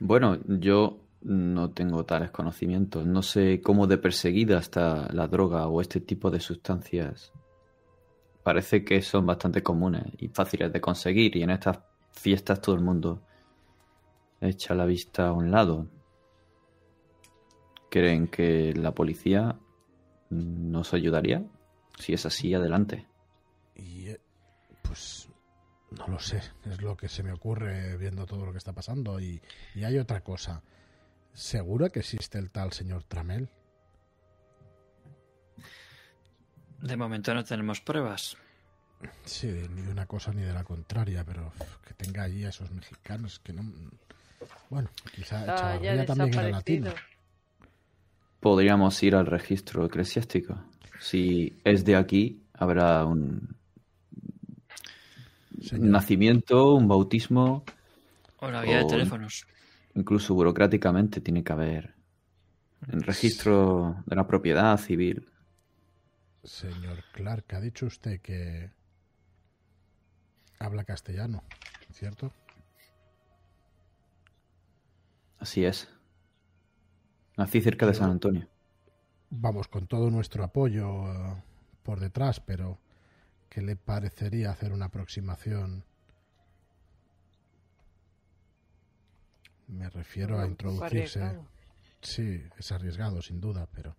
[0.00, 3.06] Bueno, yo no tengo tales conocimientos.
[3.06, 7.32] No sé cómo de perseguida está la droga o este tipo de sustancias.
[8.42, 11.78] Parece que son bastante comunes y fáciles de conseguir y en estas
[12.12, 13.22] fiestas todo el mundo
[14.40, 15.88] echa la vista a un lado.
[17.90, 19.56] ¿Creen que la policía
[20.28, 21.42] nos ayudaría?
[21.98, 23.06] Si es así, adelante.
[23.76, 24.20] Y eh,
[24.82, 25.30] pues
[25.90, 29.20] no lo sé, es lo que se me ocurre viendo todo lo que está pasando.
[29.20, 29.40] Y,
[29.74, 30.62] y hay otra cosa.
[31.34, 33.48] ¿Segura que existe el tal señor Tramel?
[36.80, 38.36] De momento no tenemos pruebas.
[39.24, 41.52] Sí, ni de una cosa ni de la contraria, pero
[41.86, 43.62] que tenga allí a esos mexicanos que no...
[44.70, 46.92] Bueno, quizá Ah, ya también era latino.
[48.40, 50.62] Podríamos ir al registro eclesiástico.
[51.00, 53.56] Si es de aquí, habrá un
[55.62, 55.88] Señor.
[55.88, 57.64] nacimiento, un bautismo,
[58.38, 59.46] O la guía de teléfonos.
[59.94, 61.94] Incluso burocráticamente tiene que haber
[62.88, 65.28] el registro de la propiedad civil.
[66.42, 68.70] Señor Clark, ha dicho usted que
[70.58, 71.42] habla castellano,
[71.92, 72.32] ¿cierto?
[75.38, 75.88] Así es.
[77.36, 78.48] Nací cerca de San Antonio.
[79.30, 81.42] Vamos, con todo nuestro apoyo eh,
[81.82, 82.78] por detrás, pero
[83.48, 85.84] ¿qué le parecería hacer una aproximación?
[89.68, 91.20] Me refiero a introducirse.
[91.20, 91.46] arriesgado.
[92.02, 93.96] Sí, es arriesgado, sin duda, pero.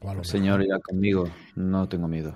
[0.00, 1.28] O, a lo El señor irá conmigo.
[1.54, 2.34] No tengo miedo.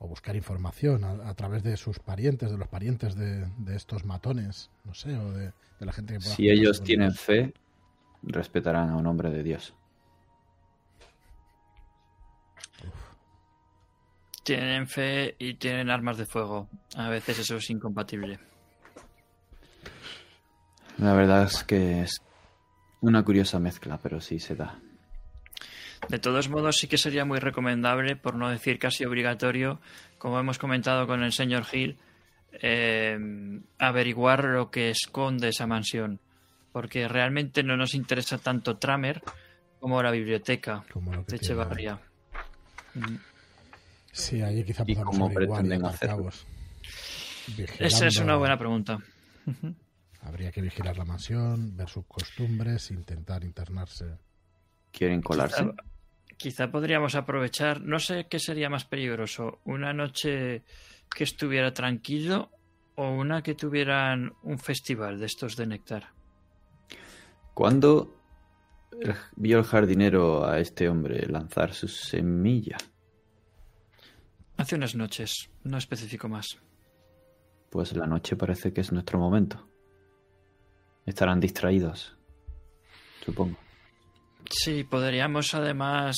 [0.00, 4.04] o buscar información a, a través de sus parientes, de los parientes de, de estos
[4.04, 7.52] matones, no sé, o de, de la gente que pueda Si ellos tienen fe,
[8.22, 9.74] respetarán a un hombre de Dios.
[14.44, 16.68] Tienen fe y tienen armas de fuego.
[16.96, 18.38] A veces eso es incompatible.
[20.98, 22.20] La verdad es que es
[23.00, 24.78] una curiosa mezcla, pero sí se da.
[26.08, 29.80] De todos modos, sí que sería muy recomendable, por no decir casi obligatorio,
[30.18, 31.96] como hemos comentado con el señor Hill,
[32.52, 33.18] eh,
[33.78, 36.20] averiguar lo que esconde esa mansión.
[36.72, 39.22] Porque realmente no nos interesa tanto Tramer
[39.80, 41.36] como la biblioteca Como de.
[41.36, 41.98] Echevarría.
[42.94, 43.16] Mm.
[44.12, 46.30] Sí, allí quizá ¿Y podamos cómo pretenden hacerlo?
[47.78, 48.98] Esa es una buena pregunta.
[50.28, 54.18] Habría que vigilar la mansión, ver sus costumbres, intentar internarse.
[54.92, 55.64] ¿Quieren colarse?
[55.64, 55.74] Quizá,
[56.36, 60.64] quizá podríamos aprovechar, no sé qué sería más peligroso, una noche
[61.14, 62.50] que estuviera tranquilo
[62.96, 66.08] o una que tuvieran un festival de estos de néctar.
[67.54, 68.14] ¿Cuándo
[69.00, 72.76] el- vio el jardinero a este hombre lanzar su semilla?
[74.58, 76.58] Hace unas noches, no especifico más.
[77.70, 79.66] Pues la noche parece que es nuestro momento.
[81.08, 82.14] Estarán distraídos,
[83.24, 83.56] supongo.
[84.50, 86.16] Sí, podríamos además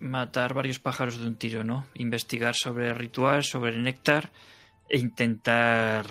[0.00, 1.86] matar varios pájaros de un tiro, ¿no?
[1.94, 4.30] Investigar sobre el ritual, sobre el néctar
[4.88, 6.06] e intentar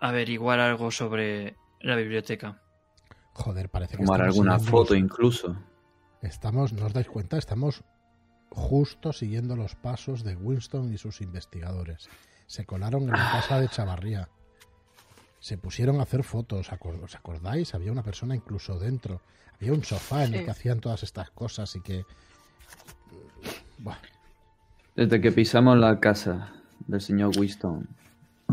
[0.00, 2.60] averiguar algo sobre la biblioteca.
[3.34, 5.56] Joder, parece que Tomar alguna siguiendo foto los- incluso.
[6.22, 7.36] Estamos, ¿no os dais cuenta?
[7.36, 7.82] Estamos
[8.50, 12.08] justo siguiendo los pasos de Winston y sus investigadores.
[12.46, 14.28] Se colaron en la casa de Chavarría.
[15.42, 17.74] Se pusieron a hacer fotos, ¿acor- ¿os acordáis?
[17.74, 19.20] Había una persona incluso dentro.
[19.56, 22.04] Había un sofá en el que hacían todas estas cosas y que...
[23.78, 23.96] Buah,
[24.94, 26.52] Desde que pisamos la casa
[26.86, 27.88] del señor Winston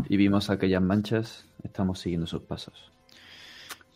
[0.08, 2.90] y vimos aquellas manchas, estamos siguiendo sus pasos.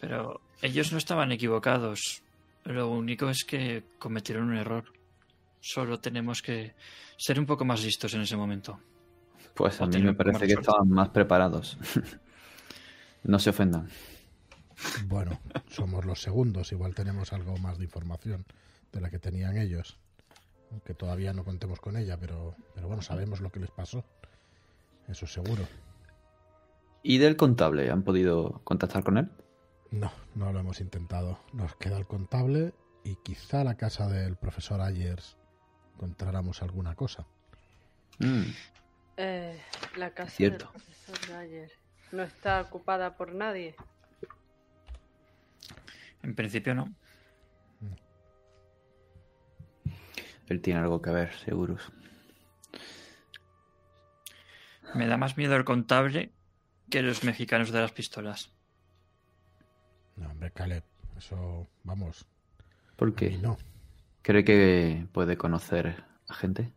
[0.01, 2.23] Pero ellos no estaban equivocados.
[2.63, 4.85] Lo único es que cometieron un error.
[5.61, 6.75] Solo tenemos que
[7.17, 8.79] ser un poco más listos en ese momento.
[9.55, 10.61] Pues a O mí me parece que suerte.
[10.71, 11.77] estaban más preparados.
[13.25, 13.89] no se ofendan.
[15.07, 15.41] Bueno,
[15.71, 18.45] somos los segundos, igual tenemos algo más de información
[18.93, 19.99] de la que tenían ellos.
[20.71, 24.05] Aunque todavía no contemos con ella, pero, pero bueno, sabemos lo que les pasó.
[25.09, 25.63] Eso seguro.
[27.03, 27.91] ¿Y del contable?
[27.91, 29.31] ¿Han podido contactar con él?
[29.91, 31.39] No, no lo hemos intentado.
[31.53, 32.73] Nos queda el contable
[33.05, 35.37] y quizá la casa del profesor Ayers
[35.95, 37.27] encontráramos alguna cosa.
[38.19, 38.43] Mm,
[39.17, 39.61] Eh,
[39.97, 40.65] la casa Cierto.
[40.73, 41.71] del profesor Dyer
[42.15, 43.75] no está ocupada por nadie.
[46.23, 46.95] En principio no.
[50.47, 51.93] Él tiene algo que ver, seguros.
[54.95, 56.33] Me da más miedo el contable
[56.91, 58.53] que los mexicanos de las pistolas.
[60.17, 60.85] No, hombre, Caleb,
[61.17, 62.27] eso, vamos,
[62.97, 63.37] ¿Por qué?
[63.39, 63.59] no.
[64.23, 66.73] ¿Cree que puede conocer a gente?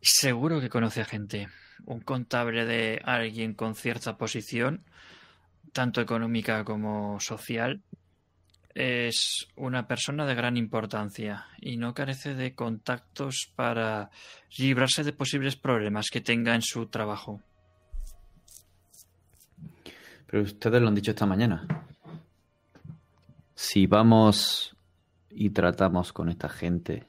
[0.00, 1.48] Seguro que conoce a gente.
[1.86, 4.84] Un contable de alguien con cierta posición,
[5.72, 7.82] tanto económica como social,
[8.74, 14.10] es una persona de gran importancia y no carece de contactos para
[14.56, 17.42] librarse de posibles problemas que tenga en su trabajo.
[20.26, 21.66] Pero ustedes lo han dicho esta mañana.
[23.54, 24.76] Si vamos
[25.30, 27.06] y tratamos con esta gente,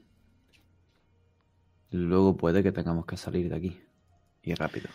[1.91, 3.88] luego puede que tengamos que salir de aquí.
[4.43, 4.89] Y rápido.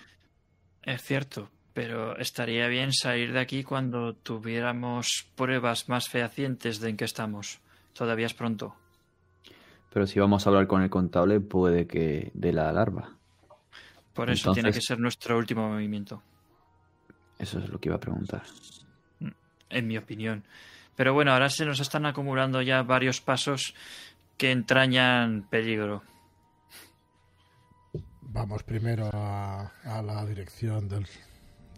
[0.83, 6.97] Es cierto, pero estaría bien salir de aquí cuando tuviéramos pruebas más fehacientes de en
[6.97, 7.61] qué estamos.
[7.93, 8.75] Todavía es pronto.
[9.93, 13.17] Pero si vamos a hablar con el contable, puede que dé la alarma.
[14.13, 16.23] Por eso tiene que ser nuestro último movimiento,
[17.39, 18.43] Eso es lo que iba a preguntar.
[19.71, 20.45] en mi opinión.
[20.95, 23.75] Pero bueno, ahora se nos están acumulando ya varios pasos
[24.37, 26.03] que entrañan peligro.
[28.35, 31.07] Vamos primero a, a la dirección del,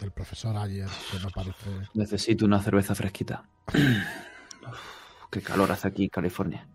[0.00, 1.70] del profesor Ayers, que no parece...
[1.92, 3.44] Necesito una cerveza fresquita.
[3.68, 6.66] Uf, qué calor hace aquí California.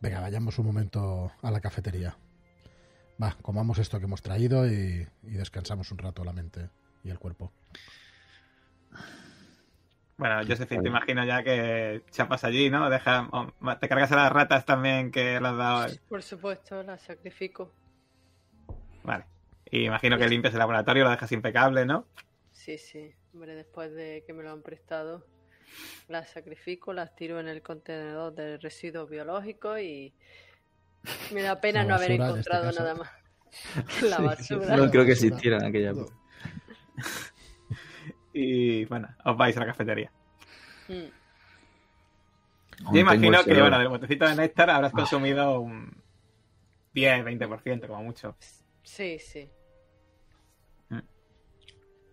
[0.00, 2.18] Venga, vayamos un momento a la cafetería.
[3.22, 6.70] Va, comamos esto que hemos traído y, y descansamos un rato la mente
[7.04, 7.52] y el cuerpo.
[10.20, 12.90] Bueno, Josephine, te imagino ya que chapas allí, ¿no?
[12.90, 13.46] Deja, oh,
[13.78, 15.84] te cargas a las ratas también que le has dado.
[15.86, 17.72] el- Por supuesto, la sacrifico.
[19.02, 19.24] Vale.
[19.70, 22.04] Y imagino que limpias el laboratorio, lo dejas impecable, ¿no?
[22.52, 23.14] Sí, sí.
[23.32, 25.24] Hombre, después de que me lo han prestado,
[26.08, 30.12] las sacrifico, las tiro en el contenedor de residuos biológicos y
[31.32, 33.10] me da pena no haber este encontrado nada más.
[34.02, 34.76] La basura.
[34.76, 36.14] No creo que existiera en aquella época.
[38.32, 40.10] Y bueno, os vais a la cafetería.
[40.88, 41.20] Mm.
[42.92, 45.90] Yo imagino que, bueno, del botecito de néctar habrás consumido un
[46.94, 48.36] 10, 20% como mucho.
[48.82, 49.48] Sí, sí.
[50.88, 51.00] Mm.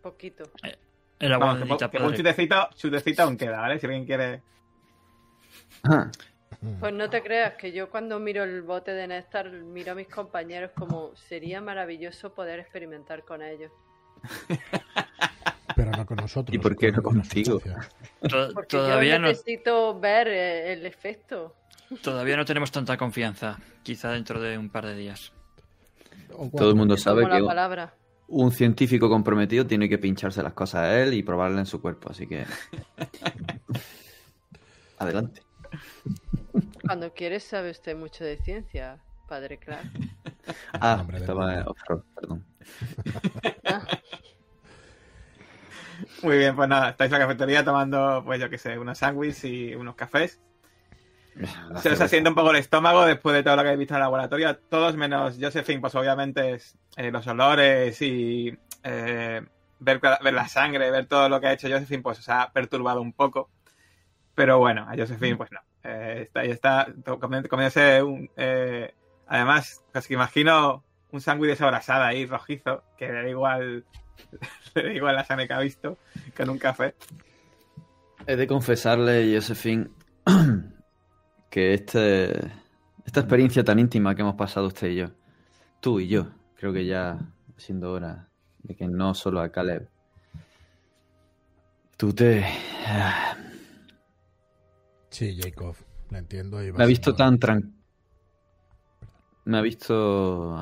[0.01, 0.43] Poquito.
[1.19, 3.79] El agua Vamos, que, un chutecito, chutecito aún queda, ¿vale?
[3.79, 4.41] Si alguien quiere...
[5.83, 6.11] Ah,
[6.79, 10.07] Pues no te creas que yo cuando miro el bote de néctar miro a mis
[10.07, 13.71] compañeros como sería maravilloso poder experimentar con ellos.
[15.77, 16.53] Pero no con nosotros.
[16.55, 17.61] ¿Y por qué no contigo?
[18.53, 21.55] Porque Todavía yo no, necesito ver eh, el efecto.
[22.01, 23.59] todavía no tenemos tanta confianza.
[23.83, 25.31] Quizá dentro de un par de días.
[26.57, 27.93] Todo el mundo sabe que palabra.
[28.27, 32.09] un científico comprometido tiene que pincharse las cosas a él y probarlas en su cuerpo,
[32.11, 32.43] así que.
[34.97, 35.41] Adelante.
[36.85, 38.97] Cuando quieres sabe usted mucho de ciencia,
[39.27, 39.91] padre Clark.
[40.73, 42.45] Ah, Hombre, estaba off-road, perdón.
[43.65, 43.85] Ah,
[46.21, 49.43] Muy bien, pues nada, estáis en la cafetería tomando, pues yo qué sé, unos sándwiches
[49.45, 50.39] y unos cafés.
[51.69, 53.93] La Se os asienta un poco el estómago después de todo lo que habéis visto
[53.93, 54.57] en el laboratorio.
[54.57, 59.41] Todos menos Josephine, pues obviamente es eh, los olores y eh,
[59.79, 63.01] ver, ver la sangre, ver todo lo que ha hecho Josephine, pues os ha perturbado
[63.01, 63.49] un poco.
[64.33, 65.59] Pero bueno, a Josephine, pues no.
[65.83, 66.87] Eh, está ahí está
[67.19, 68.29] comiéndose un.
[68.35, 68.93] eh,
[69.27, 73.85] además, casi que imagino un sándwich desabrasada ahí, rojizo, que da igual.
[74.75, 75.97] le da igual la sangre que ha visto
[76.35, 76.95] que en un café.
[78.25, 79.89] He de confesarle, Josephine,
[81.49, 82.31] que este,
[83.05, 85.07] esta experiencia tan íntima que hemos pasado usted y yo,
[85.79, 87.17] tú y yo, creo que ya
[87.55, 88.27] siendo hora
[88.63, 89.87] de que no solo a Caleb.
[91.95, 92.45] Tú te...
[95.09, 95.75] Sí, Jacob,
[96.11, 96.61] lo entiendo.
[96.61, 97.73] Y va Me ha visto siendo- tan tran...
[99.45, 100.53] Me ha visto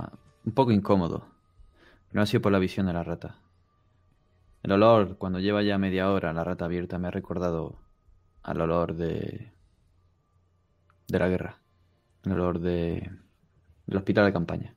[0.46, 1.28] un poco incómodo.
[2.12, 3.40] No ha sido por la visión de la rata.
[4.66, 7.78] El olor, cuando lleva ya media hora la rata abierta, me ha recordado
[8.42, 9.52] al olor de...
[11.08, 11.62] de la guerra.
[12.24, 13.12] El olor de...
[13.86, 14.76] del hospital de campaña.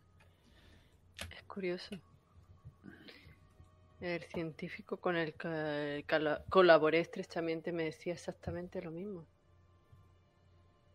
[1.34, 1.96] Es curioso.
[4.02, 6.04] El científico con el que
[6.50, 9.24] colaboré estrechamente me decía exactamente lo mismo.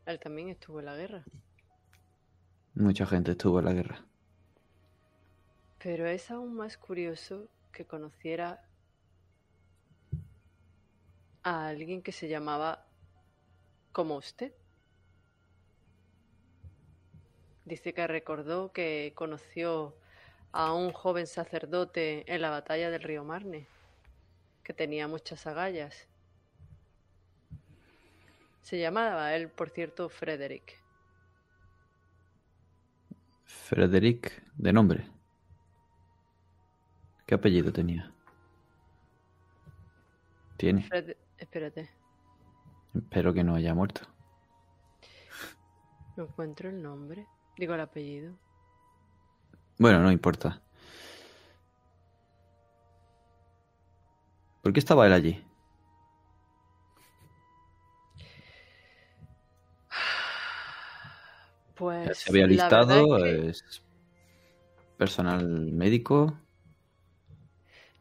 [0.06, 1.24] Él también estuvo en la guerra.
[2.76, 4.06] Mucha gente estuvo en la guerra.
[5.82, 8.62] Pero es aún más curioso que conociera
[11.44, 12.86] a alguien que se llamaba
[13.92, 14.54] como usted.
[17.66, 19.96] Dice que recordó que conoció
[20.52, 23.68] a un joven sacerdote en la batalla del río Marne,
[24.64, 26.08] que tenía muchas agallas.
[28.62, 30.82] Se llamaba él, por cierto, Frederick.
[33.46, 35.10] Frederick, de nombre.
[37.26, 38.12] ¿Qué apellido tenía?
[40.58, 40.84] Tiene.
[40.84, 41.90] Fred- Espérate,
[42.96, 44.02] Espero que no haya muerto.
[46.16, 47.28] no encuentro el nombre.
[47.58, 48.34] Digo el apellido.
[49.78, 50.62] Bueno, no importa.
[54.62, 55.44] ¿Por qué estaba él allí?
[61.76, 63.18] Pues ¿Se había listado?
[63.26, 63.84] es que ¿Es
[64.98, 66.38] personal médico?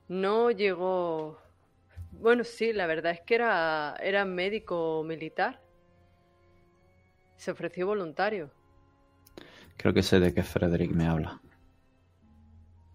[0.09, 1.39] no llegó.
[2.23, 5.61] Bueno, sí, la verdad es que era, era médico militar.
[7.36, 8.53] Se ofreció voluntario.
[9.77, 11.43] Creo que sé de qué Frederick me habla.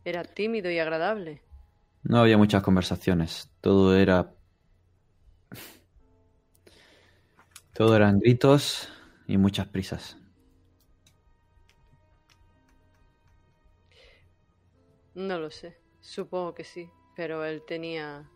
[0.06, 1.42] Era tímido y agradable.
[2.04, 3.52] No había muchas conversaciones.
[3.60, 4.34] Todo era...
[7.74, 8.88] Todo eran gritos
[9.28, 10.16] y muchas prisas.
[15.16, 15.78] No lo sé.
[16.00, 16.90] Supongo que sí.
[17.14, 18.32] Pero él tenía.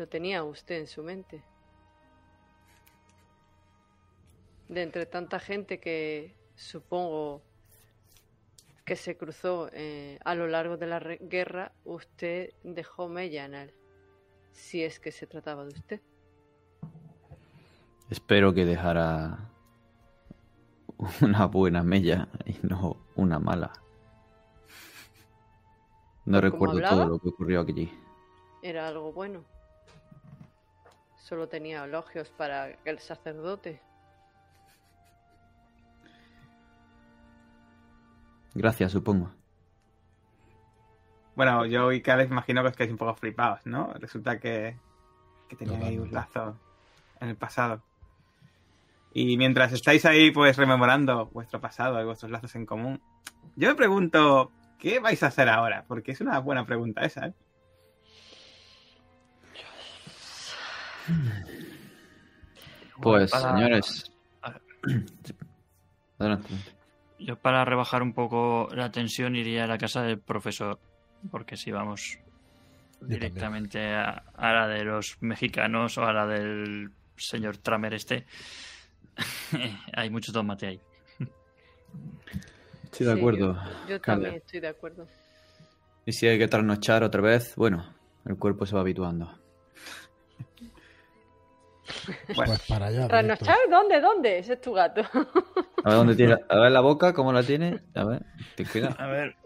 [0.00, 1.42] Lo tenía usted en su mente.
[4.66, 7.42] De entre tanta gente que supongo
[8.86, 13.74] que se cruzó eh, a lo largo de la guerra, usted dejó mella en él.
[14.52, 16.00] Si es que se trataba de usted.
[18.08, 19.50] Espero que dejara
[21.20, 23.70] una buena mella y no una mala.
[26.24, 26.96] No ¿Por cómo recuerdo hablaba?
[26.96, 27.92] todo lo que ocurrió allí.
[28.62, 29.44] Era algo bueno.
[31.30, 33.80] Solo tenía elogios para el sacerdote.
[38.52, 39.30] Gracias, supongo.
[41.36, 43.92] Bueno, yo y Caleb imagino que os quedáis un poco flipados, ¿no?
[43.94, 44.76] Resulta que,
[45.48, 46.58] que tenían ahí un lazo
[47.20, 47.80] en el pasado.
[49.14, 53.00] Y mientras estáis ahí, pues rememorando vuestro pasado y vuestros lazos en común,
[53.54, 54.50] yo me pregunto,
[54.80, 55.84] ¿qué vais a hacer ahora?
[55.86, 57.34] Porque es una buena pregunta esa, ¿eh?
[63.00, 64.12] Pues, Para- señores.
[66.18, 66.48] Adelante.
[67.18, 70.78] Yo para rebajar un poco la tensión iría a la casa del profesor,
[71.30, 72.18] porque si vamos
[73.00, 78.26] directamente a, a la de los mexicanos o a la del señor Tramer este,
[79.94, 80.80] hay mucho tomate ahí.
[82.84, 83.58] Estoy de Sí, acuerdo.
[83.88, 85.06] Yo, también estoy de acuerdo.
[86.06, 87.94] Y si hay que trasnochar otra vez, bueno,
[88.26, 89.38] el cuerpo se va habituando.
[92.34, 93.08] Bueno, Pues para allá.
[93.08, 93.56] ¿Trasnochar?
[93.70, 94.00] ¿Dónde?
[94.00, 94.38] ¿Dónde?
[94.38, 95.02] Ese es tu gato.
[95.84, 96.36] A ver dónde tiene.
[96.48, 97.80] A ver la boca, cómo la tiene.
[97.94, 98.22] A ver,
[98.54, 98.96] ten cuidado.
[98.98, 99.36] A ver,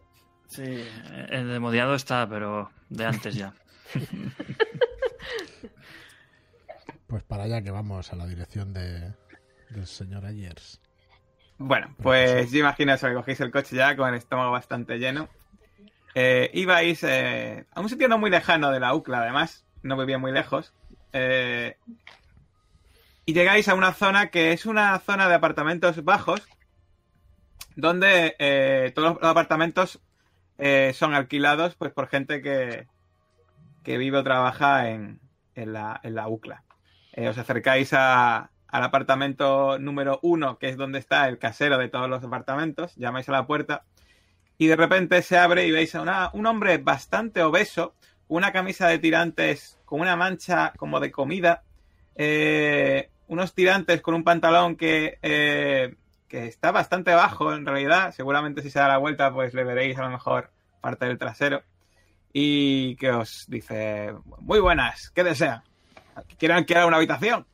[0.47, 0.85] sí,
[1.31, 3.53] el demodiado está, pero de antes ya.
[7.07, 9.13] Pues para allá que vamos a la dirección de,
[9.71, 10.81] del señor Ayers.
[11.59, 15.29] Bueno, pues yo imagino eso, que cogéis el coche ya con el estómago bastante lleno.
[16.17, 20.19] Eh, ibais eh, a un sitio no muy lejano de la UCLA, además, no vivía
[20.19, 20.73] muy lejos.
[21.13, 21.77] Eh,
[23.27, 26.43] y llegáis a una zona que es una zona de apartamentos bajos,
[27.77, 30.01] donde eh, todos los apartamentos
[30.59, 32.87] eh, son alquilados pues por gente que,
[33.83, 35.21] que vive o trabaja en,
[35.55, 36.63] en la, en la UCLA.
[37.13, 41.89] Eh, os acercáis a- al apartamento número uno, que es donde está el casero de
[41.89, 43.85] todos los apartamentos, llamáis a la puerta
[44.59, 47.95] y de repente se abre y veis a una- un hombre bastante obeso,
[48.29, 51.63] una camisa de tirantes con una mancha como de comida,
[52.17, 55.95] eh, unos tirantes con un pantalón que, eh,
[56.29, 59.99] que está bastante bajo en realidad, seguramente si se da la vuelta pues le veréis
[59.99, 61.63] a lo mejor parte del trasero.
[62.33, 65.63] y que os dice, muy buenas, ¿qué desean?
[66.39, 67.47] ¿Quieren que haga una habitación?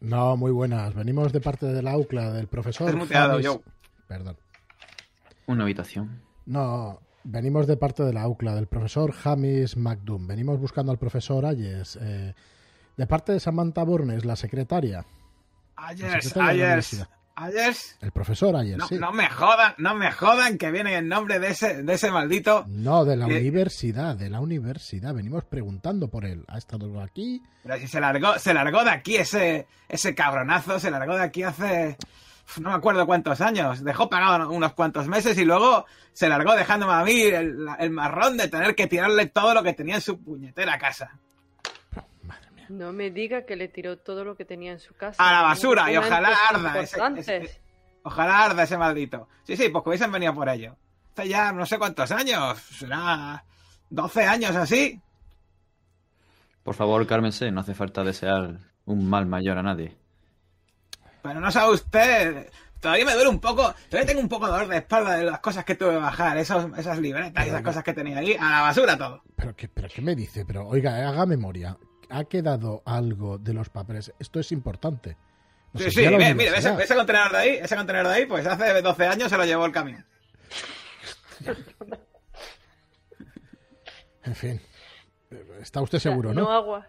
[0.00, 0.94] No, muy buenas.
[0.94, 2.88] Venimos de parte de la UCLA, del profesor.
[2.88, 3.60] Estás muteado, James-.
[4.08, 4.36] Perdón.
[5.46, 6.22] Una habitación.
[6.46, 10.26] No, venimos de parte de la UCLA, del profesor James McDoom.
[10.26, 11.98] Venimos buscando al profesor Ayes.
[12.00, 12.34] eh,
[12.96, 15.04] de parte de Samantha Burnes, la secretaria.
[15.76, 17.06] Ayers, Ayers.
[17.34, 17.96] Ayers.
[18.02, 18.96] El profesor Ayes, No, sí.
[18.98, 22.66] no me jodan, no me jodan que viene en nombre de ese, de ese maldito.
[22.68, 25.14] No, de la universidad, de la universidad.
[25.14, 26.44] Venimos preguntando por él.
[26.48, 27.42] Ha estado aquí.
[27.62, 31.42] Pero si se largó, se largó de aquí ese, ese cabronazo, se largó de aquí
[31.42, 31.96] hace.
[32.60, 33.82] No me acuerdo cuántos años.
[33.82, 38.36] Dejó pagado unos cuantos meses y luego se largó dejándome a mí el, el marrón
[38.36, 41.18] de tener que tirarle todo lo que tenía en su puñetera casa.
[42.72, 45.22] No me diga que le tiró todo lo que tenía en su casa.
[45.28, 47.60] A la basura, y ojalá arda ese- ese-
[48.04, 49.28] Ojalá arda ese maldito.
[49.44, 50.76] Sí, sí, pues que hubiesen venido por ello.
[51.14, 52.58] Hace ya no sé cuántos años.
[52.60, 53.44] Será
[53.90, 55.00] 12 años así.
[56.62, 59.96] Por favor, cálmese, no hace falta desear un mal mayor a nadie.
[61.22, 62.50] Pero no sabe usted.
[62.80, 63.74] Todavía me duele un poco.
[63.90, 66.36] Todavía tengo un poco de dolor de espalda de las cosas que tuve que bajar.
[66.38, 68.34] Esos, esas libretas y esas cosas que tenía ahí.
[68.40, 69.22] A la basura todo.
[69.36, 70.44] ¿Pero qué, pero qué me dice?
[70.44, 71.76] Pero oiga, haga memoria.
[72.12, 74.12] ¿Ha quedado algo de los papeles?
[74.18, 75.16] Esto es importante.
[75.74, 76.74] Sí, sí, envía a la mire, mire, universidad.
[76.74, 79.44] ese, ese contenedor de ahí, ese contenedor de ahí, pues hace 12 años se lo
[79.44, 80.04] llevó el camión.
[84.24, 84.60] En fin.
[85.60, 86.52] Está usted seguro, O sea, ¿no?
[86.52, 86.86] ha, gua-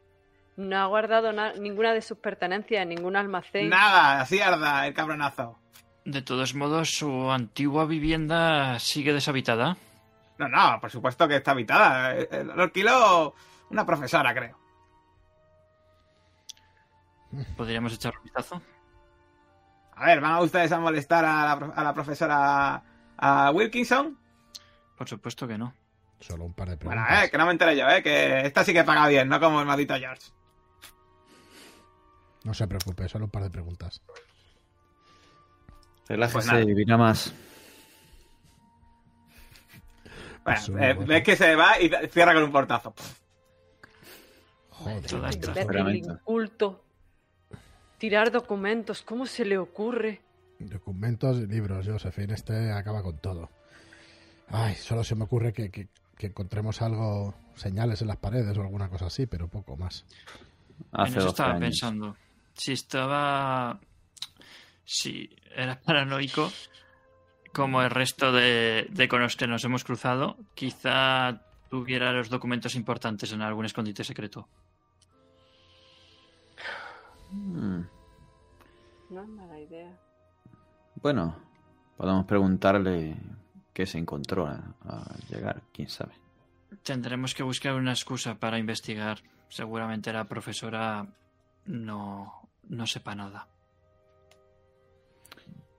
[0.57, 3.69] no ha guardado na- ninguna de sus pertenencias en ningún almacén.
[3.69, 5.57] Nada, así arda el cabronazo.
[6.05, 9.77] De todos modos, su antigua vivienda sigue deshabitada.
[10.37, 12.15] No, no, por supuesto que está habitada.
[12.17, 13.33] Eh, eh, Lo alquiló
[13.69, 14.59] una profesora, creo.
[17.57, 18.61] ¿Podríamos echar un vistazo?
[19.95, 22.83] A ver, ¿van a ustedes a molestar a la, pro- a la profesora
[23.17, 24.17] a Wilkinson?
[24.97, 25.73] Por supuesto que no.
[26.19, 27.23] Solo un par de Bueno, preguntas.
[27.27, 29.59] eh, que no me enteré yo, eh, que esta sí que paga bien, no como
[29.59, 30.31] el maldito George.
[32.43, 34.01] No se preocupe, solo un par de preguntas.
[36.07, 36.61] Relájese Pues nada.
[36.61, 37.33] y vivirá más.
[40.43, 41.05] Bueno, eh, bueno.
[41.07, 42.91] ves que se va y cierra con un portazo.
[42.93, 43.19] Pff,
[44.71, 45.05] Joder.
[45.05, 45.29] Toda
[48.03, 50.19] Tirar documentos, ¿cómo se le ocurre?
[50.59, 52.33] Documentos y libros, Josephine.
[52.33, 53.49] Este acaba con todo.
[54.49, 58.61] Ay, solo se me ocurre que, que- que encontremos algo, señales en las paredes o
[58.61, 60.03] alguna cosa así, pero poco más.
[60.91, 61.61] Hace en eso 12 estaba años.
[61.61, 62.17] pensando.
[62.53, 63.79] Si estaba.
[64.83, 66.51] Si era paranoico,
[67.53, 72.75] como el resto de, de con los que nos hemos cruzado, quizá tuviera los documentos
[72.75, 74.49] importantes en algún escondite secreto.
[77.33, 79.97] No es mala idea.
[81.01, 81.35] Bueno,
[81.97, 83.17] podemos preguntarle
[83.73, 84.63] qué se encontró al
[85.29, 86.13] llegar, quién sabe.
[86.83, 89.19] Tendremos que buscar una excusa para investigar.
[89.49, 91.07] Seguramente la profesora
[91.65, 93.47] no, no sepa nada.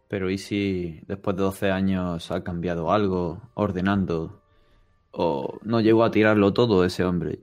[0.08, 4.42] Pero ¿y si después de 12 años ha cambiado algo, ordenando,
[5.10, 7.40] o no llegó a tirarlo todo ese hombre?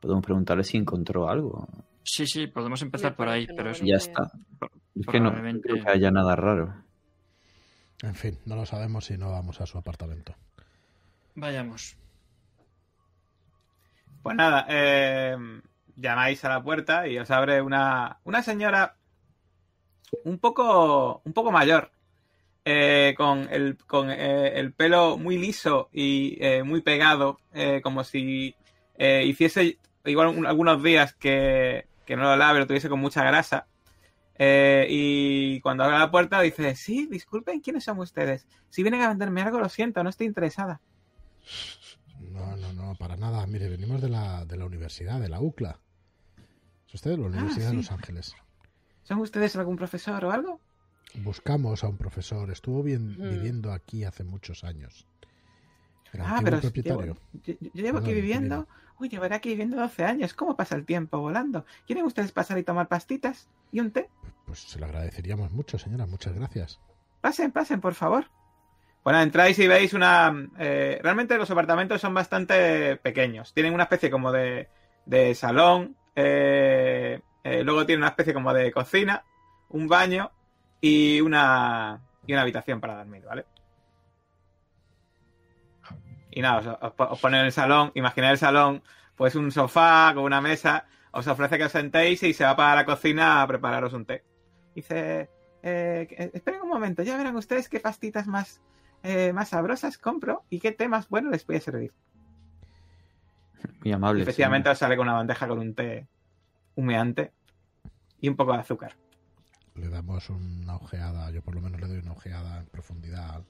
[0.00, 1.68] Podemos preguntarle si encontró algo.
[2.10, 4.30] Sí, sí, podemos empezar por ahí, pero es Ya está.
[4.98, 5.30] Es que no
[5.60, 6.74] creo que haya nada raro.
[8.02, 10.34] En fin, no lo sabemos si no vamos a su apartamento.
[11.34, 11.96] Vayamos.
[14.22, 15.36] Pues nada, eh,
[15.96, 18.96] llamáis a la puerta y os abre una, una señora
[20.24, 21.90] un poco, un poco mayor,
[22.64, 28.02] eh, con, el, con eh, el pelo muy liso y eh, muy pegado, eh, como
[28.02, 28.54] si
[28.96, 33.22] eh, hiciese igual un- algunos días que, que no lo lave, lo tuviese con mucha
[33.22, 33.66] grasa.
[34.34, 38.46] Eh, y cuando abre la puerta dice, sí, disculpen, ¿quiénes son ustedes?
[38.70, 40.80] Si vienen a venderme algo, lo siento, no estoy interesada.
[42.32, 43.46] No, no, no, para nada.
[43.46, 45.78] Mire, venimos de la, de la universidad, de la UCLA.
[46.88, 47.76] ¿Es usted de la Universidad sí.
[47.76, 48.34] de Los Ángeles?
[49.02, 50.60] ¿Son ustedes algún profesor o algo?
[51.16, 52.50] Buscamos a un profesor.
[52.50, 53.28] Estuvo bien, Ujú.
[53.28, 55.06] viviendo aquí hace muchos años.
[56.14, 57.18] El Ah, pero propietario.
[57.34, 58.66] llevo- yo, yo llevo aquí viviendo.
[59.00, 60.34] Uy, llevaré aquí viviendo 12 años.
[60.34, 61.64] ¿Cómo pasa el tiempo volando?
[61.86, 63.48] ¿Quieren ustedes pasar y tomar pastitas?
[63.70, 64.08] ¿Y un té?
[64.44, 66.06] Pues se lo agradeceríamos mucho, señora.
[66.06, 66.80] Muchas gracias.
[67.20, 68.26] Pasen, pasen, por favor.
[69.04, 70.32] Bueno, entráis y veis una...
[70.58, 73.54] eh, realmente los apartamentos son bastante pequeños.
[73.54, 74.68] Tienen una especie como de,
[75.06, 75.96] de salón.
[76.16, 79.22] eh, eh, luego tienen una especie como de cocina,
[79.70, 80.30] un baño
[80.80, 83.46] y una, y una habitación para dormir, ¿vale?
[86.38, 88.80] Y nada, os, os, po- os ponen en el salón, imaginad el salón,
[89.16, 92.76] pues un sofá con una mesa, os ofrece que os sentéis y se va para
[92.76, 94.22] la cocina a prepararos un té.
[94.72, 95.28] Dice,
[95.64, 98.60] eh, que- esperen un momento, ya verán ustedes qué pastitas más,
[99.02, 101.92] eh, más sabrosas compro y qué té más bueno les voy a servir.
[103.82, 104.22] Muy amable.
[104.22, 104.72] Efectivamente señora.
[104.74, 106.06] os sale con una bandeja con un té
[106.76, 107.32] humeante
[108.20, 108.92] y un poco de azúcar.
[109.74, 113.44] Le damos una ojeada, yo por lo menos le doy una ojeada en profundidad al,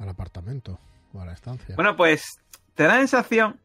[0.00, 0.78] al apartamento
[1.76, 2.40] Bueno, pues
[2.74, 3.60] te da la sensación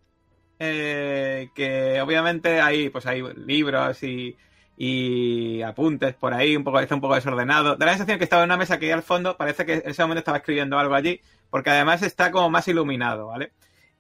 [0.60, 4.36] eh, que obviamente hay, pues hay libros y,
[4.78, 7.76] y apuntes por ahí, un poco, está un poco desordenado.
[7.76, 9.90] Da la sensación que estaba en una mesa que hay al fondo, parece que en
[9.90, 13.52] ese momento estaba escribiendo algo allí, porque además está como más iluminado, ¿vale?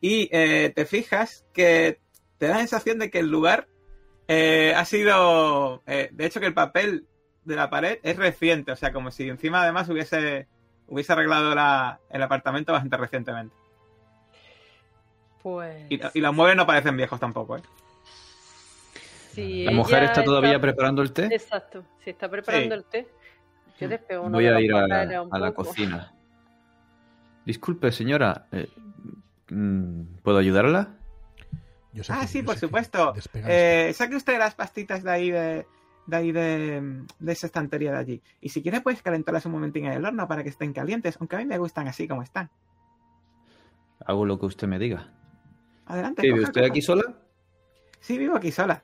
[0.01, 1.99] Y eh, te fijas que
[2.37, 3.67] te da la sensación de que el lugar
[4.27, 7.07] eh, ha sido, eh, de hecho que el papel
[7.45, 10.47] de la pared es reciente, o sea, como si encima además hubiese,
[10.93, 13.55] hubiese arreglado la- el apartamento bastante recientemente.
[15.41, 15.85] Pues.
[15.89, 17.61] Y, y los muebles no parecen viejos tampoco, ¿eh?
[19.33, 21.25] si ¿La mujer está todavía preparando el té?
[21.31, 22.81] Exacto, si está preparando Sí.
[22.81, 23.07] el té,
[23.79, 26.13] yo despego uno Voy a ir a, la cocina.
[27.43, 28.45] Disculpe, señora.
[28.51, 28.69] eh,
[29.49, 30.89] mm, ¿Puedo ayudarla?
[31.91, 33.11] Yo sé Ah, que- sí, yo por que supuesto.
[33.13, 35.65] despega Eh, saque usted las pastitas de ahí de,
[36.05, 38.21] de ahí de, de esa estantería de allí.
[38.41, 41.35] Y si quiere puedes calentarlas un momentín en el horno para que estén calientes, aunque
[41.35, 42.49] a mí me gustan así como están.
[44.05, 45.11] Hago lo que usted me diga.
[45.85, 46.21] Adelante.
[46.21, 46.71] ¿Vive usted coja.
[46.71, 47.03] aquí sola?
[47.99, 48.83] Sí, vivo aquí sola.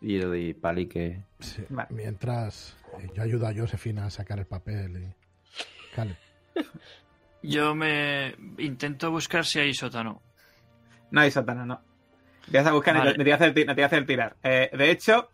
[0.00, 1.24] Y le doy palique.
[1.40, 1.88] Sí, Vale.
[1.90, 5.94] Mientras eh, yo ayudo a Josefina a sacar el papel y...
[5.94, 6.16] Cale,
[7.42, 10.22] Yo me intento buscar si hay sótano.
[11.10, 11.80] No hay sótano, no.
[12.52, 13.14] Vas a buscar, Vale.
[13.14, 14.36] te voy a hacer, no te voy a hacer tirar.
[14.42, 15.30] Eh, de hecho,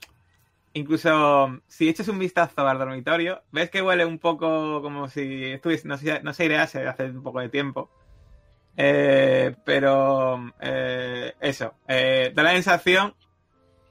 [0.76, 5.88] incluso si echas un vistazo al dormitorio, ves que huele un poco como si estuviese,
[5.88, 7.90] no se, no se airease hace un poco de tiempo.
[8.76, 13.14] Eh, pero eh, eso, eh, da la sensación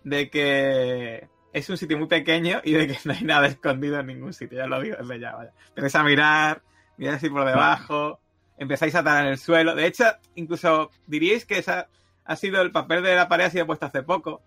[0.04, 4.06] de que es un sitio muy pequeño y de que no hay nada escondido en
[4.06, 5.54] ningún sitio, ya lo digo desde ya, vaya.
[5.70, 6.62] Empezáis a mirar,
[6.98, 8.20] miráis así por debajo,
[8.60, 9.74] empezáis a atar en el suelo.
[9.74, 10.06] De hecho,
[10.36, 11.90] incluso diríais que esa
[12.26, 14.44] ha sido el papel de la pared ha sido puesto hace poco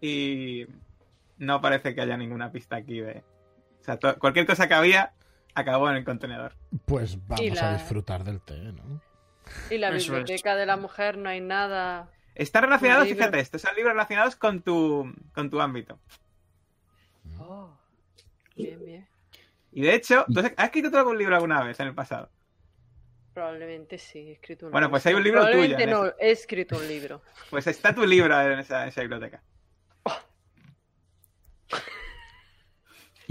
[0.00, 0.66] y
[1.42, 3.24] no parece que haya ninguna pista aquí de...
[3.80, 5.12] O sea, cualquier cosa que había
[5.54, 6.54] acabó en el contenedor.
[6.86, 9.00] pues vamos la- a disfrutar del té, ¿no?
[9.70, 10.08] Y la Eso es.
[10.08, 12.10] biblioteca de la mujer no hay nada.
[12.34, 15.98] Está relacionado, fíjate, estos son libros relacionados con tu, con tu ámbito.
[17.38, 17.76] Oh,
[18.56, 19.08] bien, bien.
[19.72, 22.30] Y de hecho, ¿tú has escrito tú algún libro alguna vez en el pasado?
[23.34, 24.90] Probablemente sí, he escrito un Bueno, libro.
[24.92, 27.22] pues hay un libro Probablemente tuyo no, he escrito un libro.
[27.50, 29.42] Pues está tu libro en esa, en esa biblioteca.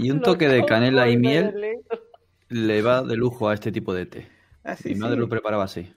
[0.02, 1.78] Y un toque de canela y miel leer.
[2.48, 4.28] le va de lujo a este tipo de té.
[4.64, 5.20] Ah, sí, Mi madre sí.
[5.20, 5.80] lo preparaba así.
[5.80, 5.94] Ay,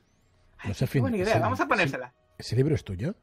[0.61, 2.13] qué Josefina, buena idea, vamos a ponérsela.
[2.37, 3.15] ¿Ese libro es tuyo?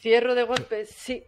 [0.00, 1.24] Cierro de golpe, sí.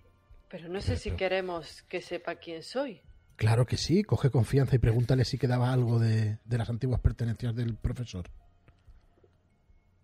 [0.48, 3.02] Pero no sé si queremos que sepa quién soy.
[3.36, 7.55] Claro que sí, coge confianza y pregúntale si quedaba algo de, de las antiguas pertenencias
[7.55, 8.26] del profesor.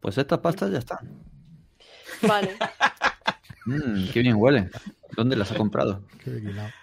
[0.00, 0.98] Pues estas pastas ya están.
[2.22, 2.56] Vale.
[3.66, 4.70] Mmm, qué bien huele.
[5.16, 6.02] ¿Dónde las ha comprado?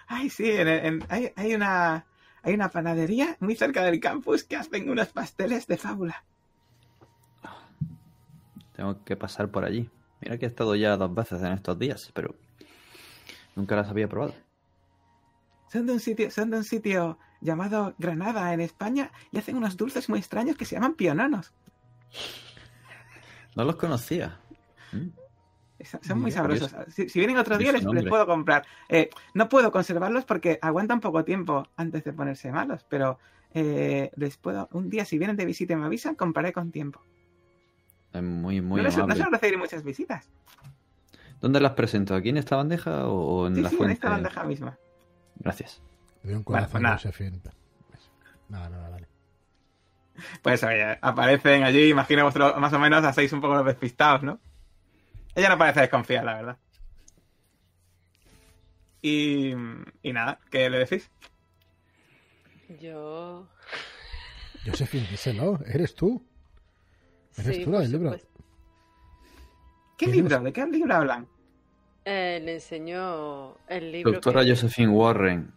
[0.06, 2.06] Ay, sí, en- en- hay, hay una
[2.42, 6.24] hay una panadería muy cerca del campus que hacen unos pasteles de fábula.
[8.74, 9.90] Tengo que pasar por allí.
[10.20, 12.34] Mira que he estado ya dos veces en estos días, pero
[13.56, 14.34] nunca las había probado.
[15.70, 19.76] Son de un sitio, son de un sitio llamado Granada en España y hacen unos
[19.76, 21.52] dulces muy extraños que se llaman piononos.
[23.54, 24.38] No los conocía.
[24.92, 25.08] Mm.
[26.02, 26.74] Son muy sabrosos.
[26.88, 28.64] Si, si vienen otro día curioso les, puedo comprar.
[28.88, 33.18] Eh, no puedo conservarlos porque aguantan poco tiempo antes de ponerse malos, pero
[33.54, 34.68] eh, les puedo.
[34.72, 37.02] Un día si vienen de visita y me avisan, compraré con tiempo.
[38.12, 39.22] Es muy, muy no, les- no amable.
[39.22, 40.28] suelo recibir muchas visitas.
[41.40, 42.14] ¿Dónde las presento?
[42.14, 43.94] ¿Aquí en esta bandeja o en Sí, la sí, en fuente?
[43.94, 44.76] esta bandeja misma.
[45.36, 45.80] Gracias.
[46.22, 47.50] Le doy un Vale, corazón pues a nada.
[48.48, 49.06] Nada, nada, vale.
[50.42, 54.38] Pues oye, aparecen allí, imagino vosotros más o menos hacéis un poco los despistados, ¿no?
[55.34, 56.58] Ella no parece desconfiar, la verdad.
[59.02, 59.52] Y,
[60.02, 61.10] y nada, ¿qué le decís?
[62.80, 63.48] Yo.
[64.66, 66.22] Josefina, díselo, eres tú.
[67.38, 68.12] Eres Sí, tú la del libro.
[69.96, 70.40] ¿Qué ¿Qué libro?
[70.40, 71.26] ¿De qué libro hablan?
[72.04, 74.12] Eh, le enseñó el libro.
[74.12, 75.52] Doctora que- Josephine Warren.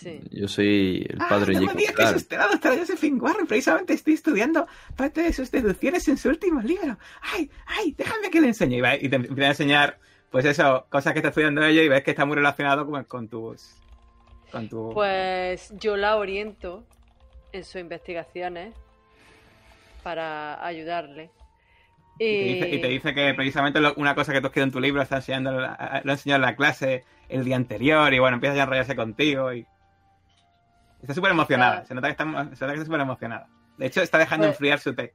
[0.00, 0.20] Sí.
[0.30, 2.16] Yo soy el Ah, padre no me digas que es Clark.
[2.16, 3.46] usted la doctora Josephine Warren.
[3.46, 4.66] Precisamente estoy estudiando
[4.96, 6.98] parte de sus deducciones en su último libro.
[7.20, 7.94] ¡Ay, ay!
[7.96, 8.76] Déjame que le enseñe.
[8.78, 9.98] Y, va- y te empieza a enseñar,
[10.30, 13.28] pues eso, cosas que está estudiando ella y ves que está muy relacionado con, con
[13.28, 13.74] tus...
[14.50, 14.90] Con tu...
[14.92, 16.84] Pues yo la oriento
[17.52, 18.74] en sus investigaciones
[20.02, 21.30] para ayudarle.
[22.18, 24.50] Y te, Y, dice, y te dice que precisamente lo- una cosa que tú has
[24.50, 28.12] escrito en tu libro está enseñando, lo ha enseñado en la clase el día anterior
[28.12, 29.66] y bueno, empieza ya a enrollarse contigo y...
[31.02, 33.48] Está súper emocionada, se nota que está, se nota que está súper emocionada.
[33.76, 35.12] De hecho, está dejando Pues- enfriar su té.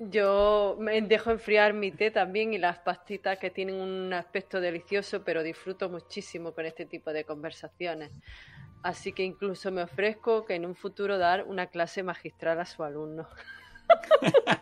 [0.00, 5.24] Yo me dejo enfriar mi té también y las pastitas que tienen un aspecto delicioso,
[5.24, 8.12] pero disfruto muchísimo con este tipo de conversaciones.
[8.84, 12.84] Así que incluso me ofrezco que en un futuro dar una clase magistral a su
[12.84, 13.26] alumno.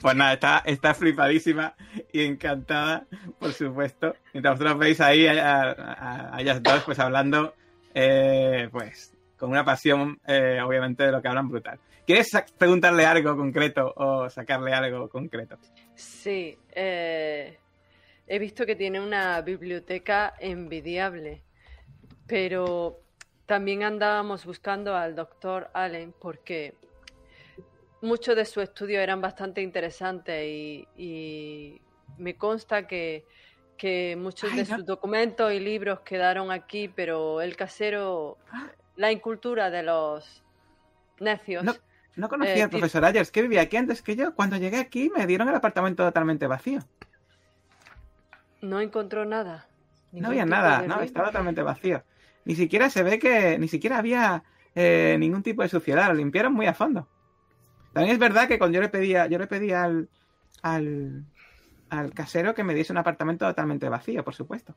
[0.00, 1.74] Pues nada, está, está flipadísima
[2.12, 3.06] y encantada,
[3.38, 4.14] por supuesto.
[4.32, 7.54] Mientras vosotros veis ahí a, a- a ellas dos, pues hablando,
[7.94, 11.80] eh, pues, con una pasión, eh, obviamente, de lo que hablan brutal.
[12.06, 15.56] ¿Quieres preguntarle algo concreto o sacarle algo concreto?
[15.94, 17.58] Sí, eh,
[18.26, 21.42] he visto que tiene una biblioteca envidiable,
[22.26, 23.00] pero
[23.46, 26.74] también andábamos buscando al doctor Allen porque
[28.02, 31.80] muchos de sus estudios eran bastante interesantes y, y
[32.18, 33.24] me consta que,
[33.76, 34.76] que muchos Ay, de no.
[34.76, 38.70] sus documentos y libros quedaron aquí, pero el casero, Ah.
[39.00, 40.42] La incultura de los
[41.18, 41.64] necios.
[41.64, 41.72] No.
[42.16, 44.34] No conocía Eh, al profesor Ayers, que vivía aquí antes que yo.
[44.34, 46.80] Cuando llegué aquí me dieron el apartamento totalmente vacío.
[48.60, 49.66] No encontró nada.
[50.12, 51.02] No había nada, no, ruido.
[51.02, 52.02] estaba totalmente vacío.
[52.44, 54.42] Ni siquiera se ve que, ni siquiera había
[54.74, 57.08] eh, ningún tipo de suciedad, lo limpiaron muy a fondo.
[57.94, 60.10] También es verdad que cuando yo le pedía, yo le pedía al,
[60.60, 61.24] al,
[61.88, 64.74] al casero que me diese un apartamento totalmente vacío, por supuesto.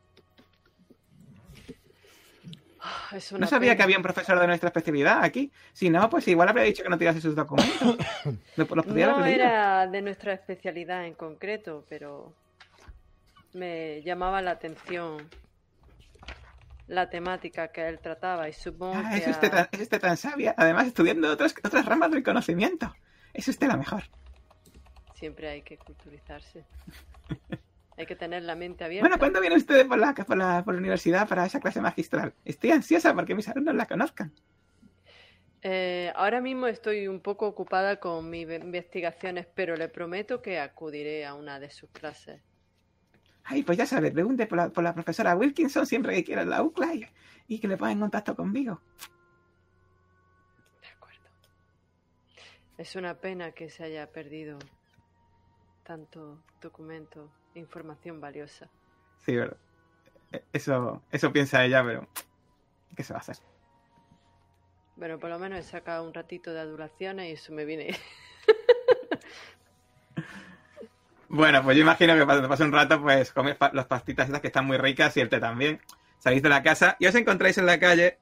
[3.14, 3.77] Es No una sabía pena.
[3.77, 5.52] que había un profesor de nuestra especialidad aquí.
[5.72, 7.98] Si no, pues igual habría dicho que no tirase sus documentos.
[8.56, 12.34] Los podría No haber era de nuestra especialidad en concreto, pero
[13.53, 15.30] me llamaba la atención
[16.88, 20.02] la temática que él trataba y supongo Ah, que es usted, a- tan, es usted
[20.02, 20.53] tan sabia.
[20.57, 22.94] Además, estudiando otras, otras ramas del conocimiento.
[23.34, 24.03] Es usted la mejor.
[25.15, 26.65] siempre hay que culturizarse.
[27.98, 29.07] hay que tener la mente abierta.
[29.07, 32.34] Bueno, ¿cuándo viene usted por la, por, la, por la universidad para esa clase magistral?
[32.44, 34.34] Estoy ansiosa porque mis alumnos la conozcan.
[35.61, 41.26] Eh, ahora mismo estoy un poco ocupada con mis investigaciones, pero le prometo que acudiré
[41.26, 42.41] a una de sus clases.
[43.45, 46.49] Ay, pues ya sabe, pregunte por la, por la profesora Wilkinson siempre que quiera en
[46.49, 47.07] la UCLA y,
[47.48, 48.82] y que le ponga en contacto conmigo.
[50.82, 51.30] De acuerdo.
[52.78, 54.60] Es una pena que se haya perdido
[55.84, 58.70] tanto documento, información valiosa.
[59.26, 59.58] Sí, verdad.
[60.32, 62.08] Eh, Eso, eso piensa ella, pero
[62.96, 63.38] ¿qué se va a hacer?
[64.96, 67.96] Bueno, por lo menos he sacado un ratito de adulaciones y eso me viene.
[71.30, 74.42] Bueno, pues yo imagino que cuando pase un rato, pues comes pa- las pastitas estas
[74.42, 75.82] que están muy ricas y el té también.
[76.20, 78.20] Salís de la casa y os encontráis en la calle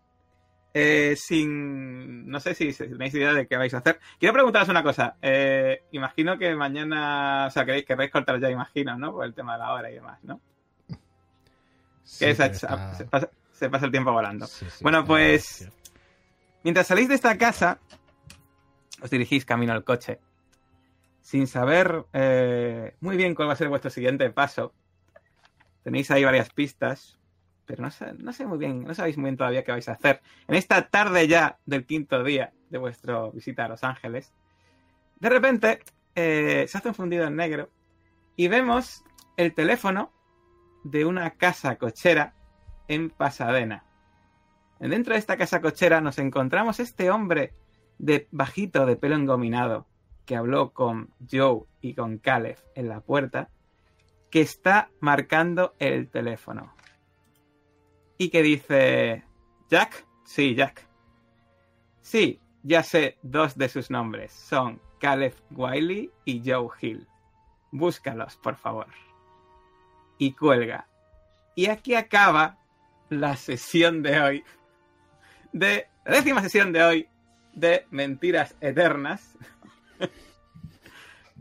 [0.74, 2.28] eh, sin...
[2.30, 4.00] No sé si, tenéis idea de qué vais a hacer.
[4.20, 5.16] Quiero preguntaros una cosa.
[5.22, 7.46] Eh, imagino que mañana...
[7.48, 9.12] O sea, queréis, querréis cortar ya, imagino, ¿no?
[9.12, 10.40] Por el tema de la hora y demás, ¿no?
[12.04, 14.46] Sí, Que se, que está- se pasa, se pasa el tiempo volando.
[14.48, 15.70] sí, sí, Bueno, pues-.
[16.64, 17.80] Mientras salís de esta casa,
[19.02, 20.20] os dirigís camino al coche,
[21.22, 24.74] sin saber eh, muy bien cuál va a ser vuestro siguiente paso.
[25.84, 27.18] Tenéis ahí varias pistas,
[27.72, 29.94] pero no sé, no sé muy bien, no sabéis muy bien todavía qué vais a
[29.94, 30.22] hacer.
[30.50, 34.34] En esta tarde ya del quinto día de vuestra visita a Los Ángeles,
[35.22, 35.80] de repente
[36.16, 37.70] eh, se hace un fundido en negro
[38.36, 39.06] y vemos
[39.38, 40.12] el teléfono
[40.84, 42.34] de una casa cochera
[42.90, 43.86] en Pasadena.
[44.80, 47.54] Dentro de esta casa cochera nos encontramos este hombre
[48.00, 49.88] de bajito, de pelo engominado,
[50.26, 53.50] que habló con Joe y con Caleb en la puerta,
[54.30, 56.74] que está marcando el teléfono.
[58.18, 59.24] Y que dice,
[59.70, 60.88] Jack, sí, Jack.
[62.02, 64.32] Sí, ya sé dos de sus nombres.
[64.32, 67.08] Son Caleb Wiley y Joe Hill.
[67.72, 68.88] Búscalos, por favor.
[70.18, 70.88] Y cuelga.
[71.56, 72.58] Y aquí acaba
[73.10, 74.44] la sesión de hoy
[75.52, 77.10] de la décima sesión de hoy
[77.54, 79.38] de Mentiras Eternas,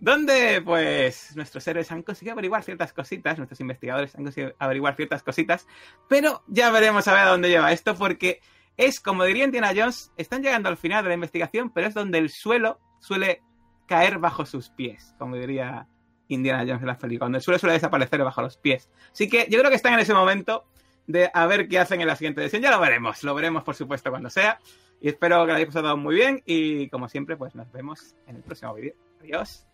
[0.01, 5.23] donde pues nuestros héroes han conseguido averiguar ciertas cositas, nuestros investigadores han conseguido averiguar ciertas
[5.23, 5.67] cositas,
[6.09, 8.41] pero ya veremos a ver a dónde lleva esto, porque
[8.79, 12.19] es, como diría Indiana Jones, están llegando al final de la investigación, pero es donde
[12.19, 13.43] el suelo suele
[13.87, 15.87] caer bajo sus pies, como diría
[16.29, 18.91] Indiana Jones en la película, donde el suelo suele desaparecer bajo los pies.
[19.13, 20.65] Así que yo creo que están en ese momento
[21.07, 22.63] de a ver qué hacen en la siguiente sesión.
[22.63, 24.59] Ya lo veremos, lo veremos por supuesto cuando sea.
[25.01, 28.37] Y espero que lo hayáis pasado muy bien y como siempre, pues nos vemos en
[28.37, 28.95] el próximo vídeo.
[29.21, 29.70] Adiós.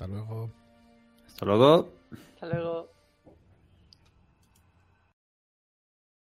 [0.00, 0.50] Hasta luego.
[1.26, 1.92] Hasta luego.
[2.32, 2.90] Hasta luego.